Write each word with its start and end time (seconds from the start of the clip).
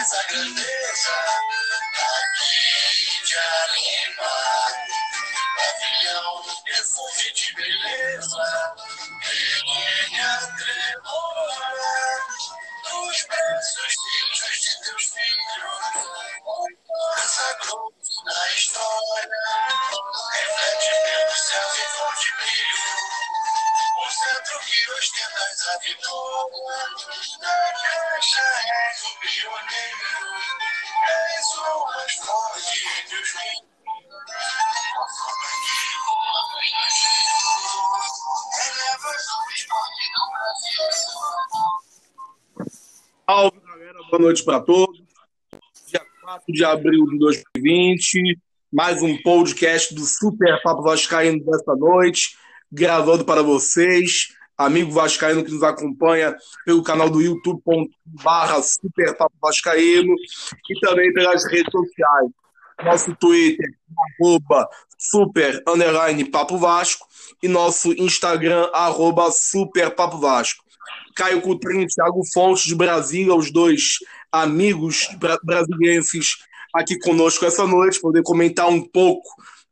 traz 0.00 0.12
a 0.14 0.22
grandeza 0.28 1.12
aqui 1.94 3.24
de 3.26 3.36
animar. 3.38 4.72
Pavilhão 5.56 6.42
refuge 6.64 7.32
de 7.34 7.54
beleza, 7.54 8.74
pequena 9.20 10.56
tremora 10.56 12.26
dos 12.82 13.18
braços 13.28 13.92
filhos 14.00 14.56
de 14.60 14.72
teus 14.84 15.04
filhos. 15.04 15.80
Consagrou 16.86 17.86
na 17.90 17.99
o 24.54 24.58
que 24.60 24.92
ostentas 24.92 25.68
a 25.68 25.78
vitória. 25.78 26.88
Na 27.40 27.56
caixa 27.82 28.46
és 28.88 28.98
o 29.02 29.10
pioneiro, 29.20 30.10
és 31.08 31.48
o 31.56 31.86
mais 31.86 32.14
forte 32.14 32.80
dos 33.10 33.28
meninos. 33.34 33.70
Salve, 43.26 43.60
galera. 43.60 43.98
Boa 44.10 44.22
noite 44.22 44.44
para 44.44 44.60
todos. 44.60 45.00
Dia 45.86 46.04
4 46.22 46.52
de 46.52 46.64
abril 46.64 47.06
de 47.06 47.18
2020. 47.18 48.38
Mais 48.72 49.02
um 49.02 49.20
podcast 49.22 49.94
do 49.94 50.04
Super 50.04 50.60
Papo 50.62 50.82
Vascaíno 50.82 51.44
desta 51.44 51.74
noite 51.76 52.40
gravando 52.72 53.24
para 53.24 53.42
vocês, 53.42 54.28
amigo 54.60 54.92
vascaíno 54.92 55.42
que 55.42 55.50
nos 55.50 55.62
acompanha 55.62 56.36
pelo 56.66 56.82
canal 56.82 57.08
do 57.08 57.22
youtube.com.br 57.22 58.62
Super 58.62 59.16
Papo 59.16 59.34
Vascaíno 59.40 60.14
e 60.68 60.80
também 60.80 61.12
pelas 61.14 61.44
redes 61.46 61.72
sociais. 61.72 62.30
Nosso 62.84 63.14
Twitter, 63.16 63.66
arroba 64.20 64.68
super 64.98 65.62
underline 65.66 66.24
Papo 66.30 66.58
Vasco 66.58 67.06
e 67.42 67.48
nosso 67.48 67.92
Instagram, 67.92 68.68
arroba 68.72 69.30
super 69.30 69.94
Papo 69.94 70.18
Vasco. 70.18 70.62
Caio 71.16 71.40
Coutrinho, 71.40 71.86
Thiago 71.86 72.22
Fontes 72.32 72.64
de 72.64 72.74
Brasília, 72.74 73.34
os 73.34 73.50
dois 73.50 73.98
amigos 74.30 75.08
brasileiros 75.42 76.08
aqui 76.74 76.98
conosco 76.98 77.44
essa 77.46 77.66
noite, 77.66 78.00
poder 78.00 78.22
comentar 78.22 78.68
um 78.68 78.82
pouco 78.82 79.28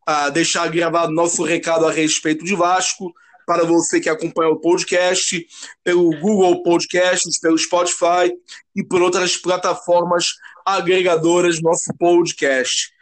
a 0.06 0.30
deixar 0.30 0.69
gravado 0.69 1.12
nosso 1.12 1.45
recado 1.45 1.86
a 1.86 1.92
respeito 1.92 2.45
de 2.45 2.55
Vasco 2.55 3.12
para 3.49 3.65
você 3.65 3.99
que 3.99 4.11
acompanha 4.11 4.51
o 4.51 4.61
podcast 4.61 5.43
pelo 5.83 6.11
Google 6.21 6.63
Podcasts, 6.63 7.41
pelo 7.41 7.57
Spotify 7.57 8.31
e 8.77 8.85
por 8.85 9.01
outras 9.01 9.39
plataformas 9.39 10.35
agregadoras 10.67 11.57
do 11.57 11.63
nosso 11.63 11.91
podcast. 11.99 12.93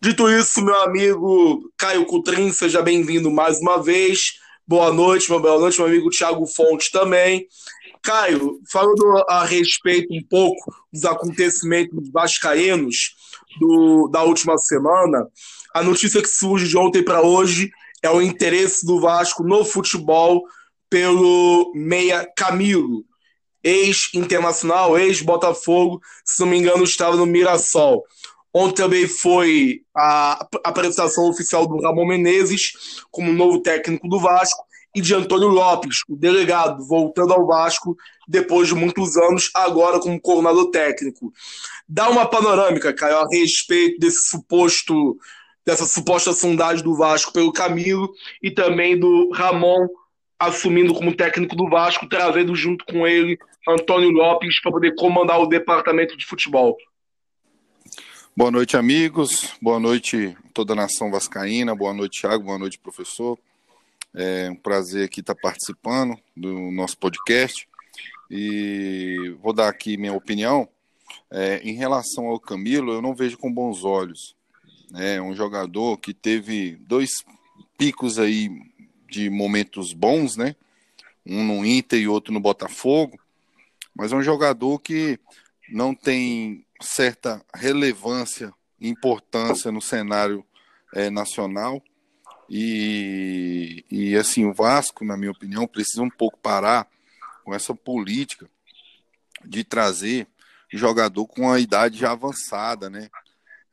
Dito 0.00 0.30
isso, 0.30 0.64
meu 0.64 0.80
amigo 0.82 1.68
Caio 1.76 2.06
Cutrim, 2.06 2.52
seja 2.52 2.80
bem-vindo 2.80 3.28
mais 3.28 3.58
uma 3.58 3.82
vez. 3.82 4.34
Boa 4.64 4.92
noite, 4.92 5.28
meu 5.28 5.40
boa 5.40 5.58
noite, 5.58 5.78
meu 5.78 5.88
amigo 5.88 6.10
Thiago 6.10 6.46
Fonte 6.46 6.92
também. 6.92 7.48
Caio, 8.00 8.60
falando 8.70 9.24
a 9.28 9.44
respeito 9.44 10.14
um 10.14 10.22
pouco 10.30 10.72
dos 10.92 11.04
acontecimentos 11.04 12.08
vascaínos 12.12 13.16
do, 13.58 14.06
da 14.12 14.22
última 14.22 14.56
semana, 14.58 15.26
a 15.74 15.82
notícia 15.82 16.22
que 16.22 16.28
surge 16.28 16.68
de 16.68 16.78
ontem 16.78 17.02
para 17.02 17.20
hoje 17.20 17.68
é 18.02 18.10
o 18.10 18.22
interesse 18.22 18.86
do 18.86 19.00
Vasco 19.00 19.42
no 19.42 19.64
futebol 19.64 20.44
pelo 20.90 21.72
meia 21.74 22.26
Camilo, 22.36 23.04
ex-internacional, 23.62 24.98
ex-Botafogo, 24.98 26.00
se 26.24 26.40
não 26.40 26.48
me 26.48 26.58
engano, 26.58 26.84
estava 26.84 27.16
no 27.16 27.26
Mirassol. 27.26 28.04
Ontem 28.54 28.82
também 28.82 29.06
foi 29.06 29.82
a 29.94 30.46
apresentação 30.64 31.28
oficial 31.28 31.66
do 31.66 31.80
Ramon 31.80 32.06
Menezes 32.06 32.72
como 33.10 33.32
novo 33.32 33.60
técnico 33.60 34.08
do 34.08 34.18
Vasco 34.18 34.64
e 34.94 35.00
de 35.00 35.14
Antônio 35.14 35.48
Lopes, 35.48 35.98
o 36.08 36.16
delegado, 36.16 36.84
voltando 36.86 37.32
ao 37.34 37.46
Vasco 37.46 37.96
depois 38.26 38.68
de 38.68 38.74
muitos 38.74 39.16
anos, 39.16 39.50
agora 39.54 40.00
como 40.00 40.20
coordenador 40.20 40.70
técnico. 40.70 41.32
Dá 41.86 42.08
uma 42.08 42.26
panorâmica, 42.26 42.92
Caio, 42.92 43.18
a 43.18 43.28
respeito 43.30 43.98
desse 43.98 44.28
suposto 44.28 45.16
dessa 45.68 45.84
suposta 45.84 46.32
sondagem 46.32 46.82
do 46.82 46.96
Vasco 46.96 47.30
pelo 47.30 47.52
Camilo 47.52 48.10
e 48.42 48.50
também 48.50 48.98
do 48.98 49.30
Ramon 49.32 49.86
assumindo 50.38 50.94
como 50.94 51.14
técnico 51.14 51.54
do 51.54 51.68
Vasco, 51.68 52.08
trazendo 52.08 52.54
junto 52.54 52.86
com 52.86 53.06
ele 53.06 53.38
Antônio 53.68 54.08
Lopes 54.08 54.62
para 54.62 54.72
poder 54.72 54.94
comandar 54.94 55.38
o 55.38 55.46
departamento 55.46 56.16
de 56.16 56.24
futebol. 56.24 56.74
Boa 58.34 58.50
noite, 58.50 58.78
amigos. 58.78 59.58
Boa 59.60 59.78
noite, 59.78 60.34
toda 60.54 60.72
a 60.72 60.76
nação 60.76 61.10
vascaína. 61.10 61.76
Boa 61.76 61.92
noite, 61.92 62.22
Thiago. 62.22 62.44
Boa 62.44 62.58
noite, 62.58 62.78
professor. 62.78 63.38
É 64.14 64.48
um 64.50 64.56
prazer 64.56 65.04
aqui 65.04 65.20
estar 65.20 65.34
participando 65.34 66.16
do 66.34 66.70
nosso 66.70 66.96
podcast. 66.96 67.68
E 68.30 69.36
vou 69.42 69.52
dar 69.52 69.68
aqui 69.68 69.98
minha 69.98 70.14
opinião. 70.14 70.66
É, 71.30 71.60
em 71.62 71.74
relação 71.74 72.28
ao 72.28 72.40
Camilo, 72.40 72.90
eu 72.90 73.02
não 73.02 73.14
vejo 73.14 73.36
com 73.36 73.52
bons 73.52 73.84
olhos 73.84 74.37
né? 74.90 75.20
Um 75.20 75.34
jogador 75.34 75.98
que 75.98 76.14
teve 76.14 76.76
dois 76.76 77.10
picos 77.76 78.18
aí 78.18 78.50
de 79.08 79.30
momentos 79.30 79.92
bons, 79.92 80.36
né? 80.36 80.54
Um 81.26 81.44
no 81.44 81.64
Inter 81.64 82.00
e 82.00 82.08
outro 82.08 82.32
no 82.32 82.40
Botafogo, 82.40 83.18
mas 83.94 84.12
é 84.12 84.16
um 84.16 84.22
jogador 84.22 84.78
que 84.78 85.18
não 85.70 85.94
tem 85.94 86.64
certa 86.80 87.44
relevância, 87.54 88.52
importância 88.80 89.70
no 89.70 89.80
cenário 89.80 90.44
é, 90.94 91.10
nacional. 91.10 91.82
E, 92.48 93.84
e 93.90 94.16
assim, 94.16 94.46
o 94.46 94.54
Vasco, 94.54 95.04
na 95.04 95.16
minha 95.16 95.30
opinião, 95.30 95.66
precisa 95.66 96.02
um 96.02 96.10
pouco 96.10 96.38
parar 96.38 96.88
com 97.44 97.54
essa 97.54 97.74
política 97.74 98.48
de 99.44 99.64
trazer 99.64 100.26
jogador 100.72 101.26
com 101.26 101.50
a 101.50 101.58
idade 101.58 101.98
já 101.98 102.12
avançada, 102.12 102.90
né? 102.90 103.08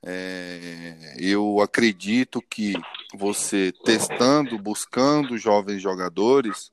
É, 0.08 1.16
eu 1.18 1.60
acredito 1.62 2.40
que 2.40 2.76
você 3.16 3.74
testando, 3.84 4.60
buscando 4.60 5.36
jovens 5.36 5.82
jogadores, 5.82 6.72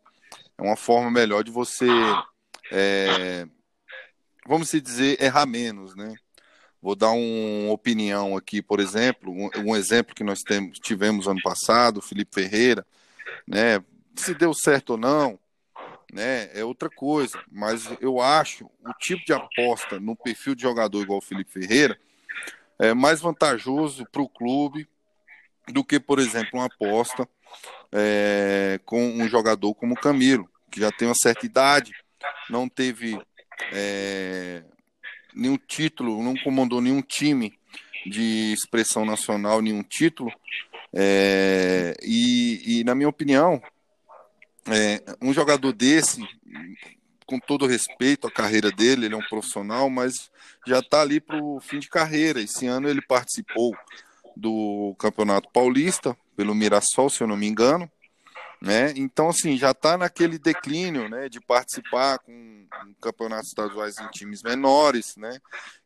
é 0.59 0.63
uma 0.63 0.77
forma 0.77 1.11
melhor 1.11 1.43
de 1.43 1.51
você, 1.51 1.89
é, 2.71 3.47
vamos 4.47 4.71
dizer, 4.71 5.19
errar 5.19 5.47
menos, 5.47 5.97
né? 5.97 6.15
Vou 6.81 6.95
dar 6.95 7.13
uma 7.13 7.73
opinião 7.73 8.37
aqui, 8.37 8.61
por 8.61 8.81
exemplo, 8.81 9.33
um, 9.33 9.49
um 9.65 9.77
exemplo 9.77 10.15
que 10.15 10.25
nós 10.25 10.41
temos, 10.41 10.79
tivemos 10.79 11.27
ano 11.27 11.41
passado, 11.43 12.03
Felipe 12.03 12.35
Ferreira, 12.35 12.87
né? 13.49 13.83
Se 14.15 14.35
deu 14.35 14.53
certo 14.53 14.91
ou 14.91 14.97
não, 14.99 15.39
né? 16.13 16.51
É 16.53 16.63
outra 16.63 16.91
coisa, 16.91 17.43
mas 17.51 17.89
eu 17.99 18.21
acho 18.21 18.67
o 18.85 18.93
tipo 19.01 19.25
de 19.25 19.33
aposta 19.33 19.99
no 19.99 20.15
perfil 20.15 20.55
de 20.55 20.61
jogador 20.61 21.01
igual 21.01 21.19
o 21.19 21.23
Felipe 21.23 21.51
Ferreira 21.51 21.99
é 22.83 22.93
mais 22.93 23.21
vantajoso 23.21 24.05
para 24.11 24.21
o 24.21 24.29
clube 24.29 24.89
do 25.69 25.85
que, 25.85 26.01
por 26.01 26.19
exemplo, 26.19 26.51
uma 26.55 26.65
aposta 26.65 27.29
é, 27.93 28.81
com 28.85 29.01
um 29.01 29.29
jogador 29.29 29.73
como 29.75 29.95
o 29.95 30.01
Camilo, 30.01 30.51
que 30.69 30.81
já 30.81 30.91
tem 30.91 31.07
uma 31.07 31.15
certa 31.15 31.47
idade, 31.47 31.93
não 32.51 32.69
teve 32.69 33.17
é, 33.73 34.65
nenhum 35.33 35.57
título, 35.57 36.21
não 36.25 36.35
comandou 36.37 36.81
nenhum 36.81 37.01
time 37.01 37.57
de 38.05 38.53
expressão 38.53 39.05
nacional, 39.05 39.63
nenhum 39.63 39.85
título. 39.85 40.33
É, 40.93 41.95
e, 42.03 42.81
e, 42.81 42.85
na 42.85 42.97
minha 42.97 43.09
opinião, 43.09 43.63
é, 44.67 45.05
um 45.23 45.33
jogador 45.33 45.73
desse, 45.73 46.21
com 47.33 47.39
todo 47.39 47.67
respeito 47.67 48.27
à 48.27 48.31
carreira 48.31 48.71
dele, 48.71 49.07
ele 49.07 49.15
é 49.15 49.17
um 49.17 49.27
profissional, 49.27 49.89
mas 49.89 50.31
já 50.67 50.81
está 50.81 51.01
ali 51.01 51.19
para 51.19 51.43
o 51.43 51.59
fim 51.63 51.79
de 51.79 51.89
carreira. 51.89 52.43
Esse 52.43 52.67
ano 52.67 52.91
ele 52.91 53.01
participou 53.01 53.75
do 54.37 54.95
Campeonato 54.99 55.49
Paulista 55.51 56.15
pelo 56.37 56.55
Mirassol, 56.55 57.09
se 57.09 57.23
eu 57.23 57.27
não 57.27 57.37
me 57.37 57.47
engano, 57.47 57.91
né? 58.61 58.93
Então 58.97 59.31
assim 59.31 59.57
já 59.57 59.71
está 59.71 59.97
naquele 59.97 60.39
declínio, 60.39 61.09
né, 61.09 61.31
de 61.31 61.41
participar 61.41 62.19
com 62.19 62.67
campeonatos 63.01 63.49
estaduais 63.49 63.99
em 63.99 64.09
times 64.11 64.43
menores, 64.43 65.17
né? 65.17 65.39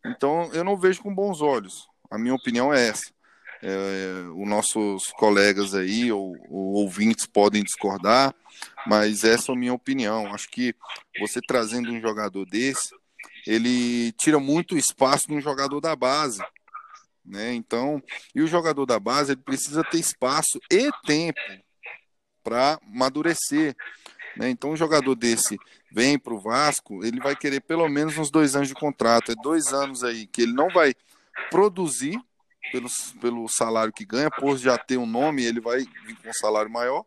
Então 0.04 0.50
eu 0.52 0.64
não 0.64 0.76
vejo 0.76 1.00
com 1.00 1.14
bons 1.14 1.40
olhos. 1.40 1.86
A 2.10 2.18
minha 2.18 2.34
opinião 2.34 2.74
é 2.74 2.88
essa. 2.88 3.14
É, 3.62 4.28
os 4.34 4.48
nossos 4.48 5.06
colegas 5.12 5.74
aí 5.74 6.12
ou, 6.12 6.36
ou, 6.48 6.74
ouvintes 6.74 7.26
podem 7.26 7.62
discordar, 7.62 8.34
mas 8.86 9.24
essa 9.24 9.52
é 9.52 9.54
a 9.54 9.58
minha 9.58 9.72
opinião. 9.72 10.32
Acho 10.34 10.48
que 10.48 10.74
você 11.18 11.40
trazendo 11.40 11.90
um 11.90 12.00
jogador 12.00 12.44
desse, 12.46 12.94
ele 13.46 14.12
tira 14.12 14.38
muito 14.38 14.76
espaço 14.76 15.26
de 15.28 15.34
um 15.34 15.40
jogador 15.40 15.80
da 15.80 15.96
base. 15.96 16.42
Né? 17.24 17.54
Então, 17.54 18.02
e 18.34 18.42
o 18.42 18.46
jogador 18.46 18.86
da 18.86 19.00
base 19.00 19.32
ele 19.32 19.42
precisa 19.42 19.82
ter 19.82 19.98
espaço 19.98 20.60
e 20.70 20.90
tempo 21.04 21.40
para 22.42 22.78
amadurecer. 22.86 23.74
Né? 24.36 24.50
Então, 24.50 24.70
um 24.70 24.76
jogador 24.76 25.14
desse 25.14 25.58
vem 25.90 26.18
para 26.18 26.34
o 26.34 26.40
Vasco, 26.40 27.04
ele 27.04 27.18
vai 27.20 27.34
querer 27.34 27.60
pelo 27.60 27.88
menos 27.88 28.16
uns 28.18 28.30
dois 28.30 28.54
anos 28.54 28.68
de 28.68 28.74
contrato. 28.74 29.32
É 29.32 29.34
dois 29.42 29.72
anos 29.72 30.04
aí 30.04 30.26
que 30.26 30.42
ele 30.42 30.52
não 30.52 30.68
vai 30.68 30.94
produzir 31.50 32.20
pelo, 32.72 32.88
pelo 33.20 33.48
salário 33.48 33.92
que 33.92 34.04
ganha, 34.04 34.30
por 34.30 34.56
já 34.56 34.76
ter 34.78 34.96
um 34.96 35.06
nome, 35.06 35.44
ele 35.44 35.60
vai 35.60 35.78
vir 35.78 36.16
com 36.22 36.28
um 36.28 36.34
salário 36.34 36.70
maior. 36.70 37.04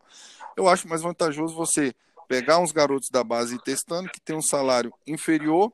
Eu 0.56 0.68
acho 0.68 0.88
mais 0.88 1.02
vantajoso 1.02 1.54
você 1.54 1.94
pegar 2.28 2.58
uns 2.58 2.72
garotos 2.72 3.08
da 3.10 3.24
base 3.24 3.56
e 3.56 3.62
testando, 3.62 4.08
que 4.08 4.20
tem 4.20 4.36
um 4.36 4.42
salário 4.42 4.92
inferior 5.06 5.72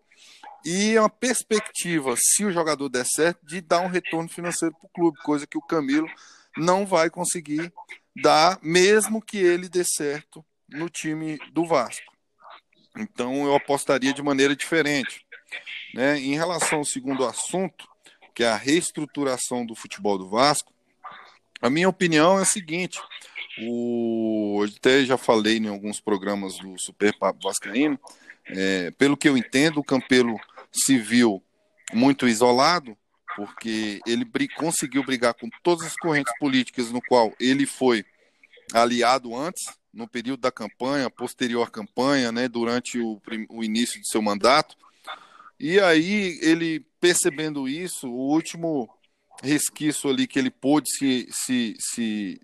e 0.65 0.99
uma 0.99 1.09
perspectiva, 1.09 2.17
se 2.19 2.45
o 2.45 2.51
jogador 2.51 2.89
der 2.89 3.07
certo, 3.07 3.47
de 3.47 3.61
dar 3.61 3.81
um 3.81 3.89
retorno 3.89 4.29
financeiro 4.29 4.75
para 4.75 4.87
o 4.87 4.91
clube, 4.91 5.19
coisa 5.23 5.47
que 5.47 5.57
o 5.57 5.63
Camilo 5.63 6.09
não 6.57 6.85
vai 6.85 7.09
conseguir 7.09 7.73
dar, 8.21 8.59
mesmo 8.63 9.23
que 9.23 9.39
ele 9.39 9.69
dê 9.69 9.85
certo 9.85 10.45
no 10.69 10.89
time 10.89 11.39
do 11.53 11.65
Vasco. 11.65 12.13
Então 12.97 13.45
eu 13.45 13.55
apostaria 13.55 14.13
de 14.13 14.23
maneira 14.23 14.57
diferente. 14.57 15.25
Né? 15.95 16.19
Em 16.19 16.35
relação 16.35 16.79
ao 16.79 16.85
segundo 16.85 17.25
assunto, 17.25 17.87
que 18.37 18.45
é 18.45 18.49
a 18.49 18.57
reestruturação 18.57 19.65
do 19.65 19.75
futebol 19.75 20.19
do 20.19 20.29
Vasco, 20.29 20.71
a 21.63 21.71
minha 21.71 21.89
opinião 21.89 22.39
é 22.39 22.43
a 22.43 22.45
seguinte: 22.45 23.01
o, 23.63 24.63
até 24.77 25.07
já 25.07 25.17
falei 25.17 25.57
em 25.57 25.69
alguns 25.69 26.01
programas 26.01 26.59
do 26.59 26.79
Super 26.79 27.19
Papo 27.19 27.43
Vascaíno, 27.43 27.99
é, 28.45 28.91
pelo 28.93 29.17
que 29.17 29.27
eu 29.27 29.39
entendo, 29.39 29.81
o 29.81 29.85
Campelo 29.85 30.39
se 30.71 30.99
viu 30.99 31.43
muito 31.95 32.29
isolado, 32.29 32.95
porque 33.35 34.01
ele 34.07 34.25
br 34.25 34.45
conseguiu 34.55 35.03
brigar 35.03 35.33
com 35.33 35.49
todas 35.63 35.87
as 35.87 35.97
correntes 35.97 36.33
políticas 36.39 36.91
no 36.91 37.01
qual 37.01 37.33
ele 37.41 37.65
foi 37.65 38.05
aliado 38.75 39.35
antes, 39.35 39.65
no 39.95 40.07
período 40.07 40.41
da 40.41 40.53
campanha, 40.53 41.09
posterior 41.09 41.67
à 41.67 41.71
campanha, 41.71 42.31
né, 42.31 42.49
durante 42.49 42.99
o, 42.99 43.19
o 43.49 43.65
início 43.65 43.99
de 43.99 44.07
seu 44.07 44.21
mandato. 44.21 44.77
E 45.59 45.81
aí, 45.81 46.39
ele 46.43 46.81
percebendo 47.01 47.69
isso, 47.69 48.09
o 48.09 48.33
último 48.33 48.89
resquício 49.43 50.11
ali 50.11 50.27
que 50.27 50.39
ele 50.39 50.51
pôde 50.51 50.91
se, 50.91 51.29
se, 51.31 51.75
se, 51.79 52.41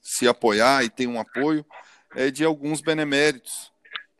se 0.00 0.28
apoiar 0.28 0.84
e 0.84 0.90
tem 0.90 1.06
um 1.06 1.20
apoio 1.20 1.64
é 2.14 2.30
de 2.30 2.44
alguns 2.44 2.80
beneméritos. 2.80 3.70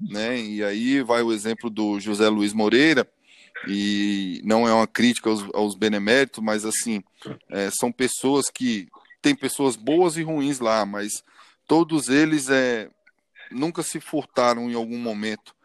Né? 0.00 0.40
E 0.40 0.62
aí 0.62 1.02
vai 1.02 1.22
o 1.22 1.32
exemplo 1.32 1.68
do 1.68 1.98
José 1.98 2.28
Luiz 2.28 2.52
Moreira, 2.52 3.08
e 3.66 4.40
não 4.44 4.68
é 4.68 4.72
uma 4.72 4.86
crítica 4.86 5.28
aos, 5.30 5.42
aos 5.52 5.74
beneméritos, 5.74 6.42
mas 6.42 6.64
assim, 6.64 7.02
é, 7.50 7.70
são 7.70 7.90
pessoas 7.90 8.50
que 8.50 8.88
tem 9.20 9.34
pessoas 9.34 9.74
boas 9.74 10.16
e 10.16 10.22
ruins 10.22 10.60
lá, 10.60 10.86
mas 10.86 11.24
todos 11.66 12.08
eles 12.08 12.48
é, 12.48 12.88
nunca 13.50 13.82
se 13.82 13.98
furtaram 13.98 14.70
em 14.70 14.74
algum 14.74 14.98
momento 14.98 15.57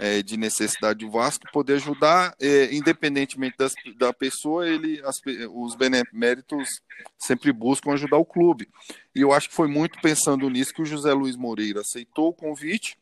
é, 0.00 0.22
de 0.22 0.38
necessidade 0.38 1.00
do 1.00 1.10
Vasco 1.10 1.44
poder 1.52 1.74
ajudar, 1.74 2.34
é, 2.40 2.74
independentemente 2.74 3.54
das, 3.58 3.74
da 3.98 4.14
pessoa, 4.14 4.66
ele, 4.66 4.98
as, 5.04 5.16
os 5.52 5.76
beneméritos 5.76 6.80
sempre 7.18 7.52
buscam 7.52 7.92
ajudar 7.92 8.16
o 8.16 8.24
clube. 8.24 8.66
E 9.14 9.20
eu 9.20 9.30
acho 9.30 9.50
que 9.50 9.54
foi 9.54 9.68
muito 9.68 10.00
pensando 10.00 10.48
nisso 10.48 10.72
que 10.72 10.80
o 10.80 10.86
José 10.86 11.12
Luiz 11.12 11.36
Moreira 11.36 11.82
aceitou 11.82 12.28
o 12.28 12.32
convite, 12.32 12.96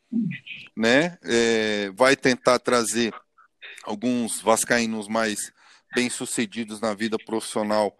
né? 0.75 1.17
É, 1.23 1.89
vai 1.95 2.17
tentar 2.17 2.59
trazer 2.59 3.13
alguns 3.85 4.41
vascaínos 4.41 5.07
mais 5.07 5.53
bem 5.95 6.09
sucedidos 6.09 6.81
na 6.81 6.93
vida 6.93 7.17
profissional 7.17 7.95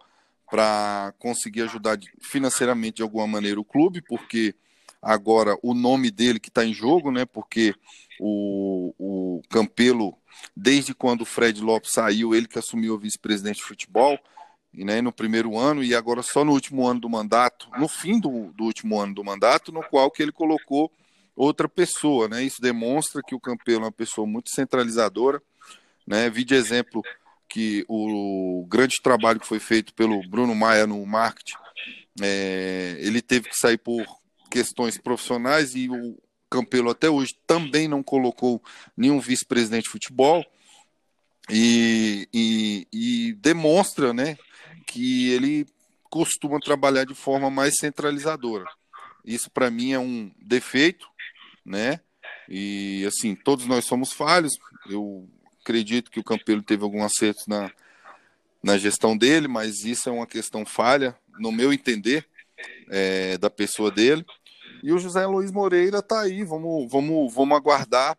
para 0.50 1.14
conseguir 1.18 1.62
ajudar 1.62 1.98
financeiramente 2.20 2.96
de 2.96 3.02
alguma 3.02 3.26
maneira 3.26 3.58
o 3.58 3.64
clube, 3.64 4.02
porque 4.02 4.54
agora 5.02 5.56
o 5.62 5.74
nome 5.74 6.10
dele 6.10 6.40
que 6.40 6.48
está 6.48 6.64
em 6.64 6.74
jogo, 6.74 7.10
né? 7.10 7.24
Porque 7.24 7.74
o, 8.18 8.94
o 8.98 9.42
Campelo, 9.48 10.14
desde 10.56 10.94
quando 10.94 11.22
o 11.22 11.26
Fred 11.26 11.60
Lopes 11.60 11.92
saiu, 11.92 12.34
ele 12.34 12.46
que 12.46 12.58
assumiu 12.58 12.94
o 12.94 12.98
vice-presidente 12.98 13.56
de 13.56 13.64
futebol, 13.64 14.18
né, 14.72 15.00
no 15.00 15.12
primeiro 15.12 15.58
ano, 15.58 15.82
e 15.82 15.94
agora 15.94 16.22
só 16.22 16.44
no 16.44 16.52
último 16.52 16.86
ano 16.86 17.00
do 17.00 17.08
mandato, 17.08 17.68
no 17.76 17.88
fim 17.88 18.20
do, 18.20 18.52
do 18.52 18.64
último 18.64 19.00
ano 19.00 19.12
do 19.14 19.24
mandato, 19.24 19.72
no 19.72 19.82
qual 19.82 20.10
que 20.10 20.22
ele 20.22 20.30
colocou 20.30 20.92
outra 21.34 21.68
pessoa, 21.68 22.28
né? 22.28 22.42
Isso 22.42 22.60
demonstra 22.60 23.22
que 23.26 23.34
o 23.34 23.40
Campelo 23.40 23.82
é 23.82 23.86
uma 23.86 23.92
pessoa 23.92 24.26
muito 24.26 24.50
centralizadora, 24.50 25.42
né? 26.06 26.28
Vi 26.28 26.44
de 26.44 26.54
exemplo 26.54 27.02
que 27.48 27.84
o 27.88 28.64
grande 28.68 29.00
trabalho 29.02 29.40
que 29.40 29.46
foi 29.46 29.58
feito 29.58 29.92
pelo 29.94 30.22
Bruno 30.28 30.54
Maia 30.54 30.86
no 30.86 31.04
marketing, 31.04 31.56
é, 32.22 32.96
ele 33.00 33.20
teve 33.20 33.48
que 33.48 33.56
sair 33.56 33.78
por 33.78 34.19
questões 34.50 34.98
profissionais 34.98 35.74
e 35.74 35.88
o 35.88 36.18
Campelo 36.50 36.90
até 36.90 37.08
hoje 37.08 37.36
também 37.46 37.86
não 37.86 38.02
colocou 38.02 38.60
nenhum 38.96 39.20
vice-presidente 39.20 39.84
de 39.84 39.90
futebol 39.90 40.44
e, 41.48 42.28
e, 42.34 42.88
e, 42.92 43.32
demonstra 43.34 44.12
né, 44.12 44.36
que 44.86 45.30
ele 45.30 45.66
costuma 46.04 46.58
trabalhar 46.58 47.04
de 47.04 47.14
forma 47.14 47.48
mais 47.48 47.76
centralizadora. 47.78 48.64
Isso 49.24 49.50
para 49.50 49.70
mim 49.70 49.92
é 49.92 49.98
um 49.98 50.30
defeito, 50.40 51.06
né? 51.64 52.00
E 52.48 53.04
assim, 53.06 53.36
todos 53.36 53.66
nós 53.66 53.84
somos 53.84 54.12
falhos. 54.12 54.52
Eu 54.88 55.28
acredito 55.60 56.10
que 56.10 56.18
o 56.18 56.24
Campelo 56.24 56.62
teve 56.62 56.82
algum 56.82 57.04
acerto 57.04 57.44
na, 57.46 57.70
na 58.62 58.76
gestão 58.76 59.16
dele, 59.16 59.46
mas 59.46 59.84
isso 59.84 60.08
é 60.08 60.12
uma 60.12 60.26
questão 60.26 60.66
falha, 60.66 61.16
no 61.38 61.52
meu 61.52 61.72
entender, 61.72 62.26
é, 62.88 63.38
da 63.38 63.48
pessoa 63.48 63.90
dele. 63.90 64.24
E 64.82 64.92
o 64.92 64.98
José 64.98 65.26
Luiz 65.26 65.50
Moreira 65.50 65.98
está 65.98 66.20
aí, 66.20 66.42
vamos, 66.44 66.90
vamos, 66.90 67.32
vamos 67.32 67.56
aguardar. 67.56 68.16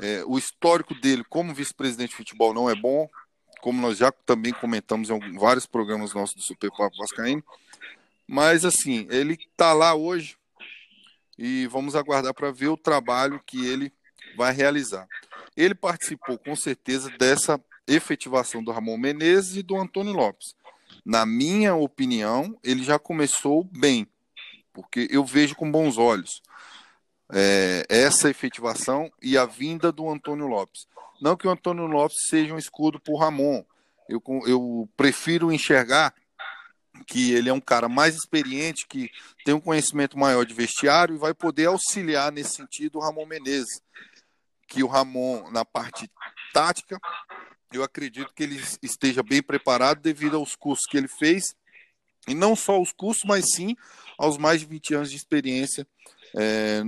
É, 0.00 0.24
o 0.26 0.38
histórico 0.38 0.94
dele 0.94 1.24
como 1.28 1.54
vice-presidente 1.54 2.10
de 2.10 2.16
futebol 2.16 2.54
não 2.54 2.70
é 2.70 2.74
bom, 2.74 3.08
como 3.60 3.80
nós 3.80 3.98
já 3.98 4.12
também 4.12 4.52
comentamos 4.52 5.10
em 5.10 5.38
vários 5.38 5.66
programas 5.66 6.14
nossos 6.14 6.36
do 6.36 6.42
Super 6.42 6.70
Papo 6.70 6.96
Vascaíno. 6.98 7.42
Mas, 8.26 8.64
assim, 8.64 9.06
ele 9.10 9.34
está 9.34 9.72
lá 9.72 9.94
hoje 9.94 10.36
e 11.38 11.66
vamos 11.66 11.96
aguardar 11.96 12.32
para 12.32 12.50
ver 12.50 12.68
o 12.68 12.76
trabalho 12.76 13.42
que 13.44 13.66
ele 13.66 13.92
vai 14.36 14.52
realizar. 14.52 15.06
Ele 15.56 15.74
participou, 15.74 16.38
com 16.38 16.54
certeza, 16.56 17.10
dessa 17.18 17.60
efetivação 17.86 18.62
do 18.62 18.72
Ramon 18.72 18.96
Menezes 18.96 19.56
e 19.56 19.62
do 19.62 19.76
Antônio 19.76 20.12
Lopes. 20.12 20.54
Na 21.04 21.26
minha 21.26 21.74
opinião, 21.74 22.58
ele 22.62 22.82
já 22.82 22.98
começou 22.98 23.64
bem 23.64 24.06
porque 24.74 25.08
eu 25.10 25.24
vejo 25.24 25.54
com 25.54 25.70
bons 25.70 25.96
olhos 25.96 26.42
é, 27.32 27.86
essa 27.88 28.28
efetivação 28.28 29.10
e 29.22 29.38
a 29.38 29.46
vinda 29.46 29.90
do 29.90 30.10
Antônio 30.10 30.46
Lopes. 30.46 30.86
Não 31.22 31.36
que 31.36 31.46
o 31.46 31.50
Antônio 31.50 31.86
Lopes 31.86 32.18
seja 32.28 32.52
um 32.52 32.58
escudo 32.58 33.00
para 33.00 33.14
o 33.14 33.16
Ramon, 33.16 33.64
eu, 34.08 34.22
eu 34.46 34.88
prefiro 34.96 35.52
enxergar 35.52 36.12
que 37.06 37.32
ele 37.32 37.48
é 37.48 37.52
um 37.52 37.60
cara 37.60 37.88
mais 37.88 38.14
experiente, 38.14 38.86
que 38.86 39.10
tem 39.44 39.54
um 39.54 39.60
conhecimento 39.60 40.18
maior 40.18 40.44
de 40.44 40.54
vestiário 40.54 41.14
e 41.14 41.18
vai 41.18 41.32
poder 41.32 41.66
auxiliar 41.66 42.30
nesse 42.30 42.56
sentido 42.56 42.98
o 42.98 43.00
Ramon 43.00 43.26
Menezes. 43.26 43.80
Que 44.68 44.82
o 44.82 44.86
Ramon, 44.86 45.50
na 45.50 45.64
parte 45.64 46.10
tática, 46.52 46.98
eu 47.72 47.82
acredito 47.82 48.32
que 48.34 48.42
ele 48.42 48.62
esteja 48.82 49.22
bem 49.22 49.42
preparado 49.42 50.00
devido 50.00 50.36
aos 50.36 50.54
cursos 50.54 50.86
que 50.88 50.96
ele 50.96 51.08
fez, 51.08 51.54
e 52.28 52.34
não 52.34 52.56
só 52.56 52.80
os 52.80 52.92
cursos, 52.92 53.24
mas 53.24 53.44
sim 53.54 53.76
aos 54.18 54.38
mais 54.38 54.60
de 54.60 54.66
20 54.66 54.94
anos 54.94 55.10
de 55.10 55.16
experiência 55.16 55.86
é, 56.36 56.82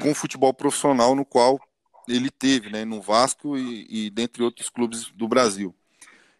com 0.00 0.14
futebol 0.14 0.52
profissional, 0.52 1.14
no 1.14 1.24
qual 1.24 1.60
ele 2.08 2.30
teve, 2.30 2.70
né, 2.70 2.84
no 2.84 3.00
Vasco 3.00 3.56
e, 3.56 4.06
e 4.06 4.10
dentre 4.10 4.42
outros 4.42 4.68
clubes 4.68 5.10
do 5.12 5.28
Brasil. 5.28 5.74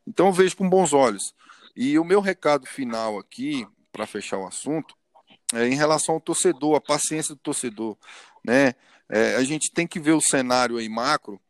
Então 0.07 0.27
eu 0.27 0.33
vejo 0.33 0.57
com 0.57 0.69
bons 0.69 0.93
olhos. 0.93 1.35
E 1.77 1.99
o 1.99 2.05
meu 2.05 2.21
recado 2.21 2.67
final 2.67 3.19
aqui, 3.19 3.67
para 3.93 4.07
fechar 4.07 4.39
o 4.39 4.47
assunto, 4.47 4.95
é 5.55 5.67
em 5.67 5.75
relação 5.75 6.17
ao 6.17 6.21
torcedor, 6.21 6.77
a 6.77 6.81
paciência 6.81 7.35
do 7.35 7.41
torcedor. 7.41 7.97
Né? 8.45 8.75
É, 9.09 9.37
a 9.37 9.45
gente 9.45 9.71
tem 9.71 9.87
que 9.87 10.01
ver 10.01 10.13
o 10.13 10.21
cenário 10.21 10.77
aí 10.77 10.89
macro. 10.89 11.41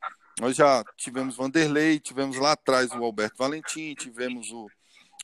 Nós 0.41 0.57
já 0.57 0.85
tivemos 0.97 1.37
Vanderlei, 1.37 1.99
tivemos 1.99 2.37
lá 2.37 2.53
atrás 2.53 2.91
o 2.93 3.05
Alberto 3.05 3.37
Valentim, 3.39 3.95
tivemos 3.95 4.51
o, 4.51 4.69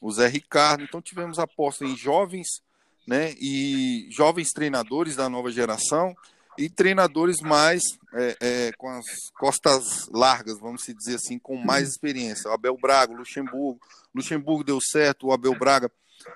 o 0.01 0.13
Zé 0.13 0.27
Ricardo, 0.29 0.85
então 0.85 1.03
tivemos 1.03 1.39
aposta 1.39 1.85
em 1.85 1.97
jovens 1.97 2.63
né? 3.09 3.35
E 3.41 4.07
jovens 4.11 4.51
treinadores 4.51 5.17
da 5.17 5.31
nova 5.31 5.51
geração 5.51 6.15
e 6.59 6.69
treinadores 6.69 7.41
mais 7.41 7.83
é, 8.13 8.37
é, 8.39 8.73
com 8.77 8.91
as 8.91 9.31
costas 9.39 10.07
largas, 10.11 10.61
vamos 10.61 10.83
dizer 10.83 11.15
assim, 11.15 11.39
com 11.39 11.57
mais 11.57 11.89
experiência. 11.89 12.51
O 12.51 12.53
Abel 12.53 12.77
Braga, 12.77 13.15
Luxemburgo. 13.15 13.81
Luxemburgo 14.15 14.63
deu 14.63 14.79
certo, 14.79 15.29
o 15.29 15.33
Abel 15.33 15.59
Braga 15.59 15.91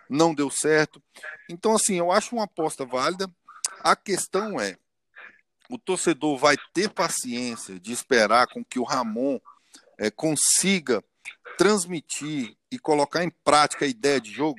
não 0.09 0.35
deu 0.35 0.49
certo. 0.51 1.03
Então, 1.47 1.75
assim, 1.75 1.97
eu 1.97 2.11
acho 2.11 2.35
uma 2.35 2.45
aposta 2.45 2.87
válida. 2.87 3.31
A 3.81 3.95
questão 3.95 4.59
é: 4.59 4.79
o 5.69 5.77
torcedor 5.77 6.39
vai 6.39 6.57
ter 6.73 6.89
paciência 6.89 7.79
de 7.79 7.93
esperar 7.93 8.47
com 8.47 8.65
que 8.65 8.79
o 8.79 8.85
Ramon 8.85 9.39
é, 9.99 10.11
consiga 10.11 11.05
transmitir 11.59 12.57
e 12.73 12.79
colocar 12.79 13.23
em 13.23 13.31
prática 13.45 13.85
a 13.85 13.89
ideia 13.89 14.21
de 14.21 14.33
jogo? 14.33 14.59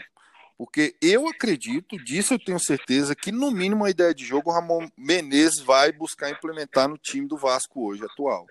Porque 0.57 0.95
eu 1.01 1.27
acredito, 1.27 1.97
disso 1.97 2.35
eu 2.35 2.39
tenho 2.39 2.59
certeza, 2.59 3.15
que 3.15 3.31
no 3.31 3.51
mínimo 3.51 3.83
a 3.83 3.89
ideia 3.89 4.13
de 4.13 4.23
jogo 4.23 4.49
o 4.49 4.53
Ramon 4.53 4.87
Menezes 4.95 5.59
vai 5.59 5.91
buscar 5.91 6.29
implementar 6.29 6.87
no 6.87 6.97
time 6.97 7.27
do 7.27 7.35
Vasco 7.35 7.85
hoje 7.85 8.05
atual. 8.05 8.45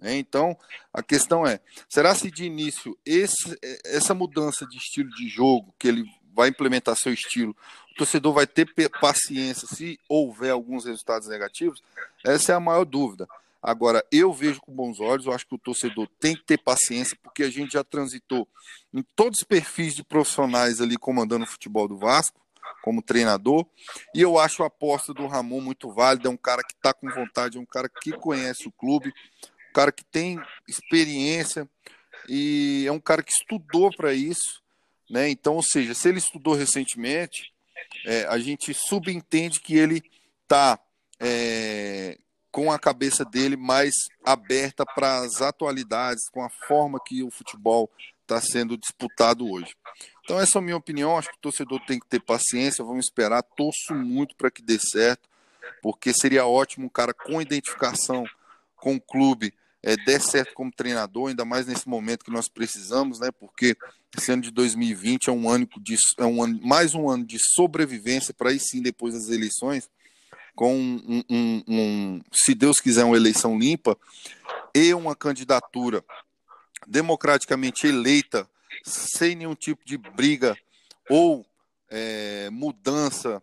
É, 0.00 0.14
então, 0.16 0.56
a 0.92 1.02
questão 1.02 1.46
é: 1.46 1.60
será 1.88 2.14
se 2.14 2.30
de 2.30 2.44
início 2.44 2.98
esse, 3.04 3.58
essa 3.84 4.14
mudança 4.14 4.66
de 4.66 4.76
estilo 4.76 5.10
de 5.10 5.28
jogo, 5.28 5.74
que 5.78 5.88
ele 5.88 6.04
vai 6.34 6.48
implementar 6.48 6.96
seu 6.96 7.12
estilo, 7.12 7.56
o 7.92 7.94
torcedor 7.96 8.34
vai 8.34 8.46
ter 8.46 8.66
paciência 9.00 9.66
se 9.68 9.98
houver 10.08 10.50
alguns 10.50 10.84
resultados 10.84 11.28
negativos? 11.28 11.82
Essa 12.24 12.52
é 12.52 12.54
a 12.54 12.60
maior 12.60 12.84
dúvida. 12.84 13.26
Agora, 13.66 14.06
eu 14.12 14.32
vejo 14.32 14.60
com 14.60 14.72
bons 14.72 15.00
olhos, 15.00 15.26
eu 15.26 15.32
acho 15.32 15.44
que 15.44 15.56
o 15.56 15.58
torcedor 15.58 16.08
tem 16.20 16.36
que 16.36 16.44
ter 16.44 16.56
paciência, 16.56 17.18
porque 17.20 17.42
a 17.42 17.50
gente 17.50 17.72
já 17.72 17.82
transitou 17.82 18.46
em 18.94 19.02
todos 19.16 19.40
os 19.40 19.44
perfis 19.44 19.92
de 19.92 20.04
profissionais 20.04 20.80
ali 20.80 20.96
comandando 20.96 21.42
o 21.42 21.48
futebol 21.48 21.88
do 21.88 21.98
Vasco, 21.98 22.40
como 22.80 23.02
treinador, 23.02 23.66
e 24.14 24.20
eu 24.22 24.38
acho 24.38 24.62
a 24.62 24.68
aposta 24.68 25.12
do 25.12 25.26
Ramon 25.26 25.60
muito 25.60 25.92
válida, 25.92 26.28
é 26.28 26.30
um 26.30 26.36
cara 26.36 26.62
que 26.62 26.74
está 26.74 26.94
com 26.94 27.10
vontade, 27.10 27.58
é 27.58 27.60
um 27.60 27.66
cara 27.66 27.88
que 27.88 28.12
conhece 28.12 28.68
o 28.68 28.72
clube, 28.72 29.08
um 29.08 29.72
cara 29.74 29.90
que 29.90 30.04
tem 30.04 30.40
experiência, 30.68 31.68
e 32.28 32.84
é 32.86 32.92
um 32.92 33.00
cara 33.00 33.20
que 33.20 33.32
estudou 33.32 33.90
para 33.96 34.14
isso, 34.14 34.62
né? 35.10 35.28
Então, 35.28 35.56
ou 35.56 35.62
seja, 35.64 35.92
se 35.92 36.08
ele 36.08 36.18
estudou 36.18 36.54
recentemente, 36.54 37.52
é, 38.04 38.26
a 38.26 38.38
gente 38.38 38.72
subentende 38.72 39.58
que 39.58 39.76
ele 39.76 40.04
está 40.44 40.78
é, 41.18 42.16
com 42.56 42.72
a 42.72 42.78
cabeça 42.78 43.22
dele 43.22 43.54
mais 43.54 43.92
aberta 44.24 44.86
para 44.86 45.18
as 45.18 45.42
atualidades, 45.42 46.26
com 46.30 46.42
a 46.42 46.48
forma 46.48 46.98
que 47.04 47.22
o 47.22 47.30
futebol 47.30 47.90
está 48.22 48.40
sendo 48.40 48.78
disputado 48.78 49.46
hoje. 49.46 49.76
Então, 50.24 50.40
essa 50.40 50.56
é 50.56 50.60
a 50.60 50.62
minha 50.62 50.76
opinião. 50.78 51.18
Acho 51.18 51.28
que 51.28 51.36
o 51.36 51.40
torcedor 51.42 51.84
tem 51.84 52.00
que 52.00 52.06
ter 52.06 52.18
paciência. 52.18 52.82
Vamos 52.82 53.04
esperar. 53.04 53.42
Torço 53.42 53.94
muito 53.94 54.34
para 54.36 54.50
que 54.50 54.62
dê 54.62 54.78
certo, 54.78 55.28
porque 55.82 56.14
seria 56.14 56.46
ótimo 56.46 56.86
um 56.86 56.88
cara 56.88 57.12
com 57.12 57.42
identificação 57.42 58.24
com 58.74 58.94
o 58.94 59.00
clube 59.02 59.52
é, 59.82 59.94
der 59.94 60.22
certo 60.22 60.54
como 60.54 60.72
treinador, 60.72 61.28
ainda 61.28 61.44
mais 61.44 61.66
nesse 61.66 61.86
momento 61.86 62.24
que 62.24 62.30
nós 62.30 62.48
precisamos, 62.48 63.20
né? 63.20 63.28
Porque 63.38 63.76
esse 64.16 64.32
ano 64.32 64.40
de 64.40 64.50
2020 64.50 65.28
é 65.28 65.32
um 65.32 65.50
ano 65.50 65.68
de 65.78 65.96
é 66.16 66.24
um 66.24 66.42
ano, 66.42 66.58
mais 66.62 66.94
um 66.94 67.06
ano 67.10 67.26
de 67.26 67.36
sobrevivência 67.38 68.32
para 68.32 68.48
aí 68.48 68.58
sim 68.58 68.80
depois 68.80 69.12
das 69.12 69.28
eleições 69.28 69.90
com 70.56 70.74
um, 70.74 71.22
um, 71.28 71.62
um, 71.68 72.20
se 72.32 72.54
Deus 72.54 72.80
quiser, 72.80 73.04
uma 73.04 73.16
eleição 73.16 73.58
limpa 73.58 73.96
e 74.74 74.92
uma 74.94 75.14
candidatura 75.14 76.02
democraticamente 76.86 77.86
eleita, 77.86 78.48
sem 78.82 79.36
nenhum 79.36 79.54
tipo 79.54 79.84
de 79.84 79.98
briga 79.98 80.56
ou 81.10 81.44
é, 81.90 82.48
mudança, 82.50 83.42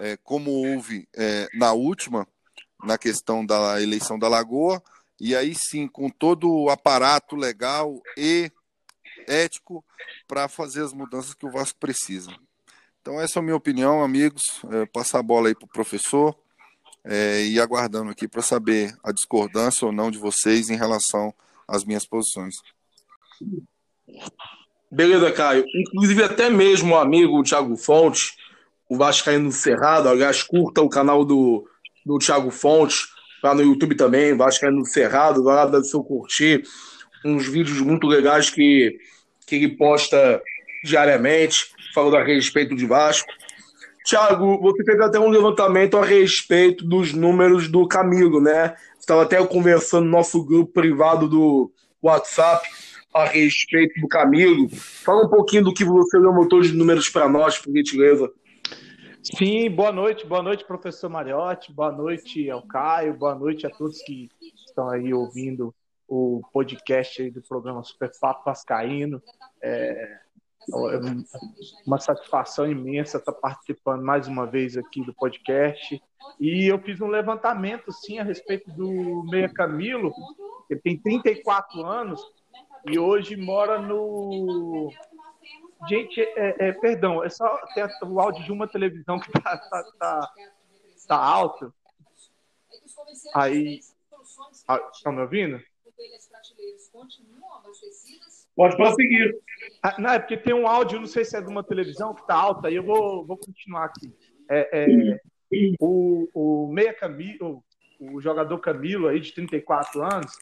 é, 0.00 0.16
como 0.16 0.50
houve 0.50 1.08
é, 1.14 1.48
na 1.54 1.72
última, 1.72 2.26
na 2.82 2.98
questão 2.98 3.46
da 3.46 3.80
eleição 3.80 4.18
da 4.18 4.28
Lagoa, 4.28 4.82
e 5.20 5.36
aí 5.36 5.54
sim, 5.54 5.86
com 5.86 6.10
todo 6.10 6.50
o 6.52 6.70
aparato 6.70 7.36
legal 7.36 8.02
e 8.16 8.50
ético 9.28 9.84
para 10.26 10.48
fazer 10.48 10.82
as 10.82 10.92
mudanças 10.92 11.34
que 11.34 11.46
o 11.46 11.52
Vasco 11.52 11.78
precisa. 11.78 12.34
Então, 13.00 13.20
essa 13.20 13.38
é 13.38 13.40
a 13.40 13.42
minha 13.42 13.56
opinião, 13.56 14.02
amigos. 14.02 14.42
É, 14.70 14.86
passar 14.86 15.20
a 15.20 15.22
bola 15.22 15.48
aí 15.48 15.54
para 15.54 15.64
o 15.64 15.68
professor 15.68 16.36
é, 17.04 17.44
e 17.44 17.60
aguardando 17.60 18.10
aqui 18.10 18.28
para 18.28 18.42
saber 18.42 18.94
a 19.02 19.12
discordância 19.12 19.86
ou 19.86 19.92
não 19.92 20.10
de 20.10 20.18
vocês 20.18 20.70
em 20.70 20.76
relação 20.76 21.32
às 21.66 21.84
minhas 21.84 22.06
posições. 22.06 22.54
Beleza, 24.90 25.30
Caio. 25.32 25.64
Inclusive, 25.74 26.22
até 26.22 26.48
mesmo 26.48 26.94
o 26.94 26.98
amigo 26.98 27.42
Thiago 27.42 27.76
Fonte, 27.76 28.32
o 28.88 28.96
Vascaíno 28.96 29.52
Cerrado, 29.52 30.08
aliás, 30.08 30.42
curta 30.42 30.80
o 30.80 30.88
canal 30.88 31.24
do, 31.24 31.68
do 32.04 32.18
Thiago 32.18 32.50
Fonte, 32.50 32.96
lá 33.42 33.54
no 33.54 33.62
YouTube 33.62 33.94
também, 33.94 34.36
Vascaíno 34.36 34.84
Cerrado, 34.86 35.44
vai 35.44 35.56
lá 35.56 35.66
dar 35.66 35.82
seu 35.84 36.02
curtir, 36.02 36.62
uns 37.24 37.46
vídeos 37.46 37.80
muito 37.80 38.06
legais 38.06 38.48
que, 38.48 38.98
que 39.46 39.56
ele 39.56 39.76
posta 39.76 40.42
diariamente, 40.82 41.66
falando 41.94 42.16
a 42.16 42.24
respeito 42.24 42.74
de 42.74 42.86
Vasco. 42.86 43.30
Tiago, 44.08 44.58
você 44.62 44.82
fez 44.84 44.98
até 45.02 45.20
um 45.20 45.28
levantamento 45.28 45.98
a 45.98 46.02
respeito 46.02 46.82
dos 46.82 47.12
números 47.12 47.68
do 47.68 47.86
Camilo, 47.86 48.40
né? 48.40 48.74
Estava 48.98 49.22
até 49.22 49.46
conversando 49.46 50.06
no 50.06 50.12
nosso 50.12 50.42
grupo 50.42 50.72
privado 50.72 51.28
do 51.28 51.70
WhatsApp 52.02 52.66
a 53.12 53.26
respeito 53.26 54.00
do 54.00 54.08
Camilo. 54.08 54.66
Fala 54.70 55.26
um 55.26 55.28
pouquinho 55.28 55.64
do 55.64 55.74
que 55.74 55.84
você 55.84 56.16
levantou 56.16 56.62
de 56.62 56.72
números 56.72 57.10
para 57.10 57.28
nós, 57.28 57.58
por 57.58 57.70
gentileza. 57.70 58.32
Sim, 59.22 59.68
boa 59.68 59.92
noite, 59.92 60.26
boa 60.26 60.42
noite, 60.42 60.64
professor 60.64 61.10
Mariotti, 61.10 61.70
boa 61.70 61.92
noite 61.92 62.48
ao 62.48 62.66
Caio, 62.66 63.12
boa 63.12 63.34
noite 63.34 63.66
a 63.66 63.70
todos 63.70 64.00
que 64.00 64.30
estão 64.66 64.88
aí 64.88 65.12
ouvindo 65.12 65.74
o 66.08 66.40
podcast 66.50 67.30
do 67.30 67.42
programa 67.42 67.84
Super 67.84 68.10
Papo 68.18 68.46
Vascaíno. 68.46 69.22
É 69.62 70.27
uma 71.86 71.98
satisfação 71.98 72.70
imensa 72.70 73.18
estar 73.18 73.32
participando 73.32 74.02
mais 74.02 74.28
uma 74.28 74.46
vez 74.46 74.76
aqui 74.76 75.04
do 75.04 75.14
podcast. 75.14 76.00
E 76.38 76.66
eu 76.66 76.78
fiz 76.80 77.00
um 77.00 77.08
levantamento, 77.08 77.92
sim, 77.92 78.18
a 78.18 78.24
respeito 78.24 78.70
do 78.72 79.24
Meia 79.30 79.48
Camilo. 79.48 80.12
Ele 80.68 80.80
tem 80.80 80.98
34 80.98 81.84
anos 81.84 82.20
e 82.86 82.98
hoje 82.98 83.36
mora 83.36 83.80
no. 83.80 84.90
Gente, 85.88 86.20
é, 86.20 86.68
é, 86.68 86.72
perdão, 86.72 87.22
é 87.22 87.30
só 87.30 87.60
o 88.02 88.20
áudio 88.20 88.44
de 88.44 88.52
uma 88.52 88.66
televisão 88.66 89.18
que 89.18 89.30
tá, 89.30 89.56
tá, 89.56 89.84
tá, 89.98 90.32
tá 91.06 91.16
alto. 91.16 91.72
Aí. 93.34 93.80
Estão 94.92 95.12
ah, 95.12 95.12
me 95.12 95.22
ouvindo? 95.22 95.60
Pode 98.54 98.76
prosseguir. 98.76 99.38
Ah, 99.82 99.96
não, 99.98 100.10
é 100.10 100.18
porque 100.18 100.36
tem 100.36 100.54
um 100.54 100.66
áudio, 100.66 101.00
não 101.00 101.06
sei 101.06 101.24
se 101.24 101.36
é 101.36 101.40
de 101.40 101.48
uma 101.48 101.62
televisão 101.62 102.14
que 102.14 102.20
está 102.20 102.34
alta, 102.34 102.68
aí 102.68 102.74
eu 102.74 102.82
vou, 102.82 103.24
vou 103.24 103.36
continuar 103.36 103.84
aqui. 103.84 104.12
É, 104.50 104.84
é, 104.84 105.20
o, 105.80 106.28
o 106.34 106.72
Meia 106.72 106.92
Camilo, 106.92 107.62
o 108.00 108.20
jogador 108.20 108.58
Camilo, 108.58 109.08
aí 109.08 109.20
de 109.20 109.32
34 109.32 110.02
anos, 110.02 110.32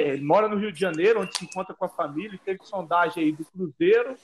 ele 0.00 0.22
mora 0.22 0.48
no 0.48 0.56
Rio 0.56 0.72
de 0.72 0.80
Janeiro, 0.80 1.20
onde 1.20 1.36
se 1.36 1.44
encontra 1.44 1.74
com 1.74 1.84
a 1.84 1.88
família, 1.88 2.34
e 2.34 2.38
teve 2.38 2.60
sondagem 2.64 3.24
aí 3.24 3.32
do 3.32 3.44
Cruzeiro 3.44 4.16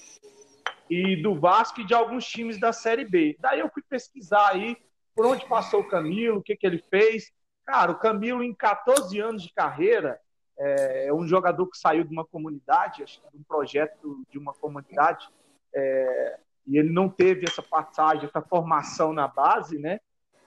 e 0.91 1.17
do 1.17 1.35
Vasco 1.35 1.81
e 1.81 1.87
de 1.87 1.95
alguns 1.95 2.27
times 2.27 2.59
da 2.59 2.73
Série 2.73 3.05
B. 3.05 3.37
Daí 3.39 3.61
eu 3.61 3.71
fui 3.71 3.83
pesquisar 3.89 4.49
aí 4.49 4.77
por 5.15 5.27
onde 5.27 5.47
passou 5.47 5.81
o 5.81 5.89
Camilo, 5.89 6.39
o 6.39 6.43
que, 6.43 6.57
que 6.57 6.67
ele 6.67 6.83
fez. 6.91 7.31
Cara, 7.65 7.93
o 7.93 7.99
Camilo, 7.99 8.43
em 8.43 8.55
14 8.55 9.19
anos 9.21 9.43
de 9.43 9.53
carreira, 9.53 10.19
é, 10.59 11.07
é 11.07 11.15
um 11.15 11.27
jogador 11.27 11.67
que 11.69 11.79
saiu 11.79 12.05
de 12.05 12.13
uma 12.13 12.25
comunidade, 12.25 13.03
acho 13.03 13.23
que 13.23 13.31
de 13.31 13.37
um 13.39 13.43
projeto 13.43 14.25
de 14.31 14.39
uma 14.39 14.53
comunidade, 14.53 15.29
é, 15.73 16.39
e 16.67 16.77
ele 16.77 16.91
não 16.91 17.09
teve 17.09 17.47
essa 17.47 17.63
passagem, 17.63 18.27
essa 18.27 18.43
formação 18.43 19.13
na 19.13 19.29
base, 19.29 19.79
né? 19.79 20.01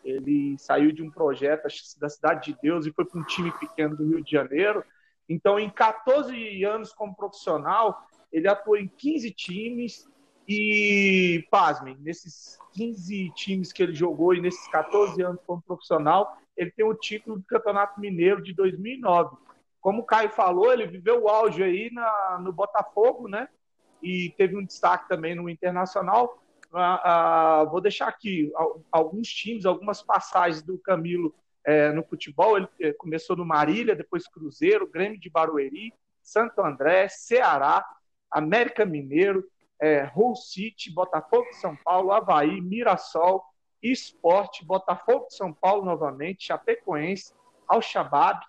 Ele 0.03 0.55
saiu 0.57 0.91
de 0.91 1.01
um 1.01 1.09
projeto 1.09 1.67
da 1.99 2.09
Cidade 2.09 2.51
de 2.51 2.59
Deus 2.61 2.85
e 2.85 2.91
foi 2.91 3.05
para 3.05 3.19
um 3.19 3.23
time 3.23 3.51
pequeno 3.51 3.95
do 3.95 4.07
Rio 4.07 4.23
de 4.23 4.31
Janeiro. 4.31 4.83
Então, 5.29 5.59
em 5.59 5.69
14 5.69 6.63
anos 6.63 6.91
como 6.91 7.15
profissional, 7.15 8.05
ele 8.31 8.47
atuou 8.47 8.77
em 8.77 8.87
15 8.87 9.31
times 9.31 10.07
e, 10.47 11.45
pasmem, 11.49 11.97
nesses 11.99 12.59
15 12.73 13.31
times 13.35 13.71
que 13.71 13.81
ele 13.81 13.93
jogou 13.93 14.33
e 14.33 14.41
nesses 14.41 14.67
14 14.67 15.21
anos 15.21 15.39
como 15.45 15.61
profissional, 15.61 16.37
ele 16.57 16.71
tem 16.71 16.85
o 16.85 16.93
título 16.93 17.37
do 17.37 17.45
Campeonato 17.45 17.99
Mineiro 17.99 18.41
de 18.41 18.53
2009 18.53 19.37
como 19.81 20.03
o 20.03 20.05
Caio 20.05 20.29
falou, 20.29 20.71
ele 20.71 20.85
viveu 20.85 21.23
o 21.23 21.27
auge 21.27 21.63
aí 21.63 21.89
na, 21.91 22.39
no 22.39 22.53
Botafogo, 22.53 23.27
né? 23.27 23.49
E 24.01 24.29
teve 24.37 24.55
um 24.55 24.63
destaque 24.63 25.09
também 25.09 25.35
no 25.35 25.49
Internacional. 25.49 26.41
Ah, 26.71 27.01
ah, 27.03 27.63
vou 27.65 27.81
deixar 27.81 28.07
aqui 28.07 28.51
alguns 28.91 29.27
times, 29.27 29.65
algumas 29.65 30.01
passagens 30.01 30.61
do 30.61 30.77
Camilo 30.77 31.35
é, 31.65 31.91
no 31.91 32.03
futebol. 32.03 32.57
Ele 32.57 32.67
é, 32.79 32.93
começou 32.93 33.35
no 33.35 33.43
Marília, 33.43 33.95
depois 33.95 34.27
Cruzeiro, 34.27 34.89
Grêmio 34.89 35.19
de 35.19 35.29
Barueri, 35.29 35.93
Santo 36.21 36.61
André, 36.61 37.07
Ceará, 37.09 37.85
América 38.29 38.85
Mineiro, 38.85 39.43
é, 39.81 40.09
Hull 40.15 40.35
City, 40.35 40.93
Botafogo 40.93 41.49
de 41.49 41.55
São 41.55 41.75
Paulo, 41.75 42.11
Havaí, 42.11 42.61
Mirassol, 42.61 43.43
Esporte, 43.81 44.63
Botafogo 44.63 45.25
de 45.27 45.35
São 45.35 45.51
Paulo 45.51 45.83
novamente, 45.83 46.45
Chapecoense, 46.45 47.33
Al-Shabaab, 47.67 48.39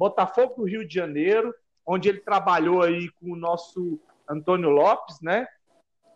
Botafogo 0.00 0.54
do 0.54 0.64
Rio 0.64 0.88
de 0.88 0.94
Janeiro, 0.94 1.54
onde 1.86 2.08
ele 2.08 2.20
trabalhou 2.20 2.82
aí 2.82 3.10
com 3.10 3.32
o 3.32 3.36
nosso 3.36 4.00
Antônio 4.26 4.70
Lopes, 4.70 5.20
né? 5.20 5.46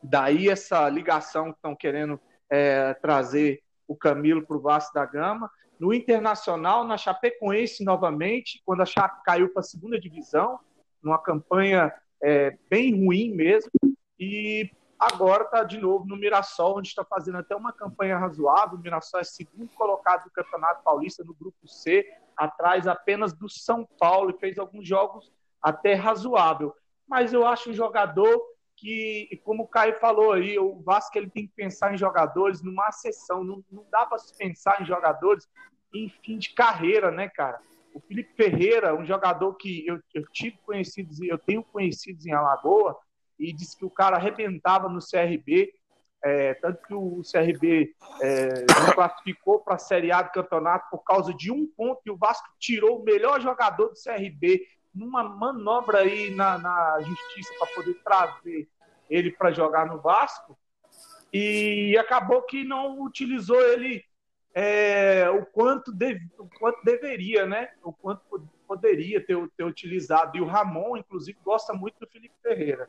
Daí 0.03 0.49
essa 0.49 0.89
ligação 0.89 1.53
que 1.53 1.59
estão 1.59 1.77
querendo 1.77 2.19
é, 2.49 2.95
trazer 2.95 3.63
o 3.87 3.95
Camilo 3.95 4.47
para 4.47 4.57
o 4.57 4.61
Vasco 4.61 4.95
da 4.95 5.05
Gama. 5.05 5.51
No 5.79 5.93
Internacional, 5.93 6.87
na 6.87 6.97
Chapecoense 6.97 7.85
novamente, 7.85 8.63
quando 8.65 8.81
a 8.81 8.87
Chape 8.87 9.23
caiu 9.23 9.51
para 9.53 9.61
a 9.61 9.65
segunda 9.65 10.01
divisão, 10.01 10.59
numa 11.03 11.19
campanha 11.19 11.93
é, 12.23 12.57
bem 12.71 13.05
ruim 13.05 13.35
mesmo. 13.35 13.71
E 14.19 14.71
agora 14.99 15.45
está 15.45 15.63
de 15.65 15.79
novo 15.79 16.07
no 16.07 16.17
Mirassol, 16.17 16.79
onde 16.79 16.89
está 16.89 17.05
fazendo 17.05 17.39
até 17.39 17.55
uma 17.55 17.73
campanha 17.73 18.19
razoável. 18.19 18.79
O 18.79 18.81
Mirassol 18.81 19.21
é 19.21 19.25
segundo 19.25 19.69
colocado 19.75 20.25
do 20.25 20.31
Campeonato 20.31 20.83
Paulista 20.83 21.25
no 21.25 21.35
grupo 21.35 21.69
C, 21.69 22.07
atrás 22.37 22.87
apenas 22.87 23.33
do 23.33 23.49
São 23.49 23.87
Paulo, 23.99 24.31
e 24.31 24.39
fez 24.39 24.59
alguns 24.59 24.87
jogos 24.87 25.33
até 25.63 25.95
razoável. 25.95 26.75
Mas 27.07 27.33
eu 27.33 27.47
acho 27.47 27.71
um 27.71 27.75
jogador 27.75 28.43
que, 28.77 29.41
como 29.45 29.65
o 29.65 29.69
Caio 29.69 29.99
falou 29.99 30.33
aí, 30.33 30.59
o 30.59 30.81
Vasco 30.83 31.17
ele 31.17 31.31
tem 31.31 31.47
que 31.47 31.53
pensar 31.55 31.95
em 31.95 31.99
jogadores 31.99 32.63
numa 32.63 32.91
sessão. 32.93 33.45
Não, 33.45 33.65
não 33.71 33.87
dá 33.91 34.05
para 34.07 34.19
se 34.19 34.37
pensar 34.37 34.81
em 34.81 34.85
jogadores 34.85 35.49
em 35.95 36.09
fim 36.09 36.39
de 36.39 36.51
carreira, 36.51 37.11
né, 37.11 37.29
cara? 37.29 37.61
O 37.95 38.01
Felipe 38.01 38.35
Ferreira, 38.35 38.95
um 38.95 39.05
jogador 39.05 39.55
que 39.55 39.87
eu, 39.87 40.01
eu 40.13 40.25
tive 40.33 40.59
conhecidos, 40.65 41.21
eu 41.21 41.39
tenho 41.39 41.63
conhecidos 41.63 42.27
em 42.27 42.33
Alagoa, 42.33 42.99
e 43.39 43.53
disse 43.53 43.77
que 43.77 43.85
o 43.85 43.91
cara 43.91 44.17
arrebentava 44.17 44.89
no 44.89 45.01
CRB, 45.01 45.73
é, 46.23 46.55
tanto 46.55 46.83
que 46.87 46.95
o 46.95 47.21
CRB 47.23 47.95
é, 48.23 48.65
classificou 48.95 49.61
para 49.61 49.75
a 49.75 49.79
Série 49.79 50.11
A 50.11 50.23
do 50.23 50.31
campeonato 50.31 50.89
por 50.91 51.05
causa 51.05 51.35
de 51.35 51.51
um 51.51 51.67
ponto 51.67 52.01
e 52.07 52.11
o 52.11 52.17
Vasco 52.17 52.49
tirou 52.59 53.01
o 53.01 53.05
melhor 53.05 53.41
jogador 53.41 53.89
do 53.89 53.95
CRB 53.95 54.67
numa 54.95 55.23
manobra 55.23 55.99
aí 55.99 56.31
na, 56.35 56.57
na 56.57 57.01
justiça 57.01 57.53
para 57.59 57.75
poder 57.75 57.95
trazer 58.03 58.69
ele 59.11 59.33
para 59.33 59.53
jogar 59.53 59.87
no 59.87 60.01
Vasco 60.01 60.57
e 61.33 61.99
acabou 61.99 62.41
que 62.43 62.65
não 62.65 63.03
utilizou 63.03 63.61
ele 63.61 64.03
é, 64.55 65.29
o, 65.29 65.45
quanto 65.45 65.93
deve, 65.93 66.25
o 66.39 66.49
quanto 66.59 66.83
deveria, 66.85 67.45
né? 67.45 67.71
O 67.83 67.93
quanto 67.93 68.23
poderia 68.69 69.21
ter, 69.21 69.37
ter 69.57 69.65
utilizado. 69.65 70.37
E 70.37 70.41
o 70.41 70.47
Ramon, 70.47 70.97
inclusive, 70.97 71.37
gosta 71.45 71.73
muito 71.73 71.99
do 71.99 72.07
Felipe 72.07 72.35
Ferreira. 72.41 72.89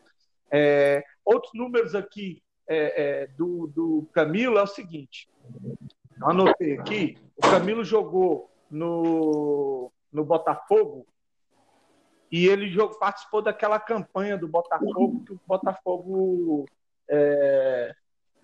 É, 0.51 1.03
outros 1.23 1.53
números 1.53 1.95
aqui 1.95 2.41
é, 2.67 3.23
é, 3.23 3.27
do, 3.27 3.67
do 3.67 4.09
Camilo 4.13 4.57
é 4.57 4.63
o 4.63 4.67
seguinte: 4.67 5.29
anotei 6.21 6.77
aqui, 6.77 7.17
o 7.37 7.41
Camilo 7.41 7.83
jogou 7.83 8.51
no, 8.69 9.91
no 10.11 10.23
Botafogo 10.23 11.05
e 12.31 12.47
ele 12.47 12.69
jogou, 12.69 12.97
participou 12.97 13.41
daquela 13.41 13.79
campanha 13.79 14.37
do 14.37 14.47
Botafogo, 14.47 15.23
que 15.25 15.33
o 15.33 15.39
Botafogo, 15.47 16.65
é, 17.07 17.95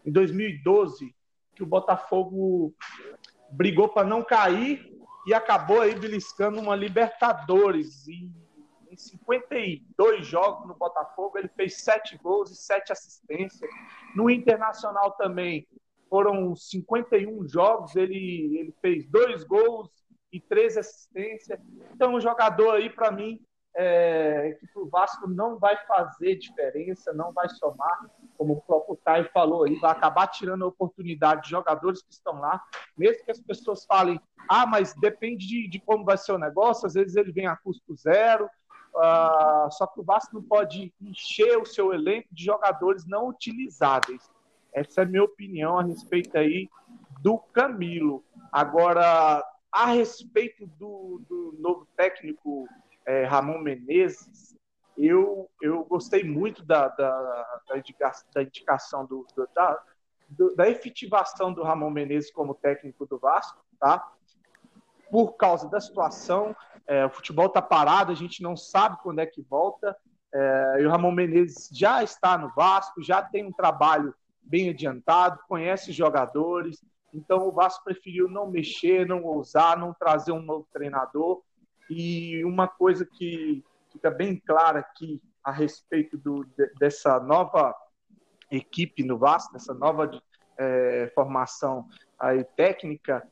em 0.05 0.11
2012, 0.11 1.15
que 1.55 1.63
o 1.63 1.65
Botafogo 1.65 2.73
brigou 3.49 3.89
para 3.89 4.07
não 4.07 4.23
cair 4.23 4.89
e 5.27 5.33
acabou 5.33 5.81
aí 5.81 5.93
beliscando 5.93 6.59
uma 6.59 6.75
Libertadores. 6.75 8.07
E 8.07 8.31
em 8.91 8.97
52 8.97 10.27
jogos 10.27 10.67
no 10.67 10.75
Botafogo, 10.75 11.37
ele 11.37 11.47
fez 11.47 11.81
sete 11.81 12.17
gols 12.17 12.51
e 12.51 12.55
sete 12.55 12.91
assistências. 12.91 13.71
No 14.15 14.29
Internacional 14.29 15.11
também 15.11 15.65
foram 16.09 16.53
51 16.53 17.47
jogos, 17.47 17.95
ele, 17.95 18.57
ele 18.59 18.75
fez 18.81 19.07
dois 19.07 19.45
gols 19.45 19.89
e 20.31 20.41
três 20.41 20.77
assistências. 20.77 21.57
Então, 21.93 22.13
um 22.13 22.19
jogador 22.19 22.75
aí, 22.75 22.89
para 22.89 23.11
mim, 23.11 23.39
é, 23.73 24.57
que 24.59 24.67
para 24.67 24.81
o 24.81 24.89
Vasco 24.89 25.27
não 25.27 25.57
vai 25.57 25.77
fazer 25.85 26.35
diferença, 26.35 27.13
não 27.13 27.31
vai 27.31 27.47
somar, 27.47 28.09
como 28.37 28.53
o 28.53 28.61
próprio 28.61 28.97
Caio 28.97 29.29
falou 29.31 29.63
aí, 29.63 29.75
vai 29.79 29.91
acabar 29.91 30.27
tirando 30.27 30.65
a 30.65 30.67
oportunidade 30.67 31.43
de 31.43 31.49
jogadores 31.49 32.01
que 32.01 32.11
estão 32.11 32.39
lá, 32.39 32.61
mesmo 32.97 33.23
que 33.23 33.31
as 33.31 33.39
pessoas 33.39 33.85
falem, 33.85 34.19
ah, 34.49 34.65
mas 34.65 34.93
depende 34.95 35.47
de, 35.47 35.69
de 35.69 35.79
como 35.79 36.03
vai 36.03 36.17
ser 36.17 36.33
o 36.33 36.37
negócio, 36.37 36.85
às 36.85 36.93
vezes 36.93 37.15
ele 37.15 37.31
vem 37.31 37.47
a 37.47 37.55
custo 37.55 37.95
zero, 37.95 38.49
Uh, 38.93 39.71
só 39.71 39.87
que 39.87 40.01
o 40.01 40.03
Vasco 40.03 40.35
não 40.35 40.43
pode 40.43 40.93
encher 41.01 41.57
o 41.57 41.65
seu 41.65 41.93
elenco 41.93 42.27
de 42.31 42.43
jogadores 42.43 43.05
não 43.05 43.27
utilizáveis. 43.27 44.29
Essa 44.73 45.01
é 45.01 45.03
a 45.03 45.07
minha 45.07 45.23
opinião 45.23 45.79
a 45.79 45.83
respeito 45.83 46.37
aí 46.37 46.69
do 47.21 47.37
Camilo. 47.37 48.23
Agora, 48.51 49.43
a 49.71 49.85
respeito 49.87 50.67
do, 50.67 51.21
do 51.29 51.55
novo 51.59 51.87
técnico 51.95 52.67
é, 53.05 53.23
Ramon 53.23 53.59
Menezes, 53.59 54.57
eu, 54.97 55.49
eu 55.61 55.83
gostei 55.85 56.23
muito 56.23 56.63
da, 56.63 56.89
da, 56.89 57.61
da, 57.67 57.77
indicação, 57.77 58.27
da 58.33 58.43
indicação 58.43 59.05
do, 59.05 59.25
do, 59.35 59.47
da, 59.53 59.83
do, 60.29 60.55
da 60.55 60.69
efetivação 60.69 61.53
do 61.53 61.63
Ramon 61.63 61.89
Menezes 61.89 62.31
como 62.31 62.53
técnico 62.53 63.05
do 63.05 63.17
Vasco, 63.17 63.63
tá? 63.79 64.11
Por 65.11 65.33
causa 65.33 65.69
da 65.69 65.79
situação 65.79 66.55
é, 66.87 67.05
o 67.05 67.09
futebol 67.09 67.45
está 67.45 67.61
parado, 67.61 68.11
a 68.11 68.15
gente 68.15 68.41
não 68.41 68.55
sabe 68.55 68.97
quando 69.01 69.19
é 69.19 69.25
que 69.25 69.41
volta. 69.41 69.95
É, 70.33 70.77
e 70.79 70.85
o 70.85 70.89
Ramon 70.89 71.11
Menezes 71.11 71.69
já 71.71 72.03
está 72.03 72.37
no 72.37 72.49
Vasco, 72.55 73.03
já 73.03 73.21
tem 73.21 73.45
um 73.45 73.51
trabalho 73.51 74.13
bem 74.41 74.69
adiantado, 74.69 75.39
conhece 75.47 75.91
jogadores. 75.91 76.83
Então 77.13 77.47
o 77.47 77.51
Vasco 77.51 77.83
preferiu 77.83 78.29
não 78.29 78.49
mexer, 78.49 79.05
não 79.05 79.23
ousar, 79.23 79.77
não 79.77 79.93
trazer 79.93 80.31
um 80.31 80.41
novo 80.41 80.67
treinador. 80.73 81.41
E 81.89 82.43
uma 82.45 82.67
coisa 82.67 83.05
que 83.05 83.63
fica 83.91 84.09
bem 84.09 84.37
clara 84.37 84.79
aqui 84.79 85.21
a 85.43 85.51
respeito 85.51 86.17
do, 86.17 86.45
dessa 86.79 87.19
nova 87.19 87.75
equipe 88.49 89.03
no 89.03 89.17
Vasco, 89.17 89.53
dessa 89.53 89.73
nova 89.73 90.09
é, 90.57 91.11
formação 91.13 91.87
aí 92.19 92.43
técnica, 92.43 93.27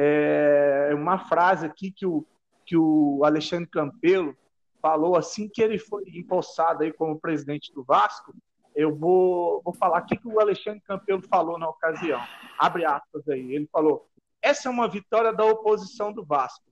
é 0.00 0.94
uma 0.94 1.18
frase 1.18 1.66
aqui 1.66 1.90
que 1.90 2.06
o 2.06 2.24
que 2.68 2.76
o 2.76 3.22
Alexandre 3.24 3.66
Campelo 3.66 4.36
falou 4.82 5.16
assim 5.16 5.48
que 5.48 5.62
ele 5.62 5.78
foi 5.78 6.04
empossado 6.08 6.82
aí 6.82 6.92
como 6.92 7.18
presidente 7.18 7.72
do 7.72 7.82
Vasco. 7.82 8.34
Eu 8.76 8.94
vou, 8.94 9.62
vou 9.64 9.72
falar 9.72 10.02
o 10.02 10.04
que 10.04 10.20
o 10.22 10.38
Alexandre 10.38 10.82
Campelo 10.82 11.22
falou 11.22 11.58
na 11.58 11.66
ocasião. 11.66 12.20
Abre 12.58 12.84
aspas 12.84 13.26
aí. 13.26 13.54
Ele 13.54 13.66
falou: 13.72 14.06
essa 14.42 14.68
é 14.68 14.70
uma 14.70 14.86
vitória 14.86 15.32
da 15.32 15.46
oposição 15.46 16.12
do 16.12 16.22
Vasco, 16.22 16.66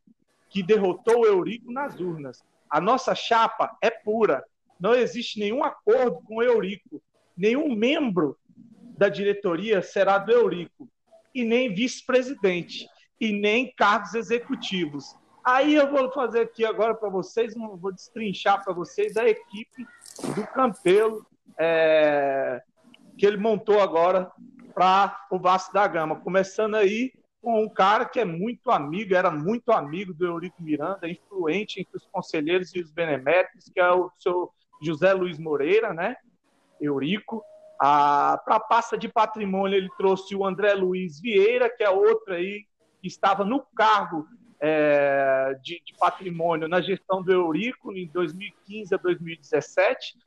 que 0.51 0.63
derrotou 0.63 1.21
o 1.21 1.27
Eurico 1.27 1.73
nas 1.73 1.99
urnas. 1.99 2.45
A 2.69 2.79
nossa 2.79 3.15
chapa 3.15 3.75
é 3.81 3.89
pura. 3.89 4.45
Não 4.79 4.95
existe 4.95 5.41
nenhum 5.41 5.65
acordo 5.65 6.21
com 6.27 6.37
o 6.37 6.43
Eurico. 6.43 7.03
Nenhum 7.35 7.75
membro 7.75 8.37
da 8.99 9.09
diretoria 9.09 9.81
será 9.81 10.19
do 10.19 10.31
Eurico. 10.31 10.87
E 11.35 11.43
nem 11.43 11.73
vice-presidente. 11.73 12.87
E 13.21 13.33
nem 13.33 13.73
cargos 13.75 14.15
executivos. 14.15 15.17
Aí 15.45 15.75
eu 15.75 15.91
vou 15.91 16.11
fazer 16.11 16.41
aqui 16.41 16.65
agora 16.65 16.95
para 16.95 17.09
vocês, 17.09 17.55
vou 17.55 17.93
destrinchar 17.93 18.65
para 18.65 18.75
vocês 18.75 19.17
a 19.17 19.29
equipe 19.29 19.87
do 20.35 20.47
Campelo 20.49 21.25
é, 21.59 22.61
que 23.17 23.25
ele 23.25 23.37
montou 23.37 23.81
agora 23.81 24.31
para 24.75 25.17
o 25.31 25.39
Vasco 25.39 25.73
da 25.73 25.87
Gama. 25.87 26.17
Começando 26.17 26.75
aí 26.75 27.13
com 27.41 27.63
um 27.63 27.69
cara 27.69 28.05
que 28.05 28.19
é 28.19 28.25
muito 28.25 28.71
amigo, 28.71 29.15
era 29.15 29.31
muito 29.31 29.71
amigo 29.71 30.13
do 30.13 30.27
Eurico 30.27 30.63
Miranda, 30.63 31.09
influente 31.09 31.81
entre 31.81 31.97
os 31.97 32.07
conselheiros 32.07 32.75
e 32.75 32.81
os 32.81 32.91
beneméritos, 32.91 33.71
que 33.73 33.81
é 33.81 33.91
o 33.93 34.11
seu 34.19 34.51
José 34.83 35.13
Luiz 35.13 35.39
Moreira, 35.39 35.95
né? 35.95 36.17
Eurico. 36.81 37.43
Para 37.79 38.41
a 38.47 38.61
pasta 38.61 38.99
de 38.99 39.09
patrimônio, 39.09 39.77
ele 39.77 39.89
trouxe 39.97 40.35
o 40.35 40.45
André 40.45 40.75
Luiz 40.75 41.21
Vieira, 41.21 41.71
que 41.71 41.85
é 41.85 41.91
outro 41.91 42.35
aí 42.35 42.65
que 43.07 43.13
estava 43.13 43.45
no 43.45 43.61
cargo 43.61 44.27
é, 44.61 45.57
de, 45.63 45.81
de, 45.85 45.95
patrimônio 45.97 46.67
na 46.67 46.81
gestão 46.81 47.23
do 47.23 47.33
Eurico 47.33 47.93
em 47.93 48.09
2015 48.09 48.95
a 48.95 48.99
2017. 48.99 50.19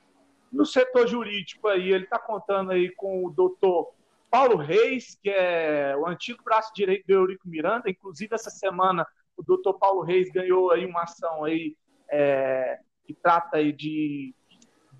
No 0.49 0.65
setor 0.65 1.05
jurídico 1.05 1.67
aí, 1.67 1.91
ele 1.91 2.05
está 2.05 2.17
contando 2.17 2.71
aí 2.71 2.89
com 2.95 3.25
o 3.25 3.29
doutor 3.29 3.91
Paulo 4.31 4.55
Reis, 4.55 5.17
que 5.21 5.29
é 5.29 5.93
o 5.97 6.07
antigo 6.07 6.41
braço 6.41 6.71
direito 6.73 7.05
do 7.05 7.11
Eurico 7.11 7.49
Miranda. 7.49 7.89
Inclusive, 7.89 8.33
essa 8.33 8.49
semana, 8.49 9.05
o 9.35 9.43
doutor 9.43 9.73
Paulo 9.73 10.01
Reis 10.01 10.31
ganhou 10.31 10.71
aí 10.71 10.85
uma 10.85 11.03
ação 11.03 11.43
aí 11.43 11.75
é, 12.09 12.79
que 13.05 13.13
trata 13.13 13.57
aí 13.57 13.73
de, 13.73 14.33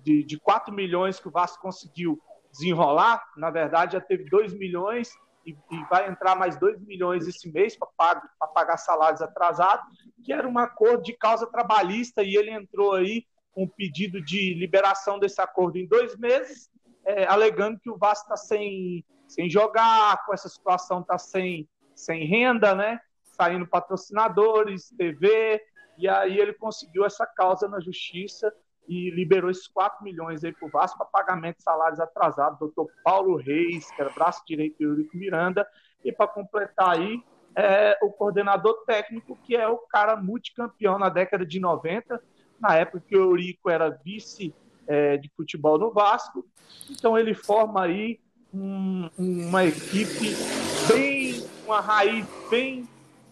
de, 0.04 0.22
de 0.22 0.38
4 0.38 0.72
milhões 0.74 1.18
que 1.18 1.28
o 1.28 1.32
Vasco 1.32 1.62
conseguiu 1.62 2.20
desenrolar. 2.52 3.24
Na 3.38 3.50
verdade, 3.50 3.94
já 3.94 4.00
teve 4.02 4.28
2 4.28 4.52
milhões 4.52 5.10
e, 5.44 5.56
e 5.70 5.84
vai 5.88 6.08
entrar 6.08 6.34
mais 6.36 6.58
2 6.58 6.80
milhões 6.80 7.26
esse 7.26 7.50
mês 7.50 7.76
para 7.76 8.18
pagar, 8.54 8.76
salários 8.76 9.22
atrasados, 9.22 9.84
que 10.24 10.32
era 10.32 10.48
um 10.48 10.58
acordo 10.58 11.02
de 11.02 11.12
causa 11.12 11.46
trabalhista, 11.46 12.22
e 12.22 12.36
ele 12.36 12.50
entrou 12.50 12.94
aí 12.94 13.26
com 13.52 13.64
um 13.64 13.68
pedido 13.68 14.22
de 14.22 14.54
liberação 14.54 15.18
desse 15.18 15.40
acordo 15.40 15.78
em 15.78 15.86
dois 15.86 16.16
meses, 16.16 16.70
é, 17.04 17.24
alegando 17.26 17.80
que 17.80 17.90
o 17.90 17.96
Vasco 17.96 18.24
está 18.24 18.36
sem, 18.36 19.04
sem 19.26 19.48
jogar, 19.48 20.24
com 20.24 20.34
essa 20.34 20.48
situação 20.48 21.00
está 21.00 21.18
sem, 21.18 21.68
sem 21.94 22.24
renda, 22.26 22.74
né? 22.74 23.00
saindo 23.32 23.66
patrocinadores, 23.66 24.90
TV, 24.90 25.62
e 25.96 26.06
aí 26.06 26.38
ele 26.38 26.52
conseguiu 26.52 27.06
essa 27.06 27.26
causa 27.26 27.66
na 27.66 27.80
justiça 27.80 28.52
e 28.90 29.08
liberou 29.08 29.48
esses 29.48 29.68
4 29.68 30.02
milhões 30.02 30.42
aí 30.42 30.52
para 30.52 30.66
o 30.66 30.68
Vasco 30.68 30.98
para 30.98 31.06
pagamento 31.06 31.58
de 31.58 31.62
salários 31.62 32.00
atrasados. 32.00 32.58
Doutor 32.58 32.90
Paulo 33.04 33.36
Reis, 33.36 33.88
que 33.92 34.02
era 34.02 34.10
braço 34.10 34.42
direito 34.44 34.78
do 34.78 34.84
Eurico 34.84 35.16
Miranda, 35.16 35.64
e 36.04 36.10
para 36.10 36.26
completar 36.26 36.96
aí, 36.96 37.22
é, 37.54 37.96
o 38.02 38.10
coordenador 38.10 38.84
técnico, 38.84 39.38
que 39.44 39.54
é 39.54 39.68
o 39.68 39.78
cara 39.78 40.16
multicampeão 40.16 40.98
na 40.98 41.08
década 41.08 41.46
de 41.46 41.60
90, 41.60 42.20
na 42.58 42.74
época 42.74 43.04
que 43.06 43.16
o 43.16 43.30
Eurico 43.30 43.70
era 43.70 43.90
vice 43.90 44.52
é, 44.88 45.16
de 45.16 45.30
futebol 45.36 45.78
no 45.78 45.92
Vasco. 45.92 46.44
Então 46.90 47.16
ele 47.16 47.32
forma 47.32 47.84
aí 47.84 48.18
um, 48.52 49.08
uma 49.16 49.64
equipe 49.64 50.34
bem, 50.92 51.46
uma 51.64 51.80
raiz 51.80 52.26
bem, 52.50 52.88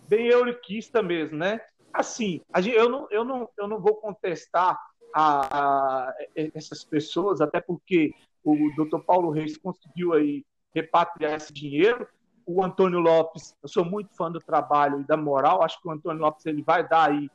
bem 0.06 0.28
euriquista 0.28 1.02
mesmo, 1.02 1.36
né? 1.36 1.60
Assim, 1.92 2.42
eu 2.64 2.88
não, 2.88 3.08
eu 3.10 3.24
não, 3.24 3.48
eu 3.58 3.66
não 3.66 3.80
vou 3.80 3.96
contestar 3.96 4.78
a, 5.14 6.08
a, 6.08 6.14
essas 6.54 6.84
pessoas, 6.84 7.40
até 7.40 7.60
porque 7.60 8.12
o 8.44 8.54
Dr. 8.76 9.00
Paulo 9.00 9.30
Reis 9.30 9.56
conseguiu 9.56 10.12
aí 10.12 10.44
repatriar 10.74 11.34
esse 11.34 11.52
dinheiro. 11.52 12.06
O 12.46 12.64
Antônio 12.64 12.98
Lopes, 12.98 13.54
eu 13.62 13.68
sou 13.68 13.84
muito 13.84 14.14
fã 14.14 14.30
do 14.30 14.38
trabalho 14.38 15.00
e 15.00 15.04
da 15.04 15.16
moral. 15.16 15.62
Acho 15.62 15.80
que 15.80 15.88
o 15.88 15.90
Antônio 15.90 16.22
Lopes 16.22 16.46
ele 16.46 16.62
vai 16.62 16.86
dar 16.86 17.10
aí 17.10 17.28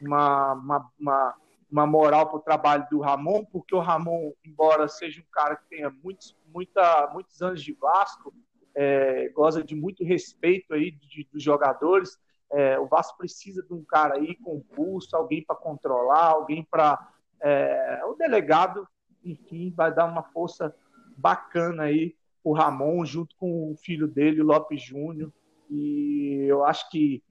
uma, 0.00 0.52
uma, 0.52 0.90
uma, 0.98 1.34
uma 1.70 1.86
moral 1.86 2.26
para 2.26 2.36
o 2.36 2.42
trabalho 2.42 2.86
do 2.90 3.00
Ramon, 3.00 3.44
porque 3.46 3.74
o 3.74 3.80
Ramon, 3.80 4.32
embora 4.44 4.88
seja 4.88 5.20
um 5.20 5.30
cara 5.32 5.56
que 5.56 5.68
tenha 5.68 5.90
muitos, 6.02 6.36
muita, 6.52 7.10
muitos 7.12 7.40
anos 7.40 7.62
de 7.62 7.72
Vasco, 7.72 8.34
é, 8.74 9.28
goza 9.30 9.62
de 9.64 9.74
muito 9.74 10.04
respeito 10.04 10.72
aí 10.74 10.92
de, 10.92 11.26
dos 11.32 11.42
jogadores. 11.42 12.18
É, 12.50 12.78
o 12.78 12.86
Vasco 12.86 13.18
precisa 13.18 13.62
de 13.62 13.74
um 13.74 13.84
cara 13.84 14.14
aí 14.14 14.36
com 14.36 14.60
pulso, 14.60 15.14
alguém 15.16 15.44
para 15.44 15.56
controlar, 15.56 16.30
alguém 16.30 16.64
para. 16.64 16.96
É, 17.42 18.00
o 18.06 18.14
delegado, 18.14 18.86
enfim, 19.24 19.72
vai 19.76 19.94
dar 19.94 20.06
uma 20.06 20.22
força 20.22 20.74
bacana 21.16 21.84
aí 21.84 22.14
o 22.48 22.52
Ramon, 22.52 23.04
junto 23.04 23.36
com 23.36 23.72
o 23.72 23.76
filho 23.76 24.08
dele, 24.08 24.40
o 24.40 24.46
Lopes 24.46 24.82
Júnior. 24.82 25.32
E 25.68 26.46
eu 26.48 26.64
acho 26.64 26.88
que 26.90 27.22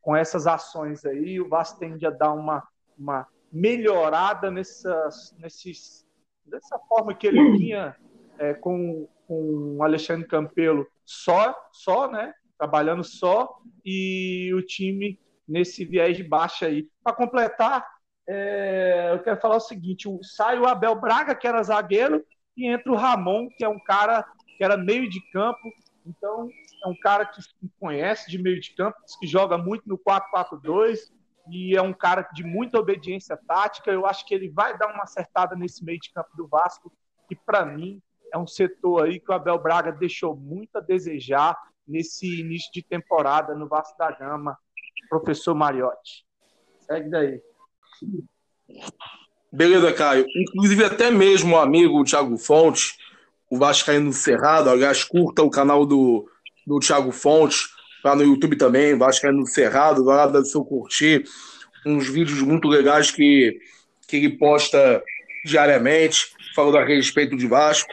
com 0.00 0.14
essas 0.14 0.46
ações 0.46 1.04
aí, 1.04 1.40
o 1.40 1.48
Vasco 1.48 1.78
tende 1.78 2.06
a 2.06 2.10
dar 2.10 2.32
uma, 2.32 2.62
uma 2.96 3.26
melhorada 3.52 4.50
nessas, 4.50 5.34
nesses, 5.38 6.06
dessa 6.46 6.78
forma 6.88 7.14
que 7.14 7.26
ele 7.26 7.58
vinha 7.58 7.96
é, 8.38 8.54
com, 8.54 9.08
com 9.26 9.76
o 9.76 9.82
Alexandre 9.82 10.26
Campelo 10.26 10.86
só, 11.04 11.54
só, 11.72 12.10
né? 12.10 12.32
Trabalhando 12.56 13.02
só, 13.02 13.58
e 13.84 14.52
o 14.54 14.62
time 14.62 15.18
nesse 15.48 15.84
viés 15.84 16.16
de 16.16 16.22
baixa 16.22 16.66
aí. 16.66 16.88
Para 17.02 17.16
completar, 17.16 17.84
é, 18.32 19.10
eu 19.12 19.18
quero 19.18 19.40
falar 19.40 19.56
o 19.56 19.60
seguinte: 19.60 20.08
sai 20.22 20.56
o 20.56 20.66
Abel 20.66 20.94
Braga, 20.94 21.34
que 21.34 21.48
era 21.48 21.62
zagueiro, 21.64 22.24
e 22.56 22.68
entra 22.68 22.92
o 22.92 22.96
Ramon, 22.96 23.48
que 23.56 23.64
é 23.64 23.68
um 23.68 23.80
cara 23.80 24.24
que 24.56 24.62
era 24.62 24.76
meio 24.76 25.10
de 25.10 25.20
campo. 25.32 25.58
Então, 26.06 26.48
é 26.84 26.88
um 26.88 26.94
cara 27.00 27.26
que 27.26 27.40
conhece 27.80 28.30
de 28.30 28.40
meio 28.40 28.60
de 28.60 28.72
campo, 28.76 28.96
que 29.18 29.26
joga 29.26 29.58
muito 29.58 29.88
no 29.88 29.98
4-4-2 29.98 30.98
e 31.50 31.76
é 31.76 31.82
um 31.82 31.92
cara 31.92 32.22
de 32.32 32.44
muita 32.44 32.78
obediência 32.78 33.36
tática. 33.48 33.90
Eu 33.90 34.06
acho 34.06 34.24
que 34.24 34.32
ele 34.32 34.48
vai 34.48 34.78
dar 34.78 34.94
uma 34.94 35.02
acertada 35.02 35.56
nesse 35.56 35.84
meio 35.84 35.98
de 35.98 36.12
campo 36.12 36.30
do 36.36 36.46
Vasco, 36.46 36.92
que 37.28 37.34
para 37.34 37.66
mim 37.66 38.00
é 38.32 38.38
um 38.38 38.46
setor 38.46 39.06
aí 39.06 39.18
que 39.18 39.30
o 39.30 39.34
Abel 39.34 39.58
Braga 39.58 39.90
deixou 39.90 40.36
muito 40.36 40.76
a 40.76 40.80
desejar 40.80 41.58
nesse 41.86 42.40
início 42.40 42.70
de 42.72 42.82
temporada 42.82 43.54
no 43.56 43.68
Vasco 43.68 43.98
da 43.98 44.12
Gama, 44.12 44.56
professor 45.08 45.54
Mariotti. 45.54 46.24
Segue 46.78 47.10
daí. 47.10 47.49
Beleza, 49.52 49.92
Caio. 49.92 50.26
Inclusive, 50.34 50.84
até 50.84 51.10
mesmo 51.10 51.56
o 51.56 51.58
amigo 51.58 52.04
Thiago 52.04 52.36
Fonte, 52.38 52.94
o 53.50 53.58
Vascaíno 53.58 54.12
Cerrado, 54.12 54.70
aliás, 54.70 55.02
curta 55.02 55.42
o 55.42 55.50
canal 55.50 55.84
do, 55.84 56.28
do 56.64 56.78
Thiago 56.78 57.10
Fonte, 57.10 57.56
lá 58.04 58.14
no 58.14 58.22
YouTube 58.22 58.56
também, 58.56 58.96
Vascaíno 58.96 59.44
Cerrado, 59.46 60.04
vai 60.04 60.16
lá 60.16 60.26
dar 60.26 60.44
seu 60.44 60.64
curtir, 60.64 61.24
uns 61.84 62.08
vídeos 62.08 62.40
muito 62.42 62.68
legais 62.68 63.10
que, 63.10 63.58
que 64.06 64.16
ele 64.16 64.38
posta 64.38 65.02
diariamente, 65.44 66.28
falando 66.54 66.78
a 66.78 66.84
respeito 66.84 67.36
de 67.36 67.46
Vasco. 67.46 67.92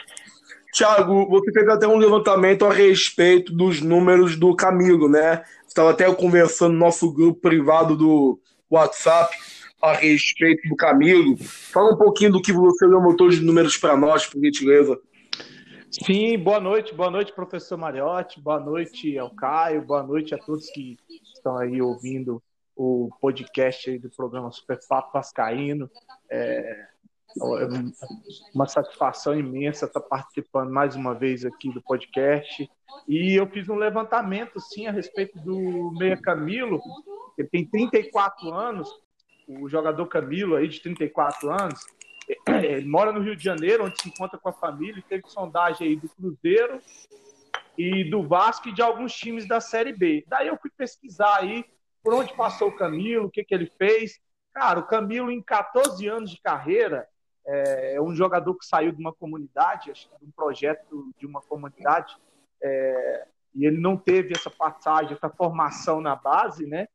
Tiago, 0.74 1.28
você 1.28 1.52
fez 1.52 1.68
até 1.70 1.88
um 1.88 1.98
levantamento 1.98 2.66
a 2.66 2.72
respeito 2.72 3.52
dos 3.52 3.82
números 3.82 4.36
do 4.36 4.56
Camilo, 4.56 5.10
né? 5.10 5.44
Estava 5.68 5.90
até 5.90 6.14
conversando 6.14 6.74
no 6.74 6.80
nosso 6.80 7.12
grupo 7.12 7.42
privado 7.42 7.96
do 7.96 8.40
WhatsApp 8.70 9.36
a 9.82 9.94
respeito 9.94 10.68
do 10.70 10.76
Camilo. 10.76 11.38
Fala 11.38 11.94
um 11.94 11.98
pouquinho 11.98 12.32
do 12.32 12.42
que 12.42 12.52
você 12.52 12.86
levantou 12.86 13.30
de 13.30 13.42
números 13.42 13.78
para 13.78 13.96
nós, 13.96 14.26
por 14.26 14.42
gentileza. 14.42 15.00
Sim, 15.90 16.38
boa 16.38 16.60
noite, 16.60 16.94
boa 16.94 17.10
noite, 17.10 17.34
professor 17.34 17.78
Mariotti, 17.78 18.42
boa 18.42 18.60
noite 18.60 19.18
ao 19.18 19.34
Caio, 19.34 19.82
boa 19.82 20.04
noite 20.04 20.36
a 20.36 20.38
todos 20.38 20.70
que 20.70 20.98
estão 21.34 21.58
aí 21.58 21.82
ouvindo 21.82 22.42
o 22.76 23.10
podcast 23.20 23.98
do 23.98 24.10
programa 24.10 24.52
Super 24.52 24.80
Papo 24.88 25.14
Vascaíno. 25.14 25.90
É, 26.30 26.88
uma 28.54 28.68
satisfação 28.68 29.38
imensa 29.38 29.86
estar 29.86 30.02
participando 30.02 30.72
mais 30.72 30.96
uma 30.96 31.14
vez 31.14 31.46
aqui 31.46 31.72
do 31.72 31.82
podcast. 31.82 32.70
E 33.08 33.36
eu 33.36 33.48
fiz 33.48 33.70
um 33.70 33.76
levantamento, 33.76 34.60
sim, 34.60 34.88
a 34.88 34.92
respeito 34.92 35.40
do 35.40 35.92
Meia 35.98 36.18
Camilo. 36.18 36.82
Ele 37.38 37.48
tem 37.48 37.66
34 37.66 38.52
anos, 38.52 38.90
o 39.48 39.70
jogador 39.70 40.06
Camilo, 40.08 40.56
aí 40.56 40.68
de 40.68 40.82
34 40.82 41.50
anos. 41.50 41.86
Ele 42.48 42.86
mora 42.86 43.12
no 43.12 43.22
Rio 43.22 43.36
de 43.36 43.44
Janeiro, 43.44 43.86
onde 43.86 44.02
se 44.02 44.10
encontra 44.10 44.38
com 44.38 44.50
a 44.50 44.54
família. 44.54 45.04
Teve 45.08 45.24
sondagem 45.28 45.88
aí 45.88 45.96
do 45.96 46.10
Cruzeiro 46.10 46.82
e 47.78 48.04
do 48.10 48.28
Vasco 48.28 48.70
e 48.70 48.74
de 48.74 48.82
alguns 48.82 49.14
times 49.14 49.48
da 49.48 49.62
Série 49.62 49.94
B. 49.94 50.26
Daí 50.28 50.48
eu 50.48 50.58
fui 50.58 50.70
pesquisar 50.76 51.38
aí 51.38 51.64
por 52.04 52.14
onde 52.14 52.34
passou 52.36 52.70
o 52.70 52.76
Camilo, 52.76 53.28
o 53.28 53.30
que, 53.30 53.44
que 53.44 53.54
ele 53.54 53.72
fez. 53.78 54.20
Cara, 54.54 54.80
o 54.80 54.88
Camilo, 54.88 55.32
em 55.32 55.42
14 55.42 56.08
anos 56.08 56.32
de 56.32 56.42
carreira, 56.42 57.08
é, 57.46 57.96
é 57.96 58.02
um 58.02 58.16
jogador 58.16 58.56
que 58.56 58.66
saiu 58.66 58.92
de 58.92 59.00
uma 59.00 59.14
comunidade, 59.14 59.92
acho 59.92 60.10
que 60.10 60.18
de 60.20 60.26
um 60.26 60.32
projeto 60.32 61.12
de 61.18 61.26
uma 61.26 61.42
comunidade, 61.42 62.16
é, 62.62 63.28
e 63.56 63.66
ele 63.66 63.80
não 63.80 63.96
teve 63.96 64.34
essa 64.34 64.50
passagem, 64.50 65.14
essa 65.14 65.30
formação 65.30 66.02
na 66.02 66.16
base, 66.16 66.66
né? 66.66 66.88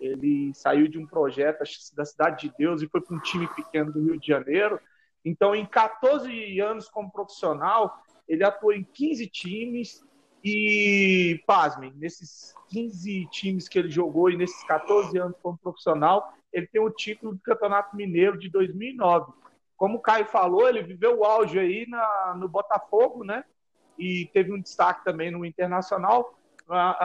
Ele 0.00 0.52
saiu 0.54 0.88
de 0.88 0.98
um 0.98 1.06
projeto 1.06 1.64
da 1.94 2.04
Cidade 2.04 2.48
de 2.48 2.54
Deus 2.56 2.82
e 2.82 2.88
foi 2.88 3.00
para 3.00 3.16
um 3.16 3.20
time 3.20 3.46
pequeno 3.48 3.92
do 3.92 4.02
Rio 4.02 4.18
de 4.18 4.26
Janeiro. 4.26 4.80
Então, 5.24 5.54
em 5.54 5.66
14 5.66 6.60
anos 6.60 6.88
como 6.88 7.10
profissional, 7.10 8.02
ele 8.28 8.44
atuou 8.44 8.72
em 8.72 8.84
15 8.84 9.26
times 9.28 10.04
e, 10.44 11.42
pasmem, 11.46 11.92
nesses 11.96 12.54
15 12.68 13.26
times 13.30 13.68
que 13.68 13.78
ele 13.78 13.90
jogou 13.90 14.30
e 14.30 14.36
nesses 14.36 14.62
14 14.64 15.18
anos 15.18 15.36
como 15.42 15.58
profissional, 15.58 16.32
ele 16.52 16.66
tem 16.66 16.80
o 16.80 16.90
título 16.90 17.34
do 17.34 17.40
Campeonato 17.40 17.96
Mineiro 17.96 18.38
de 18.38 18.48
2009 18.48 19.32
como 19.78 19.98
o 19.98 20.00
Caio 20.00 20.26
falou, 20.26 20.68
ele 20.68 20.82
viveu 20.82 21.20
o 21.20 21.24
auge 21.24 21.56
aí 21.56 21.86
na, 21.88 22.34
no 22.36 22.48
Botafogo, 22.48 23.22
né? 23.22 23.44
E 23.96 24.28
teve 24.34 24.52
um 24.52 24.60
destaque 24.60 25.04
também 25.04 25.30
no 25.30 25.46
Internacional. 25.46 26.36
Ah, 26.68 26.96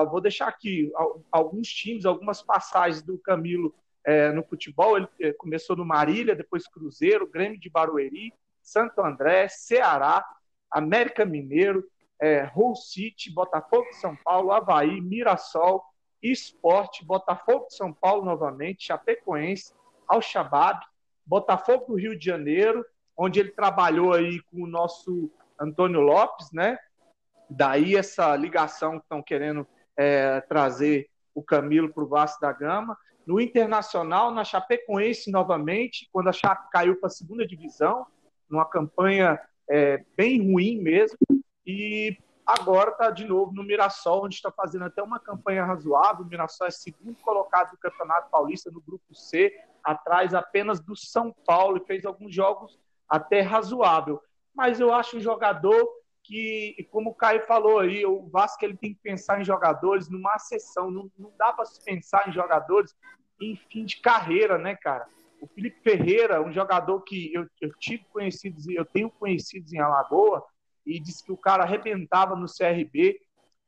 ah, 0.00 0.04
vou 0.04 0.20
deixar 0.20 0.48
aqui 0.48 0.90
alguns 1.30 1.68
times, 1.68 2.06
algumas 2.06 2.42
passagens 2.42 3.02
do 3.02 3.18
Camilo 3.18 3.74
é, 4.04 4.32
no 4.32 4.42
futebol. 4.42 4.96
Ele 4.96 5.08
é, 5.20 5.32
começou 5.32 5.76
no 5.76 5.84
Marília, 5.84 6.34
depois 6.34 6.66
Cruzeiro, 6.66 7.30
Grêmio 7.30 7.60
de 7.60 7.68
Barueri, 7.68 8.32
Santo 8.62 9.00
André, 9.00 9.48
Ceará, 9.48 10.24
América 10.70 11.24
Mineiro, 11.24 11.84
é, 12.20 12.50
Hull 12.54 12.76
City, 12.76 13.30
Botafogo 13.30 13.88
de 13.90 13.96
São 13.96 14.16
Paulo, 14.16 14.52
Havaí, 14.52 15.00
Mirassol, 15.00 15.82
Esporte, 16.22 17.04
Botafogo 17.04 17.66
de 17.66 17.74
São 17.74 17.92
Paulo 17.92 18.24
novamente, 18.24 18.86
Chapecoense, 18.86 19.74
Al-Shabaab, 20.06 20.80
Botafogo 21.26 21.86
do 21.88 21.94
Rio 21.96 22.16
de 22.16 22.24
Janeiro, 22.24 22.84
onde 23.16 23.40
ele 23.40 23.50
trabalhou 23.50 24.12
aí 24.12 24.40
com 24.42 24.62
o 24.62 24.66
nosso 24.66 25.30
Antônio 25.58 26.00
Lopes, 26.00 26.50
né? 26.52 26.78
Daí 27.54 27.96
essa 27.96 28.34
ligação 28.34 28.98
que 28.98 29.04
estão 29.04 29.22
querendo 29.22 29.66
é, 29.96 30.40
trazer 30.42 31.08
o 31.34 31.42
Camilo 31.42 31.92
para 31.92 32.02
o 32.02 32.08
Vasco 32.08 32.40
da 32.40 32.52
Gama. 32.52 32.96
No 33.26 33.40
Internacional, 33.40 34.30
na 34.30 34.44
Chapecoense 34.44 35.30
novamente, 35.30 36.08
quando 36.12 36.28
a 36.28 36.32
Chape 36.32 36.70
caiu 36.70 36.96
para 36.96 37.06
a 37.06 37.10
segunda 37.10 37.46
divisão, 37.46 38.06
numa 38.48 38.64
campanha 38.64 39.40
é, 39.70 40.04
bem 40.16 40.50
ruim 40.50 40.80
mesmo. 40.80 41.18
E 41.64 42.18
agora 42.44 42.90
está 42.90 43.10
de 43.10 43.24
novo 43.24 43.52
no 43.52 43.62
Mirassol, 43.62 44.24
onde 44.24 44.34
está 44.34 44.50
fazendo 44.50 44.86
até 44.86 45.02
uma 45.02 45.20
campanha 45.20 45.64
razoável. 45.64 46.24
O 46.24 46.28
Mirassol 46.28 46.66
é 46.66 46.70
segundo 46.70 47.16
colocado 47.20 47.70
do 47.70 47.78
Campeonato 47.78 48.30
Paulista 48.30 48.70
no 48.70 48.80
grupo 48.80 49.14
C, 49.14 49.54
atrás 49.84 50.34
apenas 50.34 50.80
do 50.80 50.96
São 50.96 51.34
Paulo 51.46 51.76
e 51.76 51.86
fez 51.86 52.04
alguns 52.04 52.34
jogos 52.34 52.78
até 53.08 53.40
razoável. 53.40 54.20
Mas 54.54 54.80
eu 54.80 54.92
acho 54.92 55.16
um 55.16 55.20
jogador 55.20 56.01
que, 56.22 56.88
como 56.90 57.10
o 57.10 57.14
Caio 57.14 57.46
falou 57.46 57.78
aí, 57.78 58.04
o 58.06 58.28
Vasco 58.28 58.64
ele 58.64 58.76
tem 58.76 58.94
que 58.94 59.00
pensar 59.00 59.40
em 59.40 59.44
jogadores 59.44 60.08
numa 60.08 60.38
sessão. 60.38 60.90
Não, 60.90 61.10
não 61.18 61.32
dá 61.36 61.52
para 61.52 61.64
se 61.64 61.82
pensar 61.84 62.28
em 62.28 62.32
jogadores 62.32 62.94
em 63.40 63.56
fim 63.56 63.84
de 63.84 64.00
carreira, 64.00 64.58
né, 64.58 64.76
cara? 64.76 65.06
O 65.40 65.46
Felipe 65.46 65.80
Ferreira, 65.82 66.40
um 66.40 66.52
jogador 66.52 67.00
que 67.00 67.32
eu, 67.34 67.46
eu 67.60 67.70
tive 67.78 68.04
conhecidos, 68.12 68.68
eu 68.68 68.84
tenho 68.84 69.10
conhecidos 69.10 69.72
em 69.72 69.80
Alagoa, 69.80 70.44
e 70.86 71.00
disse 71.00 71.24
que 71.24 71.32
o 71.32 71.36
cara 71.36 71.62
arrebentava 71.62 72.36
no 72.36 72.46
CRB, 72.46 73.20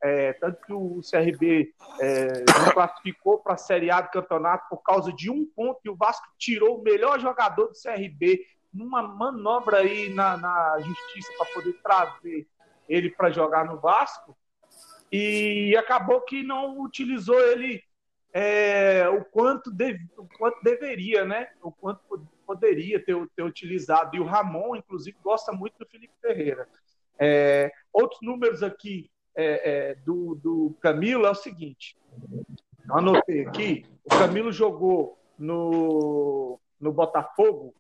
é, 0.03 0.33
tanto 0.35 0.61
que 0.67 0.73
o 0.73 1.01
CRB 1.01 1.73
é, 2.01 2.45
classificou 2.73 3.39
para 3.39 3.55
a 3.55 3.59
Série 3.59 3.91
A 3.91 4.01
do 4.01 4.11
campeonato 4.11 4.69
por 4.69 4.83
causa 4.83 5.13
de 5.13 5.31
um 5.31 5.47
ponto 5.57 5.81
que 5.81 5.89
o 5.89 5.97
Vasco 5.97 6.27
tirou 6.39 6.79
o 6.79 6.83
melhor 6.83 7.19
jogador 7.19 7.69
do 7.69 7.73
CRB 7.73 8.45
numa 8.75 9.03
manobra 9.03 9.79
aí 9.79 10.09
na, 10.11 10.37
na 10.37 10.81
justiça 10.81 11.33
para 11.39 11.47
poder 11.55 11.73
trazer 11.83 12.47
ele 12.89 13.11
para 13.11 13.31
jogar 13.31 13.65
no 13.65 13.79
Vasco 13.79 14.37
e 15.11 15.77
acabou 15.77 16.21
que 16.23 16.43
não 16.43 16.81
utilizou 16.81 17.41
ele 17.41 17.83
é, 18.33 19.09
o, 19.09 19.25
quanto 19.25 19.71
deve, 19.71 20.05
o 20.19 20.27
quanto 20.37 20.61
deveria, 20.63 21.25
né? 21.25 21.51
O 21.63 21.71
quanto 21.71 22.01
poderia 22.45 22.99
ter, 22.99 23.17
ter 23.37 23.43
utilizado. 23.45 24.17
E 24.17 24.21
o 24.21 24.25
Ramon, 24.25 24.75
inclusive, 24.75 25.17
gosta 25.23 25.53
muito 25.53 25.79
do 25.79 25.87
Felipe 25.87 26.13
Ferreira. 26.21 26.69
É, 27.17 27.71
outros 27.93 28.21
números 28.23 28.61
aqui 28.65 29.09
é, 29.37 29.91
é 29.91 29.95
do, 29.95 30.35
do 30.35 30.77
Camilo 30.81 31.27
é 31.27 31.31
o 31.31 31.35
seguinte: 31.35 31.97
anotei 32.91 33.47
aqui, 33.47 33.87
o 34.05 34.09
Camilo 34.09 34.51
jogou 34.51 35.17
no, 35.39 36.59
no 36.81 36.93
Botafogo 36.93 37.73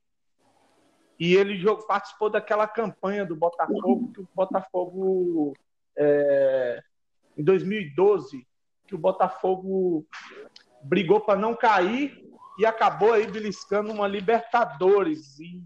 e 1.18 1.34
ele 1.34 1.56
jogou, 1.56 1.86
participou 1.86 2.28
daquela 2.28 2.66
campanha 2.66 3.24
do 3.24 3.36
Botafogo, 3.36 4.12
que 4.12 4.20
o 4.20 4.28
Botafogo, 4.34 5.52
é, 5.96 6.82
em 7.36 7.44
2012, 7.44 8.46
que 8.86 8.94
o 8.94 8.98
Botafogo 8.98 10.06
brigou 10.82 11.20
para 11.20 11.38
não 11.38 11.54
cair 11.54 12.24
e 12.58 12.66
acabou 12.66 13.12
aí 13.12 13.26
beliscando 13.26 13.92
uma 13.92 14.06
Libertadores. 14.06 15.38
E 15.38 15.62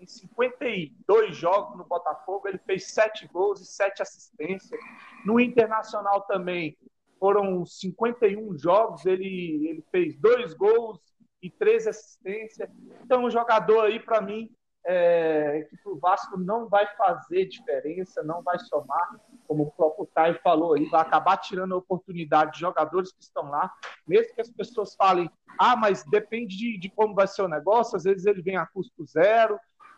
em 0.00 0.06
52 0.06 1.36
jogos 1.36 1.76
no 1.76 1.84
Botafogo, 1.84 2.48
ele 2.48 2.58
fez 2.58 2.92
sete 2.92 3.26
gols 3.28 3.60
e 3.60 3.66
sete 3.66 4.02
assistências. 4.02 4.80
No 5.24 5.40
Internacional 5.40 6.22
também 6.22 6.76
foram 7.18 7.64
51 7.64 8.58
jogos, 8.58 9.06
ele, 9.06 9.68
ele 9.68 9.84
fez 9.92 10.16
dois 10.18 10.52
gols 10.54 10.98
e 11.40 11.48
três 11.48 11.86
assistências. 11.86 12.68
Então, 13.04 13.24
um 13.24 13.30
jogador 13.30 13.84
aí, 13.84 14.00
para 14.00 14.20
mim, 14.20 14.50
é, 14.84 15.66
que 15.68 15.76
para 15.76 15.92
o 15.92 15.98
Vasco 15.98 16.36
não 16.36 16.68
vai 16.68 16.86
fazer 16.96 17.46
diferença, 17.46 18.22
não 18.22 18.42
vai 18.42 18.58
somar, 18.58 19.20
como 19.46 19.64
o 19.64 19.70
próprio 19.70 20.06
Caio 20.14 20.38
falou 20.42 20.74
aí, 20.74 20.86
vai 20.86 21.00
acabar 21.00 21.36
tirando 21.36 21.74
a 21.74 21.78
oportunidade 21.78 22.52
de 22.52 22.60
jogadores 22.60 23.12
que 23.12 23.22
estão 23.22 23.48
lá, 23.48 23.72
mesmo 24.06 24.34
que 24.34 24.40
as 24.40 24.50
pessoas 24.50 24.94
falem, 24.94 25.30
ah, 25.58 25.76
mas 25.76 26.04
depende 26.04 26.56
de, 26.56 26.78
de 26.78 26.88
como 26.90 27.14
vai 27.14 27.26
ser 27.26 27.42
o 27.42 27.48
negócio, 27.48 27.96
às 27.96 28.04
vezes 28.04 28.26
ele 28.26 28.42
vem 28.42 28.56
a 28.56 28.66
custo 28.66 29.04
zero, 29.06 29.54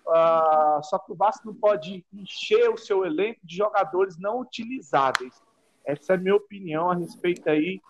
uh, 0.06 0.82
só 0.82 0.98
que 0.98 1.12
o 1.12 1.16
Vasco 1.16 1.46
não 1.46 1.54
pode 1.54 2.04
encher 2.12 2.68
o 2.68 2.76
seu 2.76 3.04
elenco 3.04 3.40
de 3.42 3.56
jogadores 3.56 4.18
não 4.18 4.40
utilizáveis. 4.40 5.42
Essa 5.84 6.14
é 6.14 6.16
a 6.16 6.18
minha 6.18 6.34
opinião 6.34 6.90
a 6.90 6.94
respeito 6.94 7.48
aí 7.48 7.80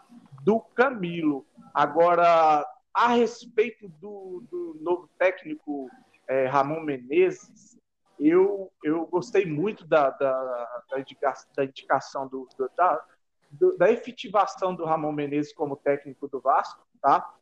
do 0.42 0.60
Camilo. 0.60 1.46
Agora, 1.72 2.66
a 2.92 3.08
respeito 3.08 3.88
do, 4.00 4.42
do 4.50 4.76
novo 4.80 5.08
técnico 5.16 5.88
é, 6.28 6.46
Ramon 6.46 6.80
Menezes, 6.80 7.78
eu, 8.18 8.72
eu 8.82 9.06
gostei 9.06 9.44
muito 9.44 9.86
da, 9.86 10.10
da, 10.10 10.82
da, 10.90 11.00
indicação, 11.00 11.50
da 11.56 11.64
indicação 11.64 12.28
do, 12.28 12.48
do, 12.56 12.70
da, 12.76 13.04
do, 13.50 13.76
da 13.76 13.90
efetivação 13.90 14.74
do 14.74 14.84
Ramon 14.84 15.12
Menezes 15.12 15.52
como 15.52 15.76
técnico 15.76 16.28
do 16.28 16.40
Vasco, 16.40 16.86
tá? 17.00 17.34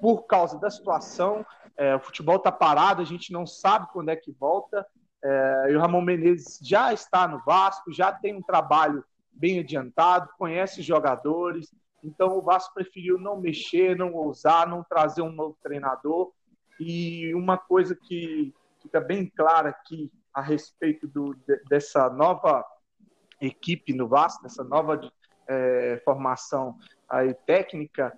Por 0.00 0.22
causa 0.22 0.58
da 0.58 0.70
situação, 0.70 1.44
é, 1.76 1.94
o 1.94 2.00
futebol 2.00 2.36
está 2.36 2.50
parado, 2.50 3.02
a 3.02 3.04
gente 3.04 3.32
não 3.32 3.46
sabe 3.46 3.88
quando 3.92 4.10
é 4.10 4.16
que 4.16 4.32
volta. 4.32 4.86
É, 5.24 5.66
e 5.70 5.76
o 5.76 5.80
Ramon 5.80 6.02
Menezes 6.02 6.58
já 6.60 6.92
está 6.92 7.28
no 7.28 7.40
Vasco, 7.44 7.92
já 7.92 8.12
tem 8.12 8.34
um 8.34 8.42
trabalho 8.42 9.04
bem 9.32 9.60
adiantado, 9.60 10.28
conhece 10.36 10.80
os 10.80 10.86
jogadores. 10.86 11.72
Então 12.02 12.36
o 12.36 12.42
Vasco 12.42 12.74
preferiu 12.74 13.18
não 13.18 13.40
mexer, 13.40 13.96
não 13.96 14.12
ousar, 14.12 14.68
não 14.68 14.82
trazer 14.82 15.22
um 15.22 15.30
novo 15.30 15.56
treinador 15.62 16.32
e 16.78 17.34
uma 17.34 17.56
coisa 17.58 17.94
que 17.94 18.52
fica 18.80 19.00
bem 19.00 19.26
clara 19.26 19.70
aqui 19.70 20.10
a 20.34 20.40
respeito 20.40 21.06
do, 21.06 21.36
dessa 21.68 22.08
nova 22.10 22.64
equipe 23.40 23.92
no 23.92 24.08
Vasco, 24.08 24.42
dessa 24.42 24.64
nova 24.64 25.00
é, 25.48 26.00
formação 26.04 26.78
aí, 27.08 27.34
técnica, 27.46 28.16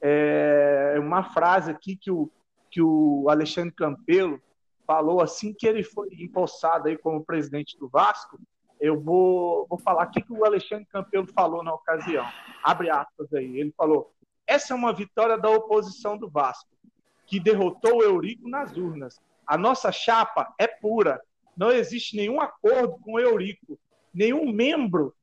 é 0.00 0.96
uma 0.98 1.24
frase 1.24 1.70
aqui 1.70 1.96
que 1.96 2.10
o, 2.10 2.30
que 2.70 2.82
o 2.82 3.26
Alexandre 3.28 3.72
Campelo 3.74 4.40
falou 4.86 5.22
assim 5.22 5.54
que 5.54 5.66
ele 5.66 5.82
foi 5.82 6.08
empossado 6.18 6.88
aí 6.88 6.98
como 6.98 7.24
presidente 7.24 7.78
do 7.78 7.88
Vasco. 7.88 8.38
Eu 8.78 9.00
vou, 9.00 9.66
vou 9.66 9.78
falar 9.78 10.02
aqui 10.02 10.20
que 10.20 10.32
o 10.32 10.44
Alexandre 10.44 10.86
Campelo 10.86 11.26
falou 11.28 11.64
na 11.64 11.72
ocasião. 11.72 12.26
Abre 12.62 12.90
aspas 12.90 13.32
aí. 13.32 13.58
Ele 13.58 13.72
falou: 13.74 14.12
essa 14.46 14.74
é 14.74 14.76
uma 14.76 14.92
vitória 14.92 15.38
da 15.38 15.48
oposição 15.48 16.18
do 16.18 16.28
Vasco 16.28 16.73
que 17.26 17.40
derrotou 17.40 17.98
o 17.98 18.02
Eurico 18.02 18.48
nas 18.48 18.76
urnas. 18.76 19.20
A 19.46 19.56
nossa 19.56 19.92
chapa 19.92 20.54
é 20.58 20.66
pura. 20.66 21.20
Não 21.56 21.70
existe 21.70 22.16
nenhum 22.16 22.40
acordo 22.40 22.98
com 22.98 23.12
o 23.14 23.20
Eurico. 23.20 23.78
Nenhum 24.12 24.50
membro 24.50 25.14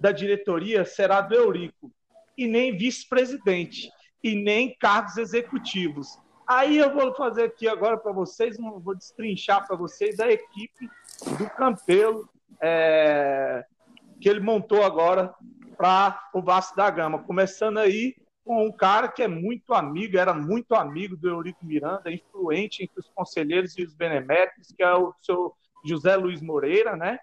da 0.00 0.12
diretoria 0.12 0.84
será 0.84 1.20
do 1.20 1.34
Eurico. 1.34 1.90
E 2.36 2.46
nem 2.46 2.76
vice-presidente. 2.76 3.90
E 4.22 4.34
nem 4.34 4.76
cargos 4.78 5.16
executivos. 5.16 6.18
Aí 6.46 6.78
eu 6.78 6.92
vou 6.92 7.14
fazer 7.14 7.44
aqui 7.44 7.68
agora 7.68 7.96
para 7.96 8.10
vocês, 8.10 8.56
vou 8.58 8.94
destrinchar 8.96 9.66
para 9.66 9.76
vocês 9.76 10.18
a 10.18 10.30
equipe 10.30 10.90
do 11.38 11.48
Campelo 11.50 12.28
é, 12.60 13.64
que 14.20 14.28
ele 14.28 14.40
montou 14.40 14.82
agora 14.82 15.32
para 15.76 16.28
o 16.34 16.42
Vasco 16.42 16.76
da 16.76 16.90
Gama. 16.90 17.20
Começando 17.20 17.78
aí 17.78 18.16
com 18.50 18.66
um 18.66 18.72
cara 18.72 19.06
que 19.06 19.22
é 19.22 19.28
muito 19.28 19.72
amigo, 19.72 20.18
era 20.18 20.34
muito 20.34 20.74
amigo 20.74 21.16
do 21.16 21.28
Eurico 21.28 21.64
Miranda, 21.64 22.10
influente 22.10 22.82
entre 22.82 22.98
os 22.98 23.08
conselheiros 23.10 23.78
e 23.78 23.84
os 23.84 23.94
beneméritos, 23.94 24.72
que 24.76 24.82
é 24.82 24.92
o 24.92 25.14
seu 25.22 25.54
José 25.84 26.16
Luiz 26.16 26.42
Moreira, 26.42 26.96
né? 26.96 27.20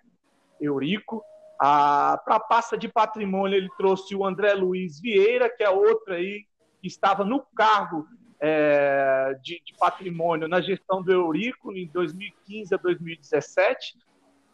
Eurico. 0.62 1.22
Para 1.60 2.22
a 2.28 2.40
pasta 2.40 2.78
de 2.78 2.88
patrimônio, 2.88 3.58
ele 3.58 3.68
trouxe 3.78 4.16
o 4.16 4.26
André 4.26 4.54
Luiz 4.54 5.02
Vieira, 5.02 5.50
que 5.50 5.66
é 5.66 5.70
outro 5.70 6.14
aí 6.14 6.46
que 6.82 6.88
estava 6.88 7.26
no 7.26 7.42
cargo 7.54 8.08
é, 8.40 9.38
de, 9.44 9.62
de, 9.66 9.74
patrimônio 9.78 10.48
na 10.48 10.62
gestão 10.62 11.04
do 11.04 11.12
Eurico 11.12 11.74
em 11.74 11.88
2015 11.88 12.74
a 12.74 12.78
2017. 12.78 13.98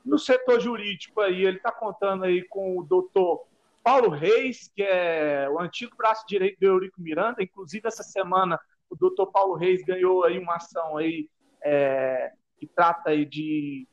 No 0.03 0.17
setor 0.17 0.59
jurídico 0.59 1.21
aí, 1.21 1.45
ele 1.45 1.57
está 1.57 1.71
contando 1.71 2.23
aí 2.23 2.41
com 2.41 2.79
o 2.79 2.83
doutor 2.83 3.45
Paulo 3.83 4.09
Reis, 4.09 4.71
que 4.73 4.81
é 4.81 5.47
o 5.49 5.59
antigo 5.59 5.95
braço 5.97 6.25
direito 6.25 6.57
do 6.59 6.65
Eurico 6.65 7.01
Miranda. 7.01 7.43
Inclusive, 7.43 7.87
essa 7.87 8.01
semana, 8.01 8.57
o 8.89 8.95
doutor 8.95 9.27
Paulo 9.27 9.55
Reis 9.55 9.83
ganhou 9.83 10.23
aí 10.23 10.39
uma 10.39 10.55
ação 10.55 10.97
aí, 10.97 11.29
é, 11.61 12.31
que 12.57 12.65
trata 12.65 13.09
aí 13.09 13.25
de, 13.25 13.85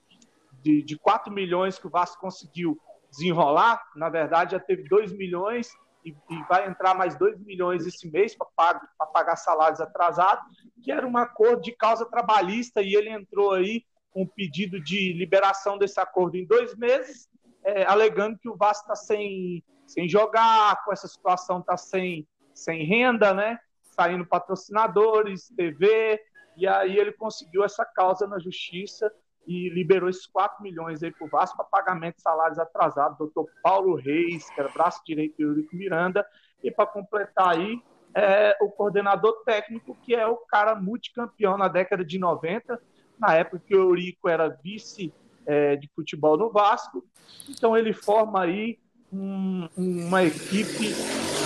de, 0.62 0.82
de 0.82 0.96
4 0.96 1.32
milhões 1.32 1.78
que 1.78 1.88
o 1.88 1.90
Vasco 1.90 2.20
conseguiu 2.20 2.78
desenrolar. 3.10 3.82
Na 3.96 4.08
verdade, 4.08 4.52
já 4.52 4.60
teve 4.60 4.88
2 4.88 5.12
milhões 5.12 5.72
e, 6.04 6.10
e 6.10 6.42
vai 6.48 6.68
entrar 6.68 6.94
mais 6.94 7.18
2 7.18 7.40
milhões 7.40 7.84
esse 7.84 8.08
mês 8.08 8.36
para 8.36 8.46
pagar, 8.54 8.88
pagar 9.12 9.36
salários 9.36 9.80
atrasados, 9.80 10.44
que 10.82 10.92
era 10.92 11.06
um 11.06 11.16
acordo 11.16 11.62
de 11.62 11.72
causa 11.72 12.06
trabalhista 12.06 12.80
e 12.80 12.94
ele 12.94 13.10
entrou 13.10 13.52
aí 13.52 13.84
com 14.12 14.22
um 14.22 14.26
pedido 14.26 14.80
de 14.80 15.12
liberação 15.12 15.78
desse 15.78 16.00
acordo 16.00 16.36
em 16.36 16.46
dois 16.46 16.76
meses, 16.76 17.28
é, 17.64 17.84
alegando 17.84 18.38
que 18.38 18.48
o 18.48 18.56
Vasco 18.56 18.84
está 18.84 18.94
sem 18.94 19.62
sem 19.90 20.08
jogar, 20.08 20.84
com 20.84 20.92
essa 20.92 21.08
situação 21.08 21.60
tá 21.60 21.76
sem, 21.76 22.26
sem 22.54 22.84
renda, 22.84 23.34
né? 23.34 23.58
Saindo 23.82 24.24
patrocinadores, 24.24 25.48
TV, 25.56 26.20
e 26.56 26.66
aí 26.66 26.96
ele 26.96 27.12
conseguiu 27.12 27.64
essa 27.64 27.84
causa 27.84 28.26
na 28.26 28.38
justiça 28.38 29.12
e 29.46 29.68
liberou 29.70 30.08
esses 30.08 30.26
4 30.26 30.62
milhões 30.62 31.02
aí 31.02 31.10
para 31.10 31.26
o 31.26 31.28
Vasco 31.28 31.56
para 31.56 31.66
pagamento 31.66 32.16
de 32.16 32.22
salários 32.22 32.58
atrasados. 32.58 33.18
Doutor 33.18 33.48
Paulo 33.62 33.96
Reis, 33.96 34.48
que 34.50 34.60
era 34.60 34.68
braço 34.68 35.02
direito 35.04 35.36
do 35.38 35.42
Eurico 35.42 35.74
Miranda, 35.74 36.24
e 36.62 36.70
para 36.70 36.86
completar 36.86 37.56
aí, 37.56 37.82
é, 38.14 38.56
o 38.60 38.70
coordenador 38.70 39.42
técnico, 39.44 39.96
que 40.02 40.14
é 40.14 40.26
o 40.26 40.36
cara 40.36 40.76
multicampeão 40.76 41.58
na 41.58 41.66
década 41.66 42.04
de 42.04 42.18
90, 42.18 42.80
na 43.18 43.34
época 43.34 43.62
que 43.66 43.74
o 43.74 43.88
Eurico 43.88 44.28
era 44.28 44.48
vice 44.48 45.12
é, 45.46 45.74
de 45.74 45.88
futebol 45.96 46.36
no 46.36 46.50
Vasco. 46.50 47.04
Então 47.48 47.76
ele 47.76 47.92
forma 47.92 48.42
aí 48.42 48.78
um, 49.12 49.68
uma 49.76 50.24
equipe 50.24 50.94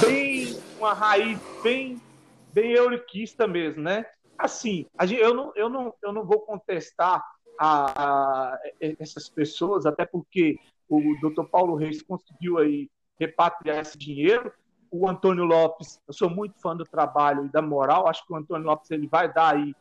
bem, 0.01 0.59
uma 0.79 0.93
raiz 0.93 1.39
bem, 1.63 2.01
bem 2.53 2.73
euriquista 2.73 3.47
mesmo, 3.47 3.83
né? 3.83 4.05
Assim, 4.37 4.87
eu 5.19 5.35
não, 5.35 5.53
eu 5.55 5.69
não, 5.69 5.95
eu 6.03 6.13
não 6.13 6.25
vou 6.25 6.41
contestar 6.41 7.25
a, 7.59 8.03
a, 8.03 8.59
essas 8.99 9.29
pessoas, 9.29 9.87
até 9.87 10.05
porque 10.05 10.59
o 10.89 11.01
doutor 11.21 11.49
Paulo 11.49 11.77
Reis 11.77 12.03
conseguiu 12.03 12.59
aí 12.59 12.91
repatriar 13.19 13.79
esse 13.79 13.97
dinheiro. 13.97 14.53
O 14.91 15.09
Antônio 15.09 15.45
Lopes, 15.45 16.01
eu 16.07 16.15
sou 16.15 16.31
muito 16.31 16.61
fã 16.61 16.77
do 16.77 16.85
trabalho 16.85 17.47
e 17.47 17.49
da 17.49 17.63
moral, 17.63 18.07
acho 18.09 18.25
que 18.27 18.33
o 18.33 18.37
Antônio 18.37 18.67
Lopes 18.67 18.91
ele 18.91 19.09
vai 19.09 19.33
dar 19.33 19.55
aí 19.55 19.75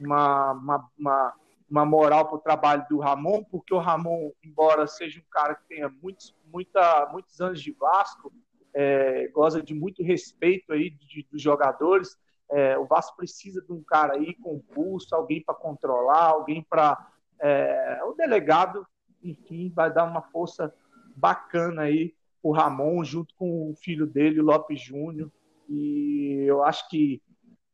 uma, 0.00 0.52
uma, 0.52 0.90
uma 0.98 1.34
uma 1.70 1.84
moral 1.84 2.26
para 2.26 2.36
o 2.36 2.40
trabalho 2.40 2.86
do 2.88 2.98
Ramon, 2.98 3.44
porque 3.44 3.74
o 3.74 3.78
Ramon, 3.78 4.30
embora 4.42 4.86
seja 4.86 5.20
um 5.20 5.30
cara 5.30 5.54
que 5.54 5.68
tenha 5.68 5.88
muitos, 5.88 6.34
muita, 6.46 7.08
muitos 7.12 7.40
anos 7.40 7.60
de 7.60 7.72
Vasco, 7.72 8.32
é, 8.74 9.28
goza 9.28 9.62
de 9.62 9.74
muito 9.74 10.02
respeito 10.02 10.72
aí 10.72 10.90
de, 10.90 11.26
dos 11.30 11.42
jogadores, 11.42 12.16
É, 12.50 12.78
o 12.78 12.86
Vasco 12.86 13.14
precisa 13.14 13.60
de 13.60 13.70
um 13.72 13.82
cara 13.82 14.14
aí 14.14 14.34
com 14.36 14.58
pulso, 14.58 15.14
alguém 15.14 15.42
para 15.44 15.54
controlar, 15.54 16.28
alguém 16.30 16.62
para. 16.62 16.96
É, 17.40 18.00
o 18.04 18.14
delegado, 18.14 18.86
enfim, 19.22 19.70
vai 19.74 19.92
dar 19.92 20.04
uma 20.04 20.22
força 20.22 20.72
bacana 21.14 21.82
aí 21.82 22.14
o 22.42 22.52
Ramon, 22.52 23.04
junto 23.04 23.34
com 23.34 23.70
o 23.70 23.74
filho 23.74 24.06
dele, 24.06 24.40
o 24.40 24.44
Lopes 24.44 24.80
Júnior. 24.80 25.30
E 25.68 26.44
eu 26.46 26.64
acho 26.64 26.88
que 26.88 27.20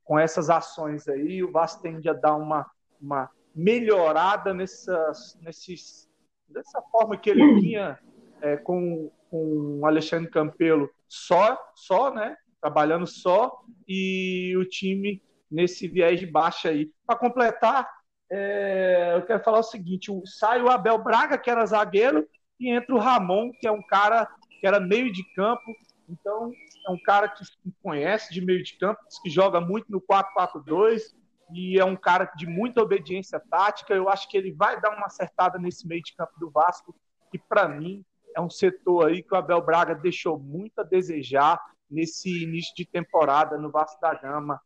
com 0.03 0.19
essas 0.19 0.51
ações 0.51 1.07
aí, 1.09 1.43
o 1.43 1.53
Vasco 1.53 1.81
tende 1.83 2.09
a 2.09 2.13
dar 2.13 2.35
uma, 2.35 2.69
uma 3.01 3.31
melhorada 3.55 4.53
nessas, 4.53 5.39
nesses, 5.41 6.11
dessa 6.49 6.83
forma 6.91 7.17
que 7.17 7.31
ele 7.31 7.61
vinha 7.61 7.99
é, 8.43 8.57
com, 8.57 9.11
com 9.31 9.81
o 9.81 9.87
Alexandre 9.87 10.31
Campelo 10.31 10.91
só, 11.09 11.59
só, 11.75 12.13
né? 12.13 12.37
Trabalhando 12.61 13.07
só, 13.07 13.61
e 13.87 14.57
o 14.57 14.65
time 14.65 15.23
nesse 15.51 15.87
viés 15.87 16.19
de 16.19 16.27
baixa 16.27 16.71
aí. 16.71 16.91
Para 17.07 17.19
completar, 17.19 17.89
é, 18.31 19.13
eu 19.15 19.23
quero 19.23 19.45
falar 19.45 19.61
o 19.61 19.63
seguinte: 19.63 20.11
sai 20.25 20.61
o 20.61 20.69
Abel 20.69 20.99
Braga, 20.99 21.39
que 21.39 21.51
era 21.51 21.67
zagueiro, 21.67 22.27
e 22.59 22.71
entra 22.71 22.95
o 22.95 22.99
Ramon, 22.99 23.53
que 23.61 23.67
é 23.67 23.71
um 23.71 23.83
cara 23.83 24.27
que 24.61 24.67
era 24.67 24.81
meio 24.81 25.13
de 25.13 25.23
campo. 25.35 25.63
Então, 26.09 26.51
é 26.87 26.91
um 26.91 26.99
cara 27.03 27.29
que 27.29 27.45
conhece 27.83 28.33
de 28.33 28.41
meio 28.41 28.63
de 28.63 28.77
campo, 28.79 29.01
que 29.23 29.31
joga 29.31 29.61
muito 29.61 29.91
no 29.91 30.01
4-4-2 30.01 31.15
e 31.55 31.79
é 31.79 31.85
um 31.85 31.95
cara 31.95 32.25
de 32.37 32.47
muita 32.47 32.83
obediência 32.83 33.41
tática. 33.49 33.95
Eu 33.95 34.09
acho 34.09 34.29
que 34.29 34.37
ele 34.37 34.53
vai 34.53 34.81
dar 34.81 34.91
uma 34.91 35.07
acertada 35.07 35.57
nesse 35.57 35.87
meio 35.87 36.03
de 36.03 36.15
campo 36.17 36.33
do 36.39 36.51
Vasco, 36.51 36.95
que 37.31 37.39
para 37.39 37.69
mim 37.69 38.05
é 38.37 38.41
um 38.41 38.51
setor 38.51 39.07
aí 39.07 39.23
que 39.23 39.33
o 39.33 39.37
Abel 39.37 39.63
Braga 39.63 39.95
deixou 39.95 40.37
muito 40.37 40.81
a 40.81 40.83
desejar 40.83 41.61
nesse 41.89 42.43
início 42.43 42.75
de 42.77 42.85
temporada 42.85 43.57
no 43.57 43.71
Vasco 43.71 44.01
da 44.01 44.15
Gama, 44.15 44.61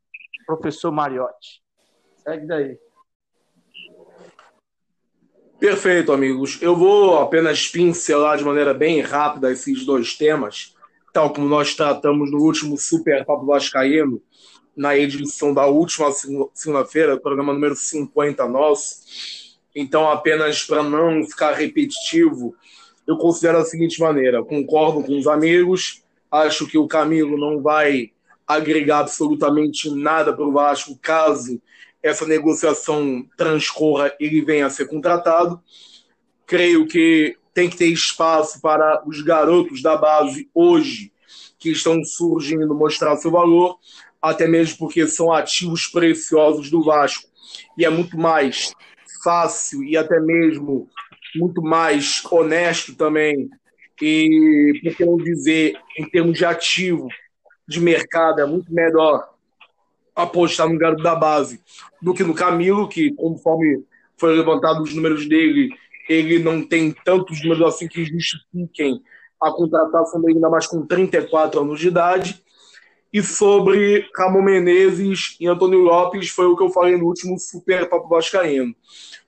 professor 0.46 0.90
Mariotti. 0.90 1.62
Segue 2.16 2.46
daí. 2.46 2.78
Perfeito, 5.60 6.12
amigos. 6.12 6.62
Eu 6.62 6.74
vou 6.74 7.18
apenas 7.18 7.66
pincelar 7.66 8.38
de 8.38 8.44
maneira 8.44 8.72
bem 8.72 9.00
rápida 9.00 9.50
esses 9.52 9.84
dois 9.84 10.16
temas, 10.16 10.74
tal 11.12 11.32
como 11.32 11.48
nós 11.48 11.74
tratamos 11.74 12.30
no 12.30 12.38
último 12.38 12.78
Super 12.78 13.26
Papo 13.26 13.44
Vascaíno, 13.44 14.22
na 14.78 14.96
edição 14.96 15.52
da 15.52 15.66
última 15.66 16.10
segunda-feira, 16.54 17.18
programa 17.18 17.52
número 17.52 17.74
50 17.74 18.48
nosso. 18.48 19.00
Então, 19.74 20.08
apenas 20.08 20.62
para 20.62 20.84
não 20.84 21.24
ficar 21.24 21.52
repetitivo, 21.52 22.54
eu 23.06 23.16
considero 23.16 23.58
da 23.58 23.64
seguinte 23.64 24.00
maneira: 24.00 24.44
concordo 24.44 25.02
com 25.02 25.18
os 25.18 25.26
amigos, 25.26 26.04
acho 26.30 26.66
que 26.68 26.78
o 26.78 26.86
Camilo 26.86 27.36
não 27.36 27.60
vai 27.60 28.12
agregar 28.46 29.00
absolutamente 29.00 29.90
nada 29.90 30.32
para 30.32 30.46
o 30.46 30.52
Vasco 30.52 30.96
caso 31.02 31.60
essa 32.00 32.24
negociação 32.24 33.26
transcorra 33.36 34.14
e 34.20 34.26
ele 34.26 34.42
venha 34.42 34.66
a 34.66 34.70
ser 34.70 34.86
contratado. 34.86 35.60
Creio 36.46 36.86
que 36.86 37.36
tem 37.52 37.68
que 37.68 37.76
ter 37.76 37.86
espaço 37.86 38.60
para 38.60 39.02
os 39.04 39.20
garotos 39.22 39.82
da 39.82 39.96
base 39.96 40.48
hoje 40.54 41.12
que 41.58 41.70
estão 41.70 42.02
surgindo 42.04 42.74
mostrar 42.74 43.16
seu 43.16 43.30
valor, 43.30 43.76
até 44.20 44.46
mesmo 44.46 44.78
porque 44.78 45.06
são 45.06 45.32
ativos 45.32 45.86
preciosos 45.86 46.70
do 46.70 46.82
Vasco. 46.82 47.28
E 47.76 47.84
é 47.84 47.90
muito 47.90 48.18
mais 48.18 48.72
fácil 49.22 49.82
e 49.82 49.96
até 49.96 50.20
mesmo 50.20 50.88
muito 51.36 51.62
mais 51.62 52.22
honesto 52.30 52.94
também, 52.94 53.48
e 54.00 54.80
por 54.82 54.96
que 54.96 55.04
não 55.04 55.16
dizer, 55.16 55.76
em 55.98 56.08
termos 56.08 56.38
de 56.38 56.44
ativo 56.44 57.08
de 57.66 57.80
mercado, 57.80 58.40
é 58.40 58.46
muito 58.46 58.72
melhor 58.72 59.28
apostar 60.14 60.68
no 60.68 60.78
garoto 60.78 61.02
da 61.02 61.14
base 61.14 61.60
do 62.00 62.14
que 62.14 62.24
no 62.24 62.34
Camilo, 62.34 62.88
que 62.88 63.12
conforme 63.12 63.84
foi 64.16 64.36
levantado 64.36 64.82
os 64.82 64.94
números 64.94 65.28
dele, 65.28 65.70
ele 66.08 66.38
não 66.38 66.62
tem 66.66 66.92
tantos 67.04 67.42
números 67.42 67.74
assim 67.74 67.86
que 67.86 68.04
justifiquem 68.04 69.00
a 69.40 69.50
contratação 69.52 70.20
dele, 70.20 70.34
ainda 70.34 70.50
mais 70.50 70.66
com 70.66 70.84
34 70.84 71.60
anos 71.60 71.78
de 71.78 71.88
idade. 71.88 72.42
E 73.12 73.22
sobre 73.22 74.08
Ramon 74.14 74.42
Menezes 74.42 75.36
e 75.40 75.46
Antônio 75.46 75.80
Lopes, 75.80 76.28
foi 76.28 76.46
o 76.46 76.56
que 76.56 76.62
eu 76.62 76.70
falei 76.70 76.96
no 76.96 77.06
último 77.06 77.38
Super 77.38 77.88
Papo 77.88 78.08
Vascaíno. 78.08 78.74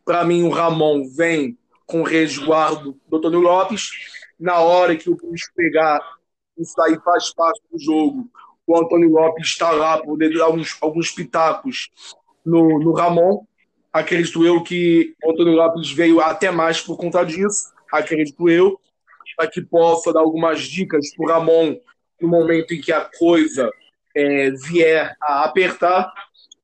Para 0.05 0.25
mim, 0.25 0.43
o 0.43 0.51
Ramon 0.51 1.09
vem 1.09 1.57
com 1.87 2.03
resguardo 2.03 2.97
do 3.09 3.16
Antônio 3.16 3.40
Lopes. 3.40 3.88
Na 4.38 4.61
hora 4.61 4.97
que 4.97 5.09
o 5.09 5.16
bicho 5.16 5.51
pegar, 5.55 6.01
isso 6.59 6.81
aí 6.83 6.99
faz 7.05 7.33
parte 7.33 7.61
do 7.73 7.79
jogo 7.79 8.29
o 8.71 8.79
Antônio 8.79 9.11
Lopes 9.11 9.49
está 9.49 9.73
lá, 9.73 9.99
poder 9.99 10.33
dar 10.33 10.49
uns, 10.51 10.77
alguns 10.81 11.11
pitacos 11.11 11.90
no, 12.45 12.79
no 12.79 12.93
Ramon. 12.93 13.45
Acredito 13.93 14.47
eu 14.47 14.62
que 14.62 15.14
o 15.25 15.33
Antônio 15.33 15.55
Lopes 15.55 15.90
veio 15.90 16.21
até 16.21 16.53
mais 16.53 16.81
por 16.81 16.97
conta 16.97 17.25
disso, 17.25 17.73
acredito 17.93 18.49
eu, 18.49 18.79
para 19.37 19.51
que 19.51 19.61
possa 19.61 20.12
dar 20.12 20.21
algumas 20.21 20.61
dicas 20.61 21.12
para 21.16 21.25
o 21.25 21.29
Ramon 21.29 21.77
no 22.20 22.28
momento 22.28 22.74
em 22.74 22.80
que 22.80 22.92
a 22.92 23.09
coisa 23.18 23.70
é, 24.14 24.50
vier 24.50 25.16
a 25.20 25.44
apertar. 25.44 26.12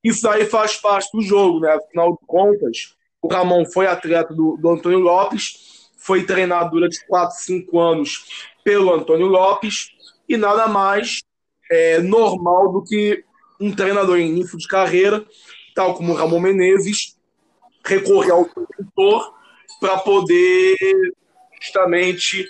Isso 0.02 0.28
aí 0.28 0.44
faz 0.44 0.76
parte 0.76 1.10
do 1.12 1.22
jogo, 1.22 1.60
né? 1.60 1.72
Afinal 1.72 2.12
de 2.12 2.26
contas, 2.26 2.94
o 3.20 3.28
Ramon 3.28 3.64
foi 3.66 3.86
atleta 3.86 4.32
do, 4.32 4.56
do 4.56 4.70
Antônio 4.70 4.98
Lopes, 4.98 5.90
foi 5.98 6.24
treinado 6.24 6.70
durante 6.70 7.04
4, 7.06 7.36
5 7.40 7.78
anos 7.80 8.52
pelo 8.62 8.94
Antônio 8.94 9.26
Lopes, 9.26 9.90
e 10.28 10.36
nada 10.36 10.68
mais 10.68 11.22
é, 11.70 12.00
normal 12.00 12.72
do 12.72 12.84
que 12.84 13.24
um 13.60 13.74
treinador 13.74 14.18
em 14.18 14.28
início 14.28 14.58
de 14.58 14.68
carreira, 14.68 15.24
tal 15.74 15.94
como 15.94 16.12
o 16.12 16.16
Ramon 16.16 16.40
Menezes, 16.40 17.16
recorrer 17.84 18.32
ao 18.32 18.48
mentor 18.78 19.34
para 19.80 19.98
poder 19.98 20.76
justamente 21.62 22.46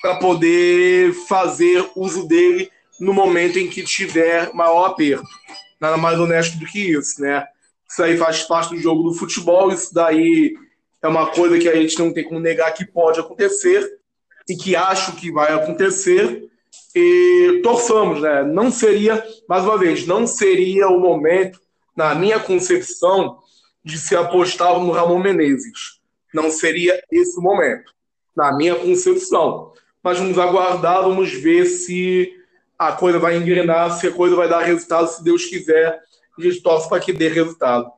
para 0.00 0.16
poder 0.16 1.12
fazer 1.28 1.88
uso 1.94 2.26
dele 2.26 2.70
no 2.98 3.12
momento 3.12 3.58
em 3.58 3.68
que 3.68 3.82
tiver 3.82 4.52
maior 4.52 4.86
aperto. 4.86 5.26
Nada 5.80 5.96
mais 5.96 6.18
honesto 6.18 6.58
do 6.58 6.66
que 6.66 6.92
isso, 6.92 7.20
né? 7.20 7.46
Isso 7.88 8.02
aí 8.02 8.16
faz 8.16 8.42
parte 8.42 8.74
do 8.74 8.80
jogo 8.80 9.02
do 9.02 9.14
futebol, 9.14 9.72
isso 9.72 9.92
daí 9.92 10.54
é 11.02 11.08
uma 11.08 11.26
coisa 11.28 11.58
que 11.58 11.68
a 11.68 11.74
gente 11.74 11.98
não 11.98 12.12
tem 12.12 12.24
como 12.24 12.38
negar 12.38 12.72
que 12.72 12.84
pode 12.84 13.18
acontecer 13.18 13.98
e 14.48 14.56
que 14.56 14.76
acho 14.76 15.16
que 15.16 15.30
vai 15.30 15.52
acontecer, 15.52 16.50
e 16.94 17.60
torçamos, 17.62 18.20
né? 18.20 18.42
Não 18.42 18.70
seria, 18.70 19.24
mais 19.48 19.64
uma 19.64 19.78
vez, 19.78 20.06
não 20.06 20.26
seria 20.26 20.88
o 20.88 20.98
momento, 20.98 21.60
na 21.96 22.14
minha 22.14 22.38
concepção, 22.38 23.38
de 23.84 23.98
se 23.98 24.14
apostar 24.14 24.78
no 24.78 24.90
Ramon 24.90 25.20
Menezes. 25.20 26.00
Não 26.34 26.50
seria 26.50 27.00
esse 27.10 27.38
o 27.38 27.42
momento, 27.42 27.92
na 28.36 28.56
minha 28.56 28.74
concepção. 28.74 29.72
Mas 30.02 30.18
vamos 30.18 30.38
aguardar, 30.38 31.02
vamos 31.02 31.32
ver 31.32 31.66
se 31.66 32.32
a 32.78 32.92
coisa 32.92 33.18
vai 33.18 33.36
engrenar, 33.36 33.92
se 33.98 34.06
a 34.06 34.12
coisa 34.12 34.34
vai 34.34 34.48
dar 34.48 34.60
resultado, 34.60 35.06
se 35.08 35.22
Deus 35.22 35.44
quiser, 35.44 36.00
a 36.38 36.42
gente 36.42 36.62
torce 36.62 36.88
para 36.88 37.00
que 37.00 37.12
dê 37.12 37.28
resultado. 37.28 37.90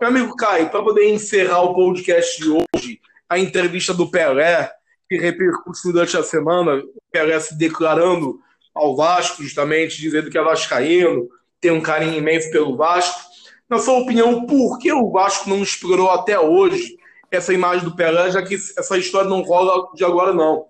Meu 0.00 0.08
amigo 0.08 0.36
Caio, 0.36 0.70
para 0.70 0.82
poder 0.82 1.08
encerrar 1.10 1.62
o 1.62 1.74
podcast 1.74 2.40
de 2.40 2.50
hoje, 2.50 3.00
a 3.28 3.38
entrevista 3.38 3.92
do 3.92 4.10
Pelé, 4.10 4.70
que 5.08 5.16
repercute 5.16 5.80
durante 5.84 6.16
a 6.16 6.22
semana, 6.22 6.82
Pelé 7.10 7.38
se 7.40 7.56
declarando 7.58 8.38
ao 8.74 8.96
Vasco, 8.96 9.42
justamente 9.42 10.00
dizendo 10.00 10.30
que 10.30 10.38
é 10.38 10.42
vascaíno, 10.42 11.28
tem 11.60 11.70
um 11.70 11.80
carinho 11.80 12.16
imenso 12.16 12.50
pelo 12.50 12.76
Vasco. 12.76 13.20
Na 13.68 13.78
sua 13.78 13.98
opinião, 13.98 14.46
por 14.46 14.78
que 14.78 14.92
o 14.92 15.10
Vasco 15.10 15.50
não 15.50 15.62
explorou 15.62 16.10
até 16.10 16.38
hoje 16.38 16.96
essa 17.30 17.52
imagem 17.52 17.84
do 17.84 17.96
Pelé, 17.96 18.30
já 18.30 18.42
que 18.42 18.54
essa 18.54 18.98
história 18.98 19.28
não 19.28 19.42
rola 19.42 19.88
de 19.94 20.04
agora, 20.04 20.32
não. 20.32 20.66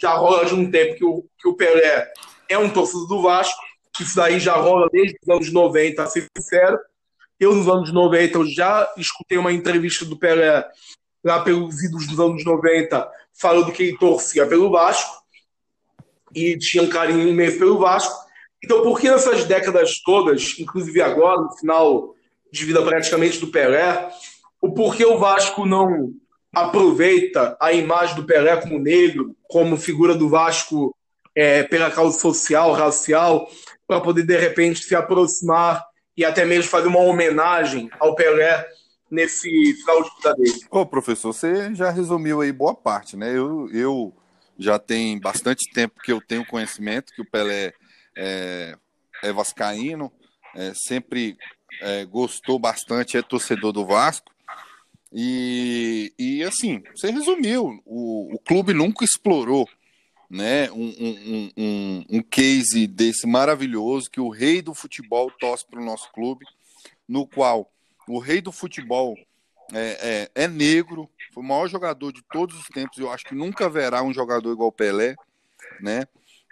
Já 0.00 0.14
rola 0.14 0.44
de 0.44 0.54
um 0.54 0.70
tempo 0.70 0.94
que 0.94 1.04
o, 1.04 1.24
que 1.38 1.48
o 1.48 1.54
Pelé 1.54 2.12
é 2.48 2.58
um 2.58 2.70
torcedor 2.70 3.08
do 3.08 3.22
Vasco, 3.22 3.60
isso 4.00 4.16
daí 4.16 4.38
já 4.38 4.54
rola 4.54 4.88
desde 4.92 5.16
os 5.22 5.28
anos 5.28 5.52
90, 5.52 6.02
a 6.02 6.06
ser 6.06 6.26
sincero. 6.36 6.78
Eu, 7.38 7.54
nos 7.54 7.68
anos 7.68 7.92
90, 7.92 8.38
eu 8.38 8.46
já 8.46 8.92
escutei 8.96 9.38
uma 9.38 9.52
entrevista 9.52 10.04
do 10.04 10.18
Pelé 10.18 10.64
lá 11.24 11.40
pelos 11.40 11.82
idos 11.82 12.06
dos 12.06 12.20
anos 12.20 12.44
90, 12.44 13.10
falando 13.34 13.72
que 13.72 13.82
ele 13.82 13.98
torcia 13.98 14.46
pelo 14.46 14.70
Vasco 14.70 15.22
e 16.34 16.56
tinha 16.58 16.82
um 16.82 16.88
carinho 16.88 17.26
imenso 17.28 17.58
pelo 17.58 17.78
Vasco. 17.78 18.14
Então, 18.62 18.82
por 18.82 19.00
que 19.00 19.10
nessas 19.10 19.44
décadas 19.44 20.00
todas, 20.02 20.58
inclusive 20.58 21.00
agora, 21.00 21.40
no 21.40 21.56
final 21.56 22.14
de 22.52 22.64
vida 22.64 22.82
praticamente 22.82 23.38
do 23.38 23.48
Pelé, 23.48 24.10
o 24.60 24.72
porquê 24.72 25.04
o 25.04 25.18
Vasco 25.18 25.66
não 25.66 26.12
aproveita 26.56 27.54
a 27.60 27.70
imagem 27.70 28.16
do 28.16 28.24
Pelé 28.24 28.56
como 28.56 28.78
negro, 28.78 29.36
como 29.46 29.76
figura 29.76 30.14
do 30.14 30.26
Vasco 30.26 30.96
é, 31.34 31.62
pela 31.62 31.90
causa 31.90 32.18
social, 32.18 32.72
racial, 32.72 33.46
para 33.86 34.00
poder, 34.00 34.24
de 34.24 34.38
repente, 34.38 34.82
se 34.82 34.94
aproximar 34.94 35.84
e 36.16 36.24
até 36.24 36.46
mesmo 36.46 36.70
fazer 36.70 36.88
uma 36.88 37.00
homenagem 37.00 37.90
ao 38.00 38.14
Pelé 38.14 38.66
nesse 39.10 39.74
final 39.74 40.02
de 40.02 40.10
vida 40.16 40.34
dele. 40.34 40.66
Ô, 40.70 40.86
professor, 40.86 41.34
você 41.34 41.74
já 41.74 41.90
resumiu 41.90 42.40
aí 42.40 42.50
boa 42.50 42.74
parte, 42.74 43.18
né? 43.18 43.36
Eu, 43.36 43.68
eu 43.70 44.14
já 44.58 44.78
tem 44.78 45.20
bastante 45.20 45.70
tempo 45.70 46.00
que 46.02 46.10
eu 46.10 46.22
tenho 46.22 46.46
conhecimento 46.46 47.12
que 47.12 47.20
o 47.20 47.30
Pelé 47.30 47.74
é, 48.16 48.74
é 49.22 49.30
vascaíno, 49.30 50.10
é, 50.54 50.72
sempre 50.74 51.36
é, 51.82 52.06
gostou 52.06 52.58
bastante, 52.58 53.18
é 53.18 53.20
torcedor 53.20 53.72
do 53.72 53.84
Vasco. 53.84 54.34
E, 55.18 56.12
e 56.18 56.44
assim, 56.44 56.82
você 56.94 57.10
resumiu, 57.10 57.82
o, 57.86 58.34
o 58.34 58.38
clube 58.38 58.74
nunca 58.74 59.02
explorou 59.02 59.66
né, 60.28 60.70
um, 60.72 60.94
um, 60.98 61.50
um, 61.56 62.04
um 62.10 62.22
case 62.22 62.86
desse 62.86 63.26
maravilhoso 63.26 64.10
que 64.10 64.20
o 64.20 64.28
rei 64.28 64.60
do 64.60 64.74
futebol 64.74 65.30
torce 65.30 65.64
para 65.66 65.80
o 65.80 65.84
nosso 65.84 66.12
clube, 66.12 66.44
no 67.08 67.26
qual 67.26 67.72
o 68.06 68.18
rei 68.18 68.42
do 68.42 68.52
futebol 68.52 69.16
é, 69.72 70.28
é, 70.34 70.44
é, 70.44 70.48
negro, 70.48 71.08
foi 71.32 71.42
o 71.42 71.46
maior 71.46 71.66
jogador 71.66 72.12
de 72.12 72.22
todos 72.30 72.54
os 72.54 72.66
tempos. 72.66 72.98
Eu 72.98 73.10
acho 73.10 73.24
que 73.24 73.34
nunca 73.34 73.64
haverá 73.64 74.02
um 74.02 74.12
jogador 74.12 74.52
igual 74.52 74.70
Pelé, 74.70 75.16
né? 75.80 76.04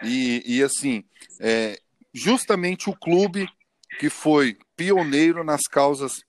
E, 0.03 0.43
e 0.47 0.63
assim, 0.63 1.05
é, 1.39 1.79
justamente 2.15 2.89
o 2.89 2.97
clube 2.97 3.47
que 4.01 4.09
foi 4.09 4.57
pioneiro 4.75 5.45
nas 5.45 5.63
causas 5.63 6.25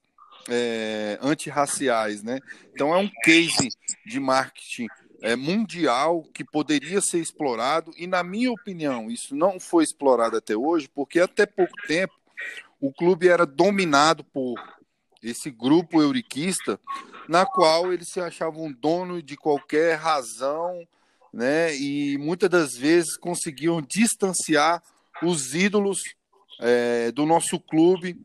é, 0.48 1.18
antirraciais, 1.20 2.22
né? 2.22 2.40
Então 2.72 2.94
é 2.94 2.98
um 2.98 3.10
case 3.22 3.68
de 4.04 4.20
marketing 4.20 4.86
é, 5.22 5.34
mundial 5.34 6.22
que 6.34 6.44
poderia 6.44 7.00
ser 7.00 7.18
explorado 7.18 7.92
e, 7.96 8.06
na 8.06 8.22
minha 8.22 8.52
opinião, 8.52 9.10
isso 9.10 9.34
não 9.34 9.58
foi 9.58 9.84
explorado 9.84 10.36
até 10.36 10.56
hoje, 10.56 10.88
porque 10.94 11.20
até 11.20 11.46
pouco 11.46 11.74
tempo 11.86 12.14
o 12.80 12.92
clube 12.92 13.28
era 13.28 13.46
dominado 13.46 14.22
por 14.24 14.54
esse 15.22 15.50
grupo 15.50 16.00
euriquista, 16.00 16.78
na 17.28 17.44
qual 17.44 17.92
eles 17.92 18.08
se 18.08 18.20
achavam 18.20 18.72
dono 18.72 19.22
de 19.22 19.36
qualquer 19.36 19.96
razão, 19.96 20.86
né? 21.32 21.74
E 21.76 22.16
muitas 22.18 22.48
das 22.48 22.76
vezes 22.76 23.16
conseguiam 23.16 23.82
distanciar 23.82 24.82
os 25.22 25.54
ídolos 25.54 26.00
é, 26.60 27.10
do 27.12 27.26
nosso 27.26 27.58
clube 27.60 28.18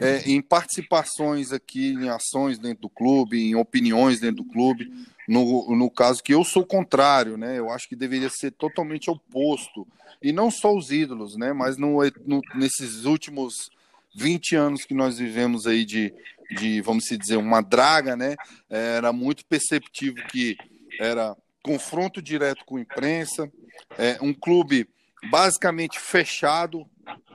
é, 0.00 0.30
em 0.30 0.40
participações 0.42 1.52
aqui, 1.52 1.92
em 1.92 2.08
ações 2.08 2.58
dentro 2.58 2.82
do 2.82 2.90
clube, 2.90 3.38
em 3.38 3.54
opiniões 3.54 4.20
dentro 4.20 4.42
do 4.42 4.50
clube. 4.50 4.90
No, 5.26 5.76
no 5.76 5.90
caso 5.90 6.22
que 6.22 6.32
eu 6.32 6.42
sou 6.42 6.64
contrário, 6.64 7.36
né? 7.36 7.58
Eu 7.58 7.70
acho 7.70 7.88
que 7.88 7.96
deveria 7.96 8.30
ser 8.30 8.50
totalmente 8.52 9.10
oposto. 9.10 9.86
E 10.22 10.32
não 10.32 10.50
só 10.50 10.74
os 10.74 10.90
ídolos, 10.90 11.36
né? 11.36 11.52
Mas 11.52 11.76
no, 11.76 11.98
no, 12.24 12.40
nesses 12.54 13.04
últimos 13.04 13.70
20 14.14 14.56
anos 14.56 14.84
que 14.84 14.94
nós 14.94 15.18
vivemos 15.18 15.66
aí 15.66 15.84
de, 15.84 16.14
de, 16.58 16.80
vamos 16.80 17.04
dizer, 17.04 17.36
uma 17.36 17.60
draga, 17.60 18.16
né? 18.16 18.36
Era 18.70 19.12
muito 19.12 19.44
perceptível 19.44 20.24
que 20.26 20.56
era 20.98 21.36
confronto 21.62 22.22
direto 22.22 22.64
com 22.64 22.76
a 22.76 22.80
imprensa, 22.80 23.52
é, 23.98 24.16
um 24.22 24.32
clube 24.32 24.88
basicamente 25.30 25.98
fechado, 25.98 26.86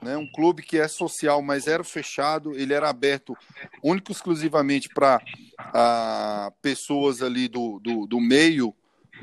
né? 0.02 0.18
Um 0.18 0.30
clube 0.32 0.62
que 0.62 0.78
é 0.78 0.88
social, 0.88 1.42
mas 1.42 1.68
era 1.68 1.84
fechado, 1.84 2.54
ele 2.56 2.74
era 2.74 2.90
aberto 2.90 3.36
único 3.84 4.12
exclusivamente 4.12 4.90
para 4.90 5.22
pessoas 6.62 7.22
ali 7.22 7.48
do, 7.48 7.80
do, 7.80 8.06
do, 8.06 8.20
meio 8.20 8.74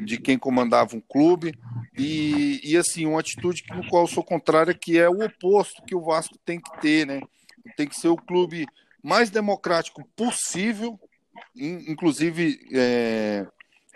de 0.00 0.18
quem 0.18 0.38
comandava 0.38 0.96
um 0.96 1.00
clube 1.00 1.52
e, 1.96 2.60
e 2.64 2.76
assim 2.76 3.06
uma 3.06 3.20
atitude 3.20 3.64
no 3.74 3.86
qual 3.88 4.04
eu 4.04 4.08
sou 4.08 4.24
contrária 4.24 4.72
que 4.72 4.98
é 4.98 5.08
o 5.08 5.24
oposto 5.24 5.82
que 5.82 5.94
o 5.94 6.02
Vasco 6.02 6.38
tem 6.44 6.60
que 6.60 6.80
ter, 6.80 7.06
né? 7.06 7.20
Tem 7.76 7.86
que 7.86 7.96
ser 7.96 8.08
o 8.08 8.16
clube 8.16 8.66
mais 9.02 9.30
democrático 9.30 10.06
possível, 10.16 10.98
inclusive 11.54 12.58
é, 12.72 13.46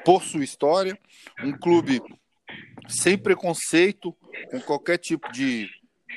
por 0.04 0.22
sua 0.22 0.44
história, 0.44 0.98
um 1.42 1.52
clube 1.52 2.00
sem 2.88 3.16
preconceito, 3.16 4.14
com 4.50 4.60
qualquer 4.60 4.98
tipo 4.98 5.30
de, 5.32 5.68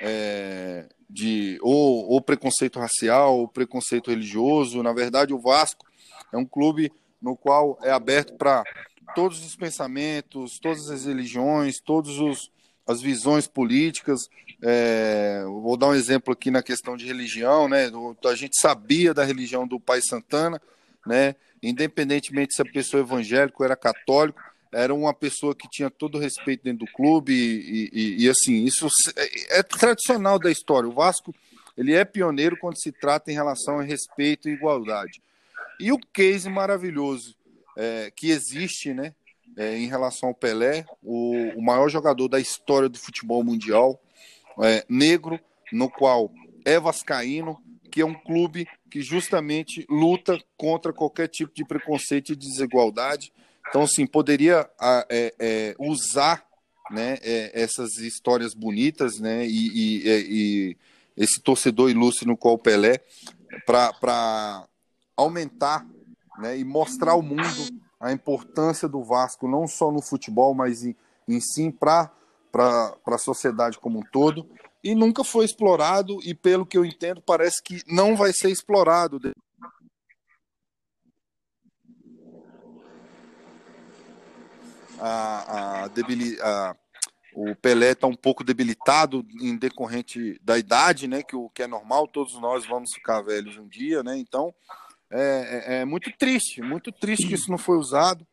é, 0.02 0.86
de 1.10 1.58
ou, 1.62 2.10
ou, 2.10 2.22
preconceito 2.22 2.80
racial, 2.80 3.40
ou 3.40 3.48
preconceito 3.48 4.10
religioso. 4.10 4.84
Na 4.84 4.94
verdade, 4.94 5.34
o 5.34 5.40
Vasco 5.40 5.86
é 6.32 6.38
um 6.38 6.46
clube 6.46 6.92
no 7.22 7.36
qual 7.36 7.78
é 7.82 7.92
aberto 7.92 8.36
para 8.36 8.64
todos 9.16 9.46
os 9.46 9.56
pensamentos, 9.56 10.60
todas 10.60 10.90
as 10.90 11.06
religiões, 11.06 11.80
todas 11.80 12.50
as 12.86 13.02
visões 13.02 13.48
políticas. 13.48 14.30
É, 14.62 15.44
vou 15.46 15.78
dar 15.78 15.88
um 15.88 15.96
exemplo 15.96 16.34
aqui 16.34 16.50
na 16.50 16.64
questão 16.64 16.98
de 16.98 17.06
religião, 17.06 17.68
né? 17.68 17.92
A 18.26 18.36
gente 18.36 18.60
sabia 18.60 19.14
da 19.14 19.24
religião 19.24 19.68
do 19.68 19.80
Pai 19.80 20.02
Santana, 20.02 20.62
né? 21.06 21.36
Independentemente 21.62 22.56
se 22.56 22.62
a 22.62 22.66
pessoa 22.66 23.02
é 23.02 23.04
evangélico 23.04 23.64
era 23.64 23.76
católico, 23.76 24.40
era 24.74 24.94
uma 24.94 25.14
pessoa 25.14 25.56
que 25.56 25.70
tinha 25.70 25.90
todo 25.90 26.18
respeito 26.18 26.64
dentro 26.64 26.86
do 26.86 26.92
clube 26.92 27.34
e, 27.34 27.90
e, 27.94 28.26
e, 28.26 28.30
assim 28.30 28.66
isso 28.66 28.88
é, 29.16 29.60
é, 29.60 29.64
tradicional 29.64 30.38
da 30.40 30.52
história. 30.52 30.90
O 30.90 30.94
Vasco 30.94 31.34
ele 31.78 31.94
é 31.94 32.04
pioneiro 32.04 32.58
quando 32.60 32.82
se 32.82 32.92
trata 32.92 33.32
em 33.32 33.36
relação 33.36 33.80
a 33.80 33.84
respeito 33.84 34.50
e 34.50 34.54
igualdade. 34.54 35.22
E 35.80 35.92
o 35.92 36.00
case 36.12 36.50
maravilhoso 36.50 37.36
é, 37.78 38.12
que 38.16 38.32
existe, 38.32 38.94
né, 38.94 39.14
é, 39.56 39.78
em 39.78 39.88
relação 39.88 40.30
ao 40.30 40.36
Pelé, 40.36 40.86
o, 41.04 41.34
o, 41.56 41.62
maior 41.62 41.90
jogador 41.90 42.28
da 42.28 42.40
história 42.40 42.90
do 42.90 42.98
futebol 42.98 43.44
mundial, 43.44 44.02
é, 44.64 44.84
negro, 44.90 45.40
no 45.72 45.90
qual 45.90 46.32
é 46.66 46.80
vascaíno, 46.80 47.58
que 47.92 48.02
é 48.02 48.06
um 48.06 48.14
clube 48.14 48.68
que 48.90 49.02
justamente 49.02 49.86
luta 49.90 50.40
contra 50.56 50.92
qualquer 50.92 51.28
tipo 51.28 51.54
de 51.54 51.66
preconceito 51.66 52.34
e 52.34 52.36
desigualdade. 52.36 53.32
Então, 53.70 53.84
assim, 53.84 54.06
poderia 54.06 54.70
é, 55.10 55.34
é, 55.40 55.76
usar 55.78 56.46
né, 56.92 57.18
é, 57.22 57.62
essas 57.62 57.98
histórias 57.98 58.54
bonitas 58.54 59.20
né, 59.20 59.46
e, 59.46 60.04
e, 60.04 60.10
é, 60.10 60.20
e, 60.20 60.78
esse 61.16 61.42
torcedor 61.42 61.90
ilustre 61.90 62.28
no 62.28 62.38
qual 62.38 62.58
Pelé 62.58 63.00
para 63.66 64.68
aumentar 65.16 65.86
né, 66.38 66.58
e 66.58 66.64
mostrar 66.64 67.14
ao 67.14 67.22
mundo 67.22 67.68
a 68.00 68.12
importância 68.12 68.88
do 68.88 69.04
Vasco, 69.04 69.48
não 69.48 69.68
só 69.68 69.92
no 69.92 70.02
futebol, 70.02 70.54
mas 70.54 70.84
em, 70.84 70.96
em 71.28 71.40
sim 71.42 71.72
para 71.72 72.12
a 72.54 73.18
sociedade 73.18 73.80
como 73.80 74.00
um 74.00 74.04
todo. 74.04 74.48
E 74.84 74.94
nunca 74.94 75.24
foi 75.24 75.46
explorado, 75.46 76.20
e 76.24 76.36
pelo 76.36 76.66
que 76.66 76.78
eu 76.78 76.86
entendo, 76.86 77.20
parece 77.20 77.62
que 77.64 77.82
não 77.88 78.16
vai 78.16 78.32
ser 78.32 78.52
explorado 78.52 79.20
a, 85.00 85.84
a, 85.84 85.88
debili, 85.88 86.40
a 86.42 86.76
o 87.40 87.56
Pelé 87.56 87.92
está 87.92 88.08
um 88.08 88.16
pouco 88.16 88.44
debilitado 88.44 89.24
em 89.40 89.56
decorrente 89.56 90.40
da 90.42 90.58
idade, 90.58 91.08
né? 91.08 91.22
Que 91.22 91.36
o 91.36 91.52
que 91.52 91.62
é 91.62 91.68
normal, 91.68 92.08
todos 92.08 92.34
nós 92.42 92.66
vamos 92.66 92.92
ficar 92.92 93.22
velhos 93.22 93.58
um 93.58 93.68
dia, 93.68 94.02
né? 94.02 94.18
Então 94.18 94.52
é, 95.12 95.66
é, 95.68 95.82
é 95.82 95.86
muito 95.86 96.12
triste, 96.18 96.64
muito 96.64 96.92
triste 96.92 97.28
que 97.28 97.36
isso 97.36 97.52
não 97.52 97.58
foi 97.60 97.78
usado, 97.78 98.26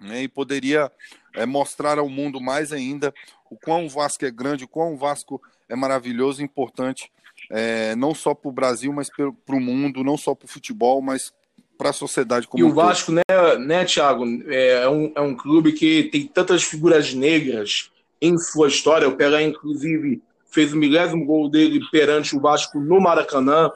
né? 0.00 0.22
E 0.22 0.28
poderia 0.28 0.92
é, 1.34 1.44
mostrar 1.44 1.98
ao 1.98 2.08
mundo 2.08 2.40
mais 2.40 2.72
ainda 2.72 3.12
o 3.50 3.56
quão 3.56 3.86
o 3.86 3.88
Vasco 3.88 4.24
é 4.24 4.30
grande, 4.30 4.62
o 4.62 4.68
quão 4.68 4.94
o 4.94 4.96
Vasco 4.96 5.42
é 5.68 5.74
maravilhoso 5.74 6.40
e 6.40 6.44
importante, 6.44 7.10
é, 7.50 7.96
não 7.96 8.14
só 8.14 8.32
para 8.32 8.48
o 8.48 8.52
Brasil, 8.52 8.92
mas 8.92 9.10
para 9.10 9.56
o 9.56 9.60
mundo, 9.60 10.04
não 10.04 10.16
só 10.16 10.36
para 10.36 10.46
o 10.46 10.48
futebol, 10.48 11.02
mas 11.02 11.32
para 11.80 11.90
a 11.90 11.94
sociedade 11.94 12.46
como 12.46 12.62
E 12.62 12.66
o 12.66 12.74
Vasco, 12.74 13.10
né, 13.10 13.22
né, 13.58 13.86
Thiago, 13.86 14.26
é 14.48 14.86
um, 14.86 15.10
é 15.14 15.20
um 15.22 15.34
clube 15.34 15.72
que 15.72 16.04
tem 16.12 16.26
tantas 16.26 16.62
figuras 16.62 17.14
negras 17.14 17.90
em 18.20 18.36
sua 18.36 18.68
história. 18.68 19.08
O 19.08 19.16
Pelé, 19.16 19.44
inclusive, 19.44 20.20
fez 20.50 20.74
o 20.74 20.76
milésimo 20.76 21.24
gol 21.24 21.48
dele 21.48 21.80
perante 21.90 22.36
o 22.36 22.40
Vasco 22.40 22.78
no 22.78 23.00
Maracanã, 23.00 23.70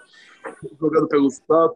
jogando 0.79 1.09
pelo 1.09 1.31
Santos. 1.31 1.75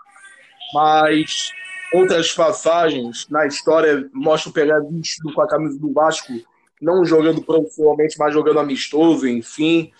Mas 0.75 1.51
outras 1.95 2.31
passagens 2.33 3.27
na 3.31 3.47
história 3.47 4.07
mostram 4.13 4.51
o 4.51 4.55
Pelé 4.55 4.79
vestido 4.81 5.33
com 5.33 5.41
a 5.41 5.49
camisa 5.49 5.79
do 5.79 5.95
Vasco, 5.95 6.35
não 6.79 7.07
jogando 7.07 7.41
profissionalmente, 7.41 8.19
mas 8.19 8.35
jogando 8.35 8.61
amistoso, 8.61 9.27
enfim. 9.27 9.91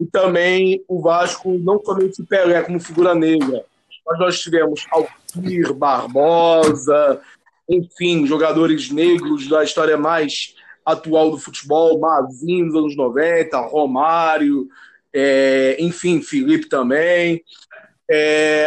E 0.00 0.06
também 0.06 0.82
o 0.88 1.02
Vasco, 1.02 1.58
não 1.58 1.78
somente 1.84 2.22
o 2.22 2.26
Pelé 2.26 2.62
como 2.62 2.80
figura 2.80 3.14
negra, 3.14 3.66
mas 4.08 4.18
nós 4.18 4.40
tivemos 4.40 4.86
Alcir, 4.90 5.74
Barbosa, 5.74 7.20
enfim, 7.68 8.26
jogadores 8.26 8.90
negros 8.90 9.46
da 9.46 9.62
história 9.62 9.98
mais 9.98 10.54
atual 10.84 11.30
do 11.30 11.38
futebol, 11.38 12.00
Mazinho 12.00 12.66
nos 12.66 12.74
anos 12.74 12.96
90, 12.96 13.58
Romário, 13.60 14.66
é, 15.12 15.76
enfim, 15.78 16.22
Felipe 16.22 16.66
também, 16.70 17.44
é, 18.10 18.66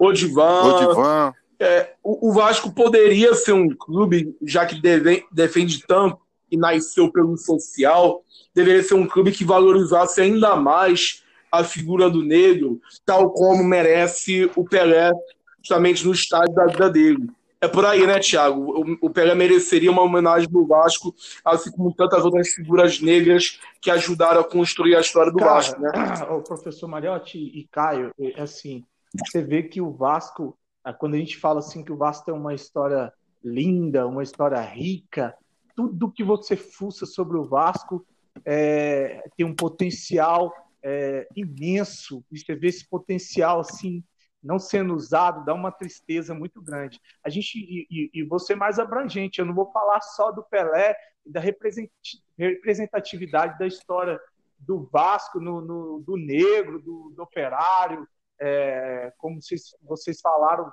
Odivan. 0.00 0.62
Odivan. 0.62 1.34
É, 1.58 1.94
o, 2.04 2.28
o, 2.28 2.32
Vasco 2.32 2.70
poderia 2.70 3.34
ser 3.34 3.52
um 3.52 3.68
clube, 3.74 4.36
já 4.42 4.66
que 4.66 4.80
deve, 4.80 5.24
defende 5.32 5.84
tanto 5.86 6.18
e 6.50 6.56
nasceu 6.56 7.10
pelo 7.10 7.36
social, 7.36 8.22
deveria 8.54 8.82
ser 8.82 8.94
um 8.94 9.06
clube 9.06 9.32
que 9.32 9.44
valorizasse 9.44 10.20
ainda 10.20 10.54
mais 10.54 11.24
a 11.50 11.64
figura 11.64 12.10
do 12.10 12.22
negro, 12.22 12.80
tal 13.04 13.30
como 13.30 13.62
merece 13.64 14.50
o 14.56 14.64
Pelé, 14.64 15.10
justamente 15.58 16.04
no 16.06 16.12
estádio 16.12 16.54
da 16.54 16.66
vida 16.66 16.90
dele. 16.90 17.28
É 17.60 17.66
É 17.66 17.68
por 17.68 17.84
aí, 17.84 18.06
né, 18.06 18.18
Thiago? 18.20 18.96
O, 19.00 19.10
Pelé 19.10 19.34
mereceria 19.34 19.90
uma 19.90 20.02
homenagem 20.02 20.48
do 20.48 20.66
Vasco, 20.66 21.14
assim 21.44 21.70
como 21.70 21.92
tantas 21.92 22.24
outras 22.24 22.48
figuras 22.48 23.00
negras 23.00 23.58
que 23.80 23.90
ajudaram 23.90 24.40
a 24.40 24.44
construir 24.44 24.94
a 24.94 25.00
história 25.00 25.32
do 25.32 25.38
Cara, 25.38 25.54
Vasco, 25.54 25.80
né? 25.80 25.90
O 26.30 26.42
professor 26.42 26.86
Mariotti 26.86 27.38
e 27.38 27.66
Caio, 27.70 28.12
é 28.18 28.42
assim, 28.42 28.84
você 29.24 29.42
vê 29.42 29.62
que 29.62 29.80
o 29.80 29.90
Vasco, 29.90 30.56
ah, 30.84 30.92
quando 30.92 31.14
a 31.14 31.18
gente 31.18 31.38
fala 31.38 31.60
assim 31.60 31.82
que 31.82 31.92
o 31.92 31.96
Vasco 31.96 32.26
tem 32.26 32.34
uma 32.34 32.54
história 32.54 33.12
linda, 33.42 34.06
uma 34.06 34.22
história 34.22 34.60
rica, 34.60 35.34
tudo 35.74 36.10
que 36.10 36.24
você 36.24 36.56
fuça 36.56 37.06
sobre 37.06 37.36
o 37.36 37.44
Vasco 37.44 38.04
é, 38.44 39.22
tem 39.36 39.46
um 39.46 39.54
potencial 39.54 40.52
é, 40.86 41.26
imenso. 41.34 42.24
E 42.30 42.38
você 42.38 42.54
vê 42.54 42.68
esse 42.68 42.88
potencial 42.88 43.58
assim 43.58 44.04
não 44.42 44.58
sendo 44.60 44.94
usado 44.94 45.44
dá 45.44 45.52
uma 45.52 45.72
tristeza 45.72 46.32
muito 46.32 46.62
grande. 46.62 47.00
A 47.24 47.28
gente 47.28 47.58
e, 47.58 48.10
e, 48.14 48.22
você 48.24 48.54
mais 48.54 48.78
abrangente. 48.78 49.40
Eu 49.40 49.46
não 49.46 49.54
vou 49.54 49.72
falar 49.72 50.00
só 50.00 50.30
do 50.30 50.44
Pelé 50.44 50.94
e 51.24 51.32
da 51.32 51.40
representatividade 51.40 53.58
da 53.58 53.66
história 53.66 54.20
do 54.58 54.88
Vasco, 54.92 55.40
no, 55.40 55.60
no 55.60 56.00
do 56.00 56.16
negro, 56.16 56.80
do, 56.80 57.10
do 57.10 57.22
operário, 57.22 58.08
é, 58.40 59.12
como 59.18 59.42
vocês, 59.42 59.74
vocês 59.82 60.20
falaram, 60.20 60.72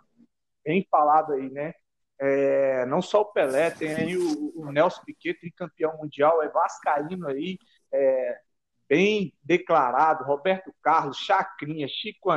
bem 0.64 0.88
falado 0.90 1.34
aí, 1.34 1.50
né? 1.50 1.74
É, 2.20 2.86
não 2.86 3.02
só 3.02 3.22
o 3.22 3.34
Pelé, 3.34 3.72
tem 3.72 3.94
aí 3.94 4.16
o, 4.16 4.54
o 4.56 4.72
Nelson 4.72 5.02
Piquet, 5.04 5.36
campeão 5.58 5.98
mundial, 5.98 6.44
é 6.44 6.48
vascaíno 6.48 7.28
aí, 7.28 7.58
é, 7.92 8.40
bem 8.94 9.34
declarado, 9.44 10.24
Roberto 10.24 10.72
Carlos, 10.84 11.18
Chacrinha, 11.18 11.88
Chico 11.88 12.30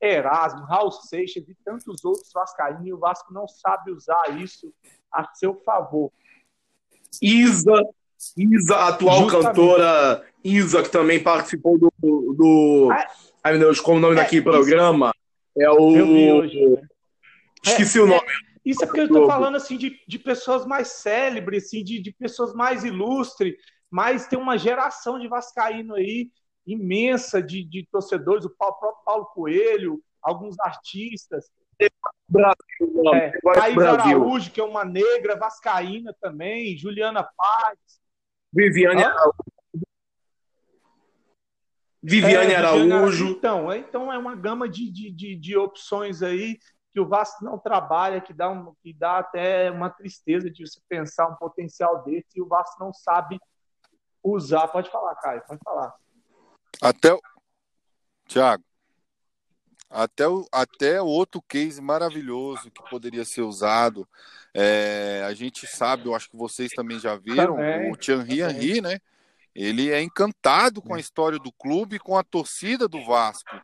Erasmo, 0.00 0.64
Raul 0.66 0.92
Seixas 0.92 1.48
e 1.48 1.56
tantos 1.64 2.04
outros 2.04 2.30
vascaínos, 2.32 2.86
e 2.86 2.92
o 2.92 2.98
Vasco 2.98 3.34
não 3.34 3.48
sabe 3.48 3.90
usar 3.90 4.40
isso 4.40 4.72
a 5.12 5.26
seu 5.34 5.60
favor. 5.64 6.12
Isa, 7.20 7.82
Isa, 8.36 8.76
atual 8.86 9.22
Justamente. 9.22 9.46
cantora 9.46 10.24
Isa, 10.44 10.80
que 10.84 10.90
também 10.90 11.20
participou 11.20 11.76
do. 11.76 11.92
do... 12.00 12.88
Ah, 12.92 13.08
Ai, 13.42 13.52
meu 13.54 13.62
Deus, 13.62 13.80
como 13.80 13.98
o 13.98 14.00
nome 14.00 14.14
É, 14.14 14.18
daquele 14.18 14.42
programa? 14.42 15.12
É 15.58 15.68
o. 15.70 16.38
Hoje. 16.38 16.68
né? 16.68 16.82
Esqueci 17.64 17.98
É, 17.98 18.02
o 18.02 18.06
nome. 18.06 18.22
Isso 18.64 18.82
é 18.82 18.86
porque 18.86 19.00
eu 19.00 19.06
estou 19.06 19.26
falando 19.26 19.56
assim 19.56 19.76
de, 19.76 20.00
de 20.06 20.18
pessoas 20.20 20.64
mais 20.64 20.88
célebres, 20.88 21.64
assim, 21.64 21.82
de, 21.82 22.00
de 22.00 22.12
pessoas 22.12 22.54
mais 22.54 22.84
ilustres, 22.84 23.54
mas 23.94 24.26
tem 24.26 24.36
uma 24.36 24.58
geração 24.58 25.20
de 25.20 25.28
vascaíno 25.28 25.94
aí 25.94 26.28
imensa 26.66 27.40
de, 27.40 27.62
de 27.62 27.86
torcedores, 27.92 28.44
o 28.44 28.50
próprio 28.50 28.92
Paulo 29.04 29.26
Coelho, 29.26 30.02
alguns 30.20 30.58
artistas, 30.58 31.48
Brasil, 32.28 33.14
é, 33.14 33.26
é 33.26 33.52
Thaís 33.52 33.76
Brasil. 33.76 34.20
Araújo, 34.20 34.50
que 34.50 34.60
é 34.60 34.64
uma 34.64 34.84
negra 34.84 35.36
vascaína 35.36 36.12
também, 36.20 36.76
Juliana 36.76 37.22
Paz. 37.22 37.78
Viviane 38.52 39.04
Hã? 39.04 39.10
Araújo. 39.10 39.84
Viviane 42.02 42.52
É, 42.52 42.56
Araújo. 42.56 43.28
Então, 43.28 43.70
é, 43.70 43.78
então 43.78 44.12
é 44.12 44.18
uma 44.18 44.34
gama 44.34 44.68
de, 44.68 44.90
de, 44.90 45.12
de, 45.12 45.36
de 45.36 45.56
opções 45.56 46.20
aí 46.20 46.58
que 46.92 46.98
o 46.98 47.06
Vasco 47.06 47.44
não 47.44 47.58
trabalha, 47.58 48.20
que 48.20 48.32
dá, 48.32 48.50
um, 48.50 48.74
que 48.82 48.92
dá 48.92 49.18
até 49.18 49.70
uma 49.70 49.88
tristeza 49.88 50.50
de 50.50 50.66
você 50.66 50.80
pensar 50.88 51.28
um 51.28 51.36
potencial 51.36 52.02
desse 52.02 52.38
e 52.38 52.42
o 52.42 52.48
Vasco 52.48 52.82
não 52.82 52.92
sabe 52.92 53.38
usar. 54.24 54.66
Pode 54.68 54.90
falar, 54.90 55.14
Caio, 55.16 55.42
pode 55.46 55.60
falar. 55.62 55.94
Até 56.80 57.12
o. 57.12 57.20
Tiago. 58.26 58.64
Até, 59.90 60.26
o, 60.26 60.44
até 60.50 61.00
outro 61.00 61.40
case 61.42 61.80
maravilhoso 61.80 62.70
que 62.70 62.82
poderia 62.90 63.24
ser 63.24 63.42
usado. 63.42 64.08
é, 64.52 65.24
a 65.24 65.34
gente 65.34 65.66
sabe, 65.68 66.06
eu 66.06 66.14
acho 66.14 66.28
que 66.30 66.36
vocês 66.36 66.72
também 66.72 66.98
já 66.98 67.14
viram, 67.16 67.54
Também, 67.54 67.92
o 67.92 67.96
Thierry. 67.96 68.40
Henry, 68.40 68.80
né? 68.80 68.98
Ele 69.54 69.92
é 69.92 70.02
encantado 70.02 70.82
com 70.82 70.94
a 70.94 70.98
história 70.98 71.38
do 71.38 71.52
clube 71.52 71.96
e 71.96 72.00
com 72.00 72.18
a 72.18 72.24
torcida 72.24 72.88
do 72.88 73.04
Vasco. 73.04 73.54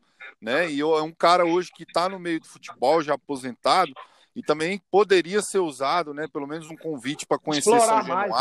Né? 0.41 0.71
E 0.71 0.81
é 0.81 1.03
um 1.03 1.13
cara 1.13 1.45
hoje 1.45 1.73
que 1.73 1.83
está 1.83 2.09
no 2.09 2.19
meio 2.19 2.39
do 2.39 2.47
futebol, 2.47 3.03
já 3.03 3.15
aposentado, 3.15 3.93
e 4.35 4.43
também 4.43 4.81
poderia 4.91 5.43
ser 5.43 5.59
usado, 5.59 6.15
né? 6.15 6.29
Pelo 6.33 6.47
menos 6.47 6.71
um 6.71 6.77
convite 6.77 7.27
para 7.27 7.39
conhecer 7.39 7.71
Explorar 7.71 8.05
São 8.05 8.15
mais, 8.15 8.31
né? 8.31 8.37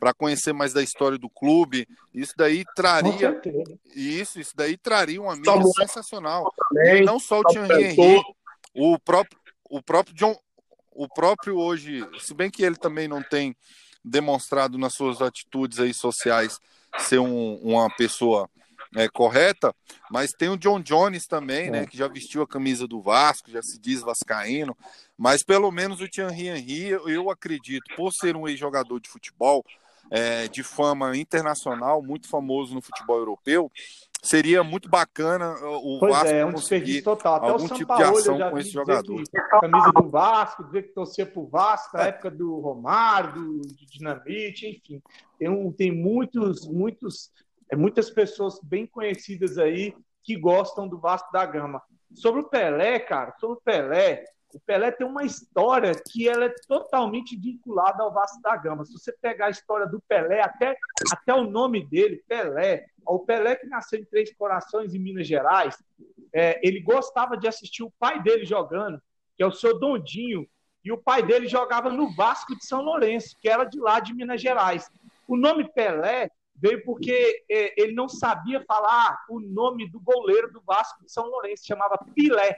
Para 0.00 0.12
conhecer 0.14 0.52
mais 0.54 0.72
da 0.72 0.82
história 0.82 1.18
do 1.18 1.28
clube. 1.28 1.86
Isso 2.12 2.32
daí 2.36 2.64
traria 2.74 3.40
isso, 3.94 4.40
isso 4.40 4.52
daí 4.56 4.76
traria 4.76 5.20
uma 5.20 5.36
mídia 5.36 5.52
Samuel 5.52 5.72
sensacional. 5.74 6.54
Também. 6.70 7.04
não 7.04 7.20
só 7.20 7.40
o 7.40 7.44
Thierry 7.44 7.84
Henry, 7.84 8.22
o 8.74 8.98
próprio, 8.98 9.38
o 9.68 9.82
próprio 9.82 10.14
John, 10.16 10.36
o 10.90 11.06
próprio 11.06 11.56
hoje, 11.58 12.04
se 12.18 12.32
bem 12.34 12.50
que 12.50 12.62
ele 12.64 12.76
também 12.76 13.06
não 13.06 13.22
tem 13.22 13.54
demonstrado 14.04 14.78
nas 14.78 14.94
suas 14.94 15.20
atitudes 15.20 15.78
aí 15.78 15.92
sociais 15.92 16.58
ser 17.00 17.18
um- 17.20 17.56
uma 17.62 17.88
pessoa 17.94 18.48
é, 18.96 19.08
correta, 19.08 19.72
mas 20.10 20.32
tem 20.32 20.48
o 20.48 20.56
John 20.56 20.80
Jones 20.80 21.24
também, 21.24 21.70
né, 21.70 21.86
que 21.86 21.96
já 21.96 22.08
vestiu 22.08 22.42
a 22.42 22.46
camisa 22.48 22.88
do 22.88 23.00
Vasco, 23.00 23.48
já 23.48 23.62
se 23.62 23.78
diz 23.78 24.00
vascaíno, 24.00 24.76
mas 25.16 25.44
pelo 25.44 25.70
menos 25.70 26.00
o 26.00 26.08
Thierry 26.08 26.48
Henry, 26.48 26.88
eu 26.88 27.30
acredito, 27.30 27.84
por 27.94 28.10
ser 28.12 28.34
um 28.34 28.48
ex-jogador 28.48 28.98
de 28.98 29.08
futebol, 29.08 29.64
é, 30.10 30.48
de 30.48 30.62
fama 30.62 31.16
internacional, 31.16 32.02
muito 32.02 32.28
famoso 32.28 32.74
no 32.74 32.82
futebol 32.82 33.18
europeu, 33.18 33.70
seria 34.22 34.62
muito 34.62 34.88
bacana 34.88 35.54
o 35.62 35.98
Pois 35.98 36.12
Vasco 36.12 36.28
é, 36.28 36.38
é 36.40 36.46
um 36.46 36.52
conseguir 36.52 36.84
desperdício 36.84 37.04
total. 37.04 37.36
Até 37.36 37.46
o 37.46 37.52
algum 37.52 37.68
tipo 37.68 37.76
de 37.76 37.86
Sampaoli 37.86 38.18
ação 38.18 38.50
com 38.50 38.58
esse 38.58 38.70
jogador. 38.70 39.22
camisa 39.60 39.92
do 39.92 40.08
Vasco, 40.08 40.64
dizer 40.64 40.82
que 40.82 40.94
torcia 40.94 41.26
pro 41.26 41.46
Vasco 41.46 41.96
na 41.96 42.04
época 42.04 42.30
do 42.30 42.58
Romário, 42.58 43.32
do, 43.32 43.58
do 43.60 43.86
Dinamite, 43.86 44.66
enfim. 44.66 45.02
Tem, 45.38 45.48
um, 45.48 45.72
tem 45.72 45.90
muitos, 45.90 46.66
muitos, 46.66 47.30
é, 47.70 47.76
muitas 47.76 48.10
pessoas 48.10 48.58
bem 48.62 48.86
conhecidas 48.86 49.58
aí 49.58 49.94
que 50.22 50.36
gostam 50.36 50.86
do 50.86 50.98
Vasco 50.98 51.32
da 51.32 51.46
Gama. 51.46 51.82
Sobre 52.14 52.40
o 52.40 52.48
Pelé, 52.48 52.98
cara, 52.98 53.32
sobre 53.38 53.56
o 53.56 53.60
Pelé, 53.60 54.24
o 54.54 54.60
Pelé 54.60 54.90
tem 54.90 55.06
uma 55.06 55.24
história 55.24 55.92
que 56.10 56.28
ela 56.28 56.46
é 56.46 56.54
totalmente 56.66 57.36
vinculada 57.36 58.02
ao 58.02 58.12
Vasco 58.12 58.40
da 58.42 58.56
Gama. 58.56 58.84
Se 58.84 58.92
você 58.92 59.12
pegar 59.12 59.46
a 59.46 59.50
história 59.50 59.86
do 59.86 60.00
Pelé, 60.00 60.42
até, 60.42 60.76
até 61.12 61.34
o 61.34 61.44
nome 61.44 61.84
dele, 61.86 62.22
Pelé, 62.28 62.86
o 63.06 63.18
Pelé 63.18 63.56
que 63.56 63.66
nasceu 63.66 63.98
em 63.98 64.04
Três 64.04 64.32
Corações, 64.34 64.94
em 64.94 64.98
Minas 64.98 65.26
Gerais, 65.26 65.76
é, 66.32 66.60
ele 66.66 66.80
gostava 66.80 67.36
de 67.36 67.48
assistir 67.48 67.82
o 67.82 67.92
pai 67.98 68.22
dele 68.22 68.44
jogando, 68.44 69.00
que 69.36 69.42
é 69.42 69.46
o 69.46 69.52
seu 69.52 69.78
Dondinho, 69.78 70.46
e 70.84 70.90
o 70.92 70.98
pai 70.98 71.22
dele 71.22 71.46
jogava 71.46 71.90
no 71.90 72.14
Vasco 72.14 72.56
de 72.56 72.64
São 72.64 72.82
Lourenço, 72.82 73.36
que 73.40 73.48
era 73.48 73.64
de 73.64 73.78
lá 73.78 74.00
de 74.00 74.14
Minas 74.14 74.40
Gerais. 74.40 74.90
O 75.28 75.36
nome 75.36 75.68
Pelé 75.72 76.30
veio 76.56 76.82
porque 76.84 77.44
é, 77.50 77.80
ele 77.80 77.92
não 77.92 78.08
sabia 78.08 78.62
falar 78.64 79.24
o 79.28 79.40
nome 79.40 79.90
do 79.90 80.00
goleiro 80.00 80.52
do 80.52 80.62
Vasco 80.62 81.02
de 81.04 81.10
São 81.10 81.26
Lourenço, 81.26 81.66
chamava 81.66 81.98
Pilé. 82.14 82.56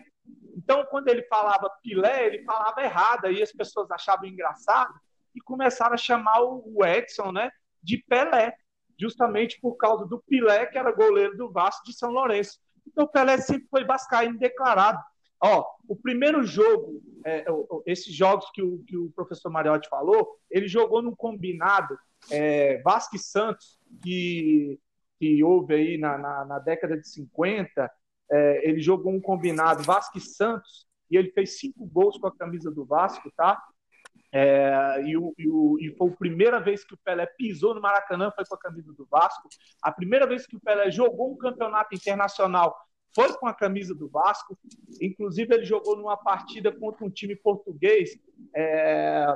Então, 0.56 0.84
quando 0.86 1.08
ele 1.08 1.22
falava 1.24 1.70
Pilé, 1.82 2.26
ele 2.26 2.44
falava 2.44 2.82
errado, 2.82 3.26
aí 3.26 3.42
as 3.42 3.52
pessoas 3.52 3.90
achavam 3.90 4.26
engraçado 4.26 4.92
e 5.34 5.40
começaram 5.40 5.94
a 5.94 5.98
chamar 5.98 6.42
o 6.42 6.84
Edson 6.84 7.32
né, 7.32 7.50
de 7.82 7.98
Pelé, 7.98 8.54
justamente 8.98 9.58
por 9.60 9.76
causa 9.76 10.06
do 10.06 10.22
Pilé, 10.22 10.66
que 10.66 10.78
era 10.78 10.92
goleiro 10.92 11.36
do 11.36 11.50
Vasco 11.50 11.84
de 11.84 11.96
São 11.96 12.10
Lourenço. 12.10 12.58
Então, 12.86 13.04
o 13.04 13.08
Pelé 13.08 13.38
sempre 13.38 13.66
foi 13.70 13.84
vascaíno 13.84 14.38
declarado. 14.38 14.98
Ó, 15.40 15.66
o 15.88 15.96
primeiro 15.96 16.44
jogo, 16.44 17.02
é, 17.24 17.44
esses 17.84 18.14
jogos 18.14 18.48
que 18.52 18.62
o, 18.62 18.78
que 18.86 18.96
o 18.96 19.10
professor 19.10 19.50
Mariotti 19.50 19.88
falou, 19.88 20.38
ele 20.48 20.68
jogou 20.68 21.02
num 21.02 21.16
combinado 21.16 21.98
é, 22.30 22.80
Vasco 22.82 23.16
e 23.16 23.18
Santos, 23.18 23.80
que, 24.02 24.78
que 25.18 25.42
houve 25.42 25.74
aí 25.74 25.98
na, 25.98 26.16
na, 26.16 26.44
na 26.44 26.58
década 26.60 26.96
de 26.96 27.08
50. 27.08 27.90
É, 28.32 28.68
ele 28.68 28.80
jogou 28.80 29.12
um 29.12 29.20
combinado 29.20 29.82
Vasco 29.82 30.16
e 30.16 30.20
Santos, 30.20 30.86
e 31.10 31.16
ele 31.16 31.30
fez 31.32 31.58
cinco 31.58 31.84
gols 31.86 32.16
com 32.16 32.26
a 32.26 32.34
camisa 32.34 32.70
do 32.70 32.86
Vasco, 32.86 33.30
tá? 33.36 33.62
É, 34.34 35.02
e, 35.04 35.14
o, 35.14 35.34
e, 35.38 35.46
o, 35.46 35.78
e, 35.78 35.94
foi 35.94 36.08
a 36.08 36.16
primeira 36.16 36.58
vez 36.58 36.82
que 36.82 36.94
o 36.94 36.98
Pelé 37.04 37.26
pisou 37.36 37.74
no 37.74 37.82
Maracanã, 37.82 38.32
foi 38.34 38.46
com 38.46 38.54
a 38.54 38.58
camisa 38.58 38.92
do 38.94 39.06
Vasco. 39.06 39.46
A 39.82 39.92
primeira 39.92 40.26
vez 40.26 40.46
que 40.46 40.56
o 40.56 40.60
Pelé 40.60 40.90
jogou 40.90 41.30
um 41.30 41.36
campeonato 41.36 41.94
internacional 41.94 42.74
foi 43.14 43.30
com 43.34 43.46
a 43.46 43.54
camisa 43.54 43.94
do 43.94 44.08
Vasco. 44.08 44.58
Inclusive, 45.00 45.54
ele 45.54 45.66
jogou 45.66 45.96
numa 45.96 46.16
partida 46.16 46.72
contra 46.72 47.04
um 47.04 47.10
time 47.10 47.36
português 47.36 48.18
é, 48.56 49.26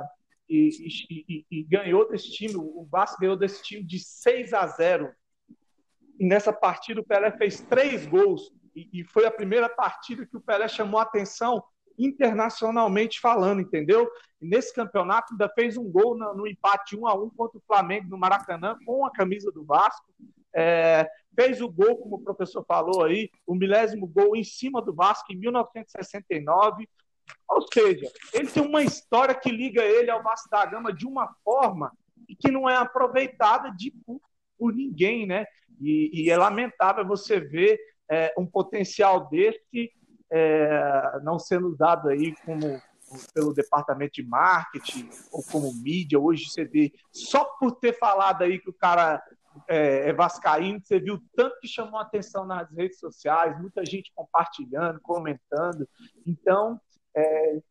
e, 0.49 1.45
e, 1.51 1.63
ganhou 1.63 2.09
desse 2.09 2.31
time. 2.31 2.55
O 2.55 2.87
Vasco 2.89 3.21
ganhou 3.21 3.37
desse 3.37 3.63
time 3.63 3.83
de 3.83 3.99
6 3.99 4.53
a 4.53 4.65
0. 4.65 5.13
E 6.19 6.25
nessa 6.25 6.51
partida, 6.51 7.01
o 7.01 7.05
Pelé 7.05 7.31
fez 7.37 7.61
três 7.61 8.07
gols. 8.07 8.51
E, 8.93 9.03
foi 9.05 9.25
a 9.25 9.31
primeira 9.31 9.67
partida 9.67 10.25
que 10.25 10.37
o 10.37 10.41
Pelé 10.41 10.67
chamou 10.67 10.99
atenção 10.99 11.63
internacionalmente 11.97 13.19
falando, 13.19 13.61
entendeu? 13.61 14.07
E 14.39 14.47
nesse 14.47 14.73
campeonato 14.73 15.33
ainda 15.33 15.49
fez 15.49 15.77
um 15.77 15.89
gol 15.89 16.15
no, 16.15 16.35
no 16.35 16.47
empate 16.47 16.95
1 16.95 17.07
a 17.07 17.15
1 17.15 17.29
contra 17.31 17.57
o 17.57 17.63
Flamengo 17.65 18.09
no 18.09 18.17
Maracanã 18.17 18.77
com 18.85 19.05
a 19.05 19.11
camisa 19.11 19.51
do 19.51 19.65
Vasco. 19.65 20.05
É, 20.53 21.09
fez 21.35 21.59
o 21.59 21.69
gol, 21.69 21.97
como 21.97 22.15
o 22.15 22.23
professor 22.23 22.63
falou 22.65 23.03
aí, 23.03 23.29
o 23.45 23.55
milésimo 23.55 24.07
gol 24.07 24.35
em 24.35 24.43
cima 24.43 24.81
do 24.81 24.93
Vasco 24.93 25.31
em 25.31 25.37
1969. 25.37 26.87
Ou 27.49 27.65
seja, 27.73 28.11
ele 28.33 28.47
tem 28.47 28.63
uma 28.63 28.83
história 28.83 29.33
que 29.33 29.49
liga 29.49 29.83
ele 29.83 30.11
ao 30.11 30.21
Vasco 30.21 30.49
da 30.49 30.65
Gama 30.65 30.93
de 30.93 31.05
uma 31.05 31.27
forma 31.43 31.91
que 32.39 32.51
não 32.51 32.69
é 32.69 32.75
aproveitada 32.75 33.71
de, 33.71 33.91
por, 34.05 34.21
por 34.57 34.73
ninguém, 34.73 35.25
né? 35.25 35.45
E, 35.79 36.09
e, 36.13 36.29
é 36.29 36.37
lamentável 36.37 37.05
você 37.05 37.39
ver 37.39 37.79
é, 38.09 38.33
um 38.37 38.45
potencial 38.45 39.29
desse 39.29 39.91
é, 40.31 41.19
não 41.23 41.39
sendo 41.39 41.67
usado 41.67 42.09
aí 42.09 42.35
como 42.45 42.81
pelo 43.33 43.53
departamento 43.53 44.13
de 44.13 44.23
marketing 44.23 45.09
ou 45.31 45.41
como 45.43 45.73
mídia. 45.73 46.19
Hoje 46.19 46.49
você 46.49 46.65
vê, 46.65 46.91
só 47.11 47.45
por 47.45 47.71
ter 47.73 47.97
falado 47.97 48.43
aí 48.43 48.59
que 48.59 48.69
o 48.69 48.73
cara 48.73 49.23
é, 49.67 50.09
é 50.09 50.13
vascaíno, 50.13 50.81
você 50.83 50.99
viu 50.99 51.19
tanto 51.35 51.59
que 51.59 51.67
chamou 51.67 51.99
atenção 51.99 52.45
nas 52.45 52.69
redes 52.71 52.99
sociais, 52.99 53.59
muita 53.59 53.85
gente 53.85 54.11
compartilhando, 54.13 54.99
comentando. 55.01 55.87
Então, 56.25 56.79
é, 57.15 57.61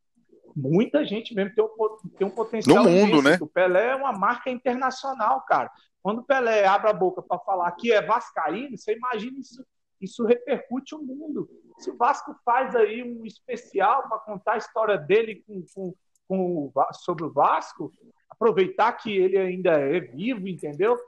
muita 0.54 1.04
gente 1.04 1.34
mesmo 1.34 1.54
tem 1.54 1.64
um, 1.64 2.08
tem 2.16 2.26
um 2.26 2.30
potencial. 2.30 2.84
No 2.84 2.90
mundo, 2.90 3.22
né? 3.22 3.36
O 3.40 3.46
Pelé 3.46 3.88
é 3.88 3.96
uma 3.96 4.12
marca 4.12 4.50
internacional, 4.50 5.42
cara. 5.42 5.70
Quando 6.02 6.20
o 6.20 6.24
Pelé 6.24 6.64
abre 6.66 6.88
a 6.88 6.94
boca 6.94 7.20
para 7.20 7.38
falar 7.40 7.70
que 7.72 7.92
é 7.92 8.00
vascaíno, 8.00 8.76
você 8.76 8.94
imagina 8.94 9.38
isso, 9.38 9.64
isso 10.00 10.24
repercute 10.24 10.94
o 10.94 11.02
mundo. 11.02 11.48
Se 11.78 11.90
o 11.90 11.96
Vasco 11.96 12.34
faz 12.44 12.74
aí 12.74 13.02
um 13.02 13.24
especial 13.24 14.08
para 14.08 14.18
contar 14.18 14.54
a 14.54 14.58
história 14.58 14.96
dele 14.96 15.44
com, 15.46 15.64
com, 15.74 15.94
com, 16.26 16.72
sobre 16.92 17.24
o 17.24 17.32
Vasco, 17.32 17.92
aproveitar 18.28 18.92
que 18.92 19.14
ele 19.16 19.36
ainda 19.36 19.72
é 19.72 20.00
vivo, 20.00 20.48
entendeu? 20.48 20.98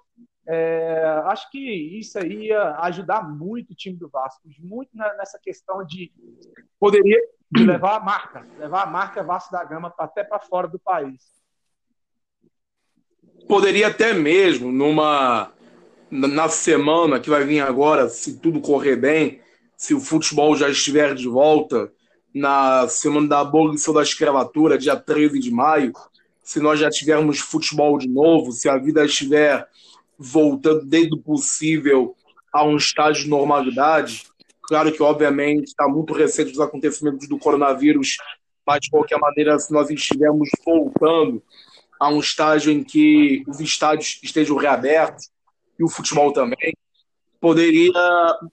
É, 0.47 1.05
acho 1.27 1.51
que 1.51 1.59
isso 1.59 2.19
aí 2.19 2.47
ia 2.47 2.77
ajudar 2.81 3.23
muito 3.29 3.73
o 3.73 3.77
time 3.77 3.97
do 3.97 4.09
Vasco, 4.09 4.41
muito 4.59 4.97
nessa 4.97 5.39
questão 5.39 5.85
de 5.85 6.11
poderia 6.81 7.21
levar 7.55 7.97
a 7.97 8.01
marca, 8.01 8.47
levar 8.59 8.85
a 8.85 8.87
marca 8.87 9.23
Vasco 9.23 9.53
da 9.53 9.63
Gama 9.63 9.93
até 9.99 10.25
para 10.25 10.41
fora 10.41 10.67
do 10.67 10.79
país. 10.79 11.39
Poderia 13.47 13.89
até 13.89 14.15
mesmo 14.15 14.73
numa 14.73 15.53
na 16.11 16.49
semana 16.49 17.21
que 17.21 17.31
vai 17.31 17.45
vir 17.45 17.61
agora, 17.61 18.09
se 18.09 18.39
tudo 18.39 18.61
correr 18.61 18.97
bem, 18.97 19.41
se 19.77 19.95
o 19.95 20.01
futebol 20.01 20.57
já 20.57 20.69
estiver 20.69 21.15
de 21.15 21.29
volta, 21.29 21.93
na 22.35 22.87
semana 22.89 23.29
da 23.29 23.41
abolição 23.41 23.93
da 23.95 24.03
escravatura, 24.03 24.79
dia 24.79 24.97
13 24.97 25.39
de 25.39 25.51
maio, 25.51 25.93
se 26.43 26.61
nós 26.61 26.81
já 26.81 26.89
tivermos 26.89 27.39
futebol 27.41 27.99
de 27.99 28.09
novo, 28.09 28.53
se 28.53 28.69
a 28.69 28.77
vida 28.79 29.05
estiver 29.05 29.67
voltando 30.19 30.85
dentro 30.85 31.11
do 31.11 31.19
possível 31.19 32.17
a 32.53 32.65
um 32.65 32.77
estágio 32.77 33.25
de 33.25 33.31
normalidade. 33.31 34.25
Claro 34.63 34.93
que, 34.93 35.03
obviamente, 35.03 35.69
está 35.69 35.87
muito 35.89 36.13
recente 36.13 36.53
os 36.53 36.61
acontecimentos 36.61 37.29
do 37.29 37.39
coronavírus, 37.39 38.17
mas, 38.67 38.81
de 38.81 38.91
qualquer 38.91 39.19
maneira, 39.19 39.59
se 39.59 39.73
nós 39.73 39.89
estivermos 39.91 40.49
voltando 40.65 41.43
a 42.01 42.09
um 42.09 42.21
estágio 42.21 42.73
em 42.73 42.83
que 42.83 43.43
os 43.47 43.61
estádios 43.61 44.19
estejam 44.23 44.57
reabertos, 44.57 45.31
e 45.79 45.85
o 45.85 45.89
futebol 45.89 46.33
também, 46.33 46.75
poderia, 47.41 47.93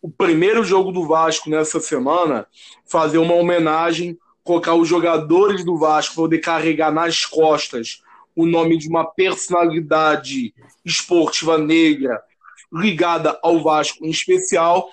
o 0.02 0.10
primeiro 0.10 0.64
jogo 0.64 0.92
do 0.92 1.08
Vasco 1.08 1.50
nessa 1.50 1.80
semana, 1.80 2.48
fazer 2.86 3.18
uma 3.18 3.34
homenagem, 3.34 4.18
colocar 4.44 4.76
os 4.76 4.88
jogadores 4.88 5.66
do 5.66 5.78
Vasco, 5.78 6.16
poder 6.16 6.40
carregar 6.40 6.92
nas 6.92 7.26
costas 7.26 8.02
o 8.36 8.46
nome 8.46 8.78
de 8.78 8.88
uma 8.88 9.06
personalidade 9.06 10.54
esportiva 10.84 11.58
negra 11.58 12.22
ligada 12.72 13.40
ao 13.42 13.64
Vasco 13.64 14.06
em 14.06 14.10
especial, 14.10 14.90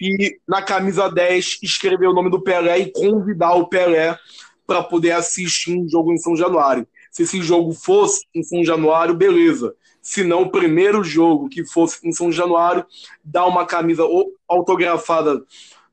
e 0.00 0.38
na 0.46 0.62
camisa 0.62 1.08
10 1.08 1.58
escrever 1.62 2.08
o 2.08 2.12
nome 2.12 2.30
do 2.30 2.42
Pelé 2.42 2.78
e 2.78 2.92
convidar 2.92 3.54
o 3.54 3.68
Pelé 3.68 4.18
para 4.66 4.82
poder 4.82 5.12
assistir 5.12 5.76
um 5.76 5.88
jogo 5.88 6.12
em 6.12 6.18
São 6.18 6.36
Januário. 6.36 6.86
Se 7.14 7.22
esse 7.22 7.40
jogo 7.40 7.72
fosse 7.72 8.26
em 8.34 8.42
São 8.42 8.64
Januário, 8.64 9.14
beleza. 9.14 9.74
Se 10.02 10.24
não, 10.24 10.42
o 10.42 10.50
primeiro 10.50 11.04
jogo 11.04 11.48
que 11.48 11.64
fosse 11.64 12.06
em 12.06 12.12
São 12.12 12.30
Januário, 12.30 12.84
dar 13.24 13.46
uma 13.46 13.64
camisa 13.64 14.02
autografada 14.48 15.40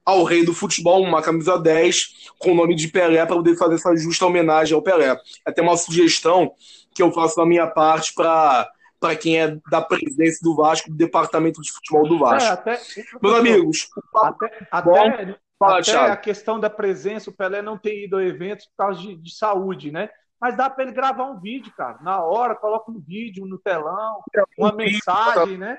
ao 0.03 0.23
rei 0.23 0.43
do 0.43 0.51
futebol, 0.51 1.03
uma 1.03 1.21
camisa 1.21 1.59
10, 1.59 2.31
com 2.39 2.53
o 2.53 2.55
nome 2.55 2.75
de 2.75 2.87
Pelé, 2.87 3.23
para 3.23 3.35
poder 3.35 3.55
fazer 3.55 3.75
essa 3.75 3.95
justa 3.95 4.25
homenagem 4.25 4.73
ao 4.73 4.81
Pelé. 4.81 5.11
É 5.45 5.51
até 5.51 5.61
uma 5.61 5.77
sugestão 5.77 6.53
que 6.93 7.03
eu 7.03 7.11
faço 7.11 7.35
da 7.35 7.45
minha 7.45 7.67
parte 7.67 8.13
para 8.13 8.69
para 8.99 9.15
quem 9.15 9.39
é 9.41 9.57
da 9.71 9.81
presidência 9.81 10.39
do 10.43 10.55
Vasco, 10.55 10.91
do 10.91 10.95
departamento 10.95 11.59
de 11.59 11.71
futebol 11.71 12.07
do 12.07 12.19
Vasco. 12.19 12.47
É, 12.47 12.51
até, 12.51 12.79
Meus 13.19 13.35
amigos, 13.35 13.89
até, 14.15 14.67
até, 14.69 15.39
Fala, 15.57 15.79
até 15.79 15.95
a 15.95 16.15
questão 16.15 16.59
da 16.59 16.69
presença, 16.69 17.31
o 17.31 17.33
Pelé 17.33 17.63
não 17.63 17.79
tem 17.79 18.05
ido 18.05 18.17
a 18.17 18.23
eventos 18.23 18.67
por 18.67 18.85
causa 18.85 19.01
de, 19.01 19.15
de 19.15 19.35
saúde, 19.35 19.91
né? 19.91 20.07
Mas 20.41 20.57
dá 20.57 20.67
para 20.67 20.83
ele 20.83 20.91
gravar 20.91 21.25
um 21.25 21.39
vídeo, 21.39 21.71
cara. 21.77 21.99
Na 22.01 22.23
hora, 22.23 22.55
coloca 22.55 22.89
um 22.89 22.99
vídeo 22.99 23.45
no 23.45 23.59
telão, 23.59 24.21
uma 24.57 24.71
mensagem, 24.71 25.55
né? 25.55 25.77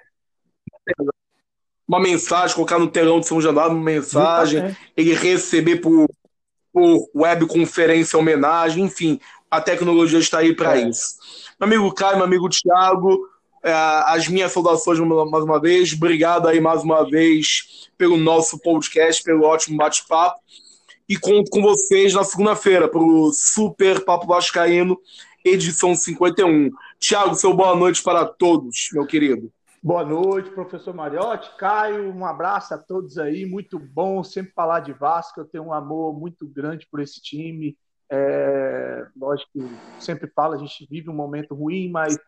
Uma 1.87 1.99
mensagem, 1.99 2.55
colocar 2.55 2.79
no 2.79 2.89
telão 2.89 3.19
de 3.19 3.27
São 3.27 3.41
Januário 3.41 3.75
uma 3.75 3.85
mensagem, 3.85 4.77
ele 4.97 5.15
receber 5.15 5.77
por, 5.81 6.09
por 6.73 7.11
webconferência 7.13 8.17
homenagem, 8.17 8.85
enfim, 8.85 9.19
a 9.51 9.61
tecnologia 9.61 10.21
está 10.21 10.39
aí 10.39 10.55
para 10.55 10.79
é. 10.79 10.89
isso. 10.89 11.17
Meu 11.59 11.67
amigo 11.67 11.93
Caio, 11.93 12.17
meu 12.17 12.25
amigo 12.25 12.49
Thiago, 12.49 13.29
é, 13.65 13.73
as 13.73 14.29
minhas 14.29 14.53
saudações 14.53 14.99
mais 15.01 15.45
uma 15.45 15.61
vez. 15.61 15.93
Obrigado 15.93 16.47
aí 16.47 16.61
mais 16.61 16.83
uma 16.83 17.09
vez 17.09 17.89
pelo 17.99 18.17
nosso 18.17 18.59
podcast, 18.61 19.23
pelo 19.25 19.45
ótimo 19.45 19.77
bate-papo. 19.77 20.41
E 21.13 21.19
conto 21.19 21.51
com 21.51 21.61
vocês 21.61 22.15
na 22.15 22.25
segunda-feira 22.25 22.89
para 22.89 22.99
o 22.99 23.31
Super 23.35 24.03
Papo 24.03 24.27
Vascaíno, 24.27 24.99
edição 25.45 25.95
51. 25.95 26.71
Tiago, 26.99 27.35
seu 27.35 27.53
boa 27.53 27.77
noite 27.77 28.03
para 28.03 28.25
todos, 28.25 28.89
meu 28.95 29.07
querido. 29.07 29.53
Boa 29.83 30.07
noite, 30.07 30.49
professor 30.49 30.95
Mariotti. 30.95 31.55
Caio, 31.59 32.11
um 32.15 32.25
abraço 32.25 32.73
a 32.73 32.79
todos 32.79 33.19
aí. 33.19 33.45
Muito 33.45 33.79
bom 33.79 34.25
sempre 34.25 34.55
falar 34.55 34.81
de 34.81 34.95
Vasco. 34.95 35.39
Eu 35.39 35.45
tenho 35.45 35.65
um 35.65 35.73
amor 35.75 36.19
muito 36.19 36.49
grande 36.49 36.89
por 36.91 36.99
esse 36.99 37.21
time. 37.21 37.77
É, 38.11 39.07
lógico 39.15 39.51
que 39.53 39.69
sempre 40.03 40.31
falo, 40.35 40.55
a 40.55 40.59
gente 40.59 40.87
vive 40.91 41.11
um 41.11 41.15
momento 41.15 41.55
ruim, 41.55 41.91
mas 41.91 42.19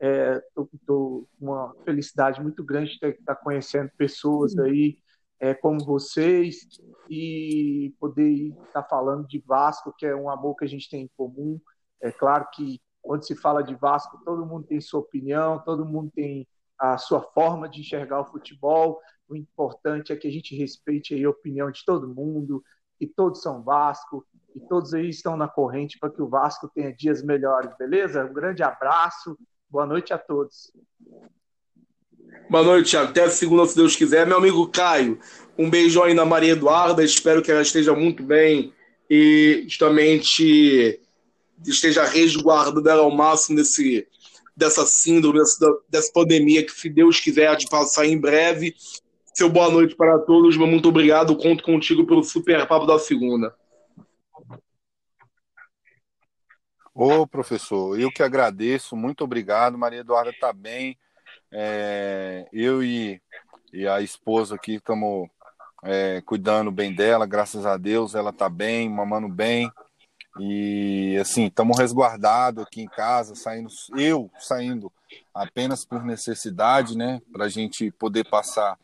estou 0.00 0.68
é, 0.74 0.78
com 0.88 1.26
uma 1.40 1.72
felicidade 1.84 2.42
muito 2.42 2.64
grande 2.64 2.98
de 2.98 3.06
estar 3.06 3.36
conhecendo 3.36 3.88
pessoas 3.96 4.58
aí 4.58 4.98
é, 5.42 5.52
como 5.52 5.84
vocês 5.84 6.68
e 7.10 7.92
poder 7.98 8.54
estar 8.64 8.84
falando 8.84 9.26
de 9.26 9.40
Vasco, 9.40 9.92
que 9.98 10.06
é 10.06 10.14
um 10.14 10.30
amor 10.30 10.54
que 10.54 10.64
a 10.64 10.68
gente 10.68 10.88
tem 10.88 11.02
em 11.02 11.10
comum. 11.16 11.60
É 12.00 12.12
claro 12.12 12.46
que 12.54 12.80
quando 13.02 13.26
se 13.26 13.34
fala 13.34 13.60
de 13.60 13.74
Vasco, 13.74 14.22
todo 14.24 14.46
mundo 14.46 14.68
tem 14.68 14.80
sua 14.80 15.00
opinião, 15.00 15.58
todo 15.64 15.84
mundo 15.84 16.12
tem 16.14 16.46
a 16.78 16.96
sua 16.96 17.20
forma 17.20 17.68
de 17.68 17.80
enxergar 17.80 18.20
o 18.20 18.30
futebol. 18.30 19.00
O 19.28 19.34
importante 19.34 20.12
é 20.12 20.16
que 20.16 20.28
a 20.28 20.30
gente 20.30 20.56
respeite 20.56 21.12
a 21.24 21.28
opinião 21.28 21.72
de 21.72 21.84
todo 21.84 22.14
mundo, 22.14 22.62
que 22.96 23.08
todos 23.08 23.42
são 23.42 23.64
Vasco, 23.64 24.24
e 24.54 24.60
todos 24.60 24.94
aí 24.94 25.08
estão 25.08 25.36
na 25.36 25.48
corrente 25.48 25.98
para 25.98 26.10
que 26.10 26.22
o 26.22 26.28
Vasco 26.28 26.70
tenha 26.72 26.94
dias 26.94 27.20
melhores, 27.20 27.76
beleza? 27.76 28.24
Um 28.24 28.32
grande 28.32 28.62
abraço, 28.62 29.36
boa 29.68 29.86
noite 29.86 30.12
a 30.12 30.18
todos. 30.18 30.70
Boa 32.48 32.64
noite, 32.64 32.90
Thiago. 32.90 33.10
Até 33.10 33.28
segunda, 33.30 33.66
se 33.66 33.76
Deus 33.76 33.96
quiser. 33.96 34.26
Meu 34.26 34.36
amigo 34.36 34.68
Caio, 34.68 35.18
um 35.58 35.70
beijão 35.70 36.04
aí 36.04 36.14
na 36.14 36.24
Maria 36.24 36.52
Eduarda. 36.52 37.02
Espero 37.02 37.42
que 37.42 37.50
ela 37.50 37.62
esteja 37.62 37.94
muito 37.94 38.22
bem 38.22 38.72
e 39.08 39.64
justamente 39.68 41.00
esteja 41.66 42.04
resguardando 42.04 42.88
ela 42.88 43.02
ao 43.02 43.10
máximo 43.10 43.56
desse, 43.56 44.06
dessa 44.56 44.84
síndrome, 44.86 45.38
dessa, 45.38 45.66
dessa 45.88 46.12
pandemia 46.12 46.64
que, 46.64 46.72
se 46.72 46.88
Deus 46.88 47.20
quiser, 47.20 47.56
de 47.56 47.68
passar 47.68 48.06
em 48.06 48.18
breve. 48.18 48.74
Seu 49.34 49.48
boa 49.48 49.70
noite 49.70 49.94
para 49.94 50.18
todos. 50.18 50.56
Muito 50.56 50.88
obrigado. 50.88 51.36
Conto 51.36 51.62
contigo 51.62 52.06
pelo 52.06 52.22
super 52.22 52.66
papo 52.66 52.86
da 52.86 52.98
segunda. 52.98 53.54
Ô, 56.94 57.26
professor, 57.26 57.98
eu 57.98 58.12
que 58.12 58.22
agradeço, 58.22 58.94
muito 58.94 59.24
obrigado. 59.24 59.78
Maria 59.78 60.00
Eduarda 60.00 60.30
está 60.30 60.52
bem. 60.52 60.98
É, 61.52 62.48
eu 62.52 62.82
e, 62.82 63.20
e, 63.72 63.86
a 63.86 64.00
esposa 64.00 64.54
aqui 64.54 64.74
estamos 64.74 65.28
é, 65.84 66.22
cuidando 66.24 66.70
bem 66.70 66.94
dela, 66.94 67.26
graças 67.26 67.66
a 67.66 67.76
Deus, 67.76 68.14
ela 68.14 68.30
está 68.30 68.48
bem, 68.48 68.88
mamando 68.88 69.28
bem. 69.28 69.70
E 70.40 71.16
assim, 71.20 71.46
estamos 71.46 71.78
resguardados 71.78 72.64
aqui 72.64 72.80
em 72.80 72.88
casa, 72.88 73.34
saindo, 73.34 73.68
eu 73.96 74.30
saindo 74.38 74.90
apenas 75.34 75.84
por 75.84 76.02
necessidade, 76.02 76.96
né? 76.96 77.20
Para 77.30 77.44
a 77.44 77.48
gente 77.48 77.90
poder 77.92 78.24
passar 78.24 78.78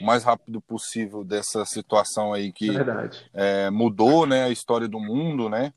o 0.00 0.04
mais 0.04 0.22
rápido 0.22 0.60
possível 0.60 1.24
dessa 1.24 1.64
situação 1.64 2.32
aí 2.32 2.52
que 2.52 2.70
é, 3.34 3.68
mudou 3.68 4.26
né, 4.26 4.44
a 4.44 4.50
história 4.50 4.86
do 4.86 5.00
mundo, 5.00 5.48
né? 5.48 5.72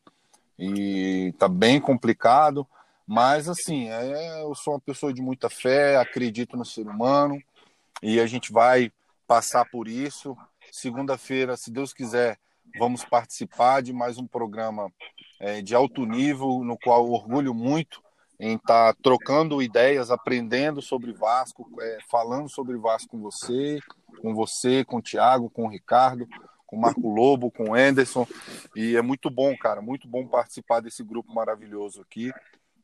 e 0.57 1.33
tá 1.37 1.47
bem 1.47 1.79
complicado, 1.79 2.65
mas 3.07 3.47
assim, 3.47 3.89
é, 3.89 4.41
eu 4.41 4.55
sou 4.55 4.73
uma 4.73 4.79
pessoa 4.79 5.13
de 5.13 5.21
muita 5.21 5.49
fé, 5.49 5.97
acredito 5.97 6.57
no 6.57 6.65
ser 6.65 6.87
humano 6.87 7.41
e 8.01 8.19
a 8.19 8.25
gente 8.25 8.51
vai 8.51 8.91
passar 9.27 9.65
por 9.65 9.87
isso. 9.87 10.35
Segunda-feira, 10.71 11.55
se 11.55 11.71
Deus 11.71 11.93
quiser, 11.93 12.39
vamos 12.77 13.03
participar 13.05 13.81
de 13.81 13.93
mais 13.93 14.17
um 14.17 14.27
programa 14.27 14.91
é, 15.39 15.61
de 15.61 15.75
alto 15.75 16.05
nível, 16.05 16.63
no 16.63 16.77
qual 16.77 17.09
orgulho 17.09 17.53
muito 17.53 18.03
em 18.39 18.55
estar 18.55 18.93
tá 18.93 18.99
trocando 19.01 19.61
ideias, 19.61 20.11
aprendendo 20.11 20.81
sobre 20.81 21.13
Vasco, 21.13 21.69
é, 21.79 21.99
falando 22.09 22.49
sobre 22.49 22.77
Vasco 22.77 23.11
com 23.11 23.21
você, 23.21 23.79
com 24.21 24.33
você, 24.33 24.83
com 24.83 24.97
o 24.97 25.01
Thiago, 25.01 25.49
com 25.49 25.65
o 25.65 25.69
Ricardo, 25.69 26.27
com 26.65 26.75
o 26.75 26.81
Marco 26.81 27.07
Lobo, 27.07 27.51
com 27.51 27.69
o 27.69 27.75
Anderson. 27.75 28.27
E 28.75 28.95
é 28.95 29.01
muito 29.01 29.29
bom, 29.29 29.55
cara, 29.57 29.81
muito 29.81 30.07
bom 30.07 30.27
participar 30.27 30.81
desse 30.81 31.03
grupo 31.03 31.33
maravilhoso 31.33 32.01
aqui. 32.01 32.31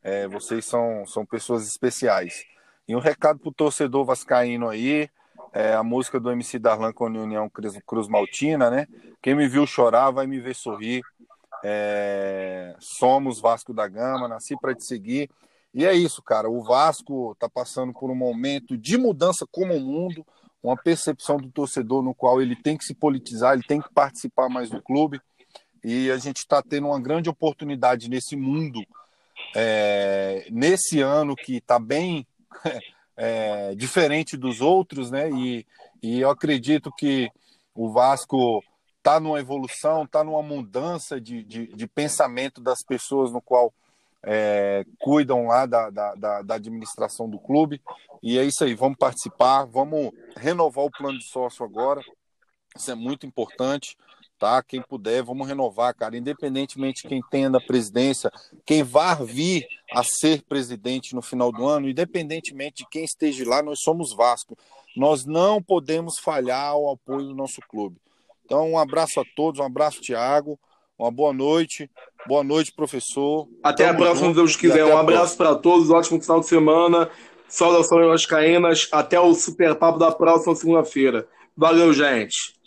É, 0.03 0.27
vocês 0.27 0.65
são, 0.65 1.05
são 1.05 1.25
pessoas 1.25 1.67
especiais. 1.67 2.43
E 2.87 2.95
um 2.95 2.99
recado 2.99 3.39
para 3.39 3.49
o 3.49 3.53
torcedor 3.53 4.03
vascaíno 4.03 4.69
aí, 4.69 5.09
é, 5.53 5.73
a 5.73 5.83
música 5.83 6.19
do 6.19 6.31
MC 6.31 6.57
Darlan 6.57 6.93
com 6.93 7.05
a 7.05 7.09
União 7.09 7.49
Cruz, 7.49 7.77
Cruz 7.85 8.07
Maltina, 8.07 8.69
né? 8.69 8.87
Quem 9.21 9.35
me 9.35 9.47
viu 9.47 9.65
chorar 9.67 10.11
vai 10.11 10.25
me 10.25 10.39
ver 10.39 10.55
sorrir. 10.55 11.01
É, 11.63 12.75
somos 12.79 13.39
Vasco 13.39 13.73
da 13.73 13.87
Gama, 13.87 14.27
nasci 14.27 14.55
para 14.59 14.73
te 14.73 14.83
seguir. 14.83 15.29
E 15.73 15.85
é 15.85 15.93
isso, 15.93 16.21
cara. 16.21 16.49
O 16.49 16.63
Vasco 16.63 17.31
está 17.33 17.49
passando 17.49 17.93
por 17.93 18.09
um 18.09 18.15
momento 18.15 18.77
de 18.77 18.97
mudança 18.97 19.45
como 19.49 19.73
o 19.73 19.79
mundo, 19.79 20.25
uma 20.61 20.75
percepção 20.75 21.37
do 21.37 21.49
torcedor 21.49 22.01
no 22.01 22.13
qual 22.13 22.41
ele 22.41 22.55
tem 22.55 22.77
que 22.77 22.85
se 22.85 22.93
politizar, 22.93 23.53
ele 23.53 23.63
tem 23.63 23.81
que 23.81 23.91
participar 23.93 24.49
mais 24.49 24.69
do 24.69 24.81
clube. 24.81 25.21
E 25.83 26.11
a 26.11 26.17
gente 26.17 26.37
está 26.37 26.61
tendo 26.61 26.87
uma 26.87 26.99
grande 26.99 27.29
oportunidade 27.29 28.09
nesse 28.09 28.35
mundo, 28.35 28.81
é, 29.55 30.47
nesse 30.49 31.01
ano 31.01 31.35
que 31.35 31.57
está 31.57 31.79
bem 31.79 32.25
é, 33.17 33.75
diferente 33.75 34.37
dos 34.37 34.61
outros, 34.61 35.11
né? 35.11 35.29
E, 35.29 35.65
e 36.01 36.21
eu 36.21 36.29
acredito 36.29 36.91
que 36.91 37.29
o 37.75 37.91
Vasco 37.91 38.63
está 38.97 39.19
numa 39.19 39.39
evolução, 39.39 40.03
está 40.03 40.23
numa 40.23 40.43
mudança 40.43 41.19
de, 41.19 41.43
de, 41.43 41.67
de, 41.67 41.87
pensamento 41.87 42.61
das 42.61 42.83
pessoas 42.83 43.31
no 43.31 43.41
qual 43.41 43.73
é, 44.23 44.85
cuidam 44.99 45.47
lá 45.47 45.65
da, 45.65 45.89
da, 45.89 46.41
da, 46.43 46.55
administração 46.55 47.27
do 47.27 47.39
clube. 47.39 47.81
E 48.21 48.37
é 48.37 48.43
isso 48.43 48.63
aí, 48.63 48.75
vamos 48.75 48.97
participar, 48.97 49.65
vamos 49.65 50.11
renovar 50.37 50.85
o 50.85 50.91
plano 50.91 51.17
de 51.17 51.27
sócio 51.27 51.65
agora. 51.65 52.01
Isso 52.75 52.91
é 52.91 52.95
muito 52.95 53.25
importante, 53.25 53.97
tá? 54.41 54.63
Quem 54.63 54.81
puder, 54.81 55.21
vamos 55.21 55.47
renovar, 55.47 55.93
cara. 55.93 56.17
Independentemente 56.17 57.03
de 57.03 57.07
quem 57.07 57.21
tenha 57.29 57.47
da 57.47 57.61
presidência, 57.61 58.31
quem 58.65 58.81
vá 58.81 59.13
vir 59.13 59.67
a 59.93 60.03
ser 60.03 60.41
presidente 60.41 61.13
no 61.13 61.21
final 61.21 61.51
do 61.51 61.67
ano, 61.67 61.87
independentemente 61.87 62.83
de 62.83 62.89
quem 62.89 63.03
esteja 63.03 63.47
lá, 63.47 63.61
nós 63.61 63.81
somos 63.83 64.15
Vasco. 64.15 64.57
Nós 64.97 65.25
não 65.27 65.61
podemos 65.61 66.17
falhar 66.17 66.69
ao 66.69 66.91
apoio 66.91 67.27
do 67.27 67.35
nosso 67.35 67.61
clube. 67.69 67.97
Então, 68.43 68.71
um 68.71 68.79
abraço 68.79 69.19
a 69.19 69.23
todos, 69.35 69.59
um 69.59 69.63
abraço, 69.63 70.01
Tiago. 70.01 70.59
Uma 70.97 71.11
boa 71.11 71.31
noite. 71.31 71.89
Boa 72.27 72.43
noite, 72.43 72.73
professor. 72.75 73.47
Até 73.61 73.85
Tamo 73.85 73.99
a 73.99 74.01
próxima, 74.01 74.29
se 74.29 74.35
Deus 74.35 74.55
quiser. 74.55 74.85
Um 74.85 74.97
abraço 74.97 75.37
para 75.37 75.53
todos, 75.53 75.91
ótimo 75.91 76.19
final 76.19 76.39
de 76.39 76.47
semana. 76.47 77.09
Saudações 77.47 78.07
Vascaínas. 78.07 78.87
Até 78.91 79.19
o 79.19 79.35
Super 79.35 79.75
Papo 79.75 79.99
da 79.99 80.11
próxima 80.11 80.55
segunda-feira. 80.55 81.27
Valeu, 81.55 81.93
gente. 81.93 82.59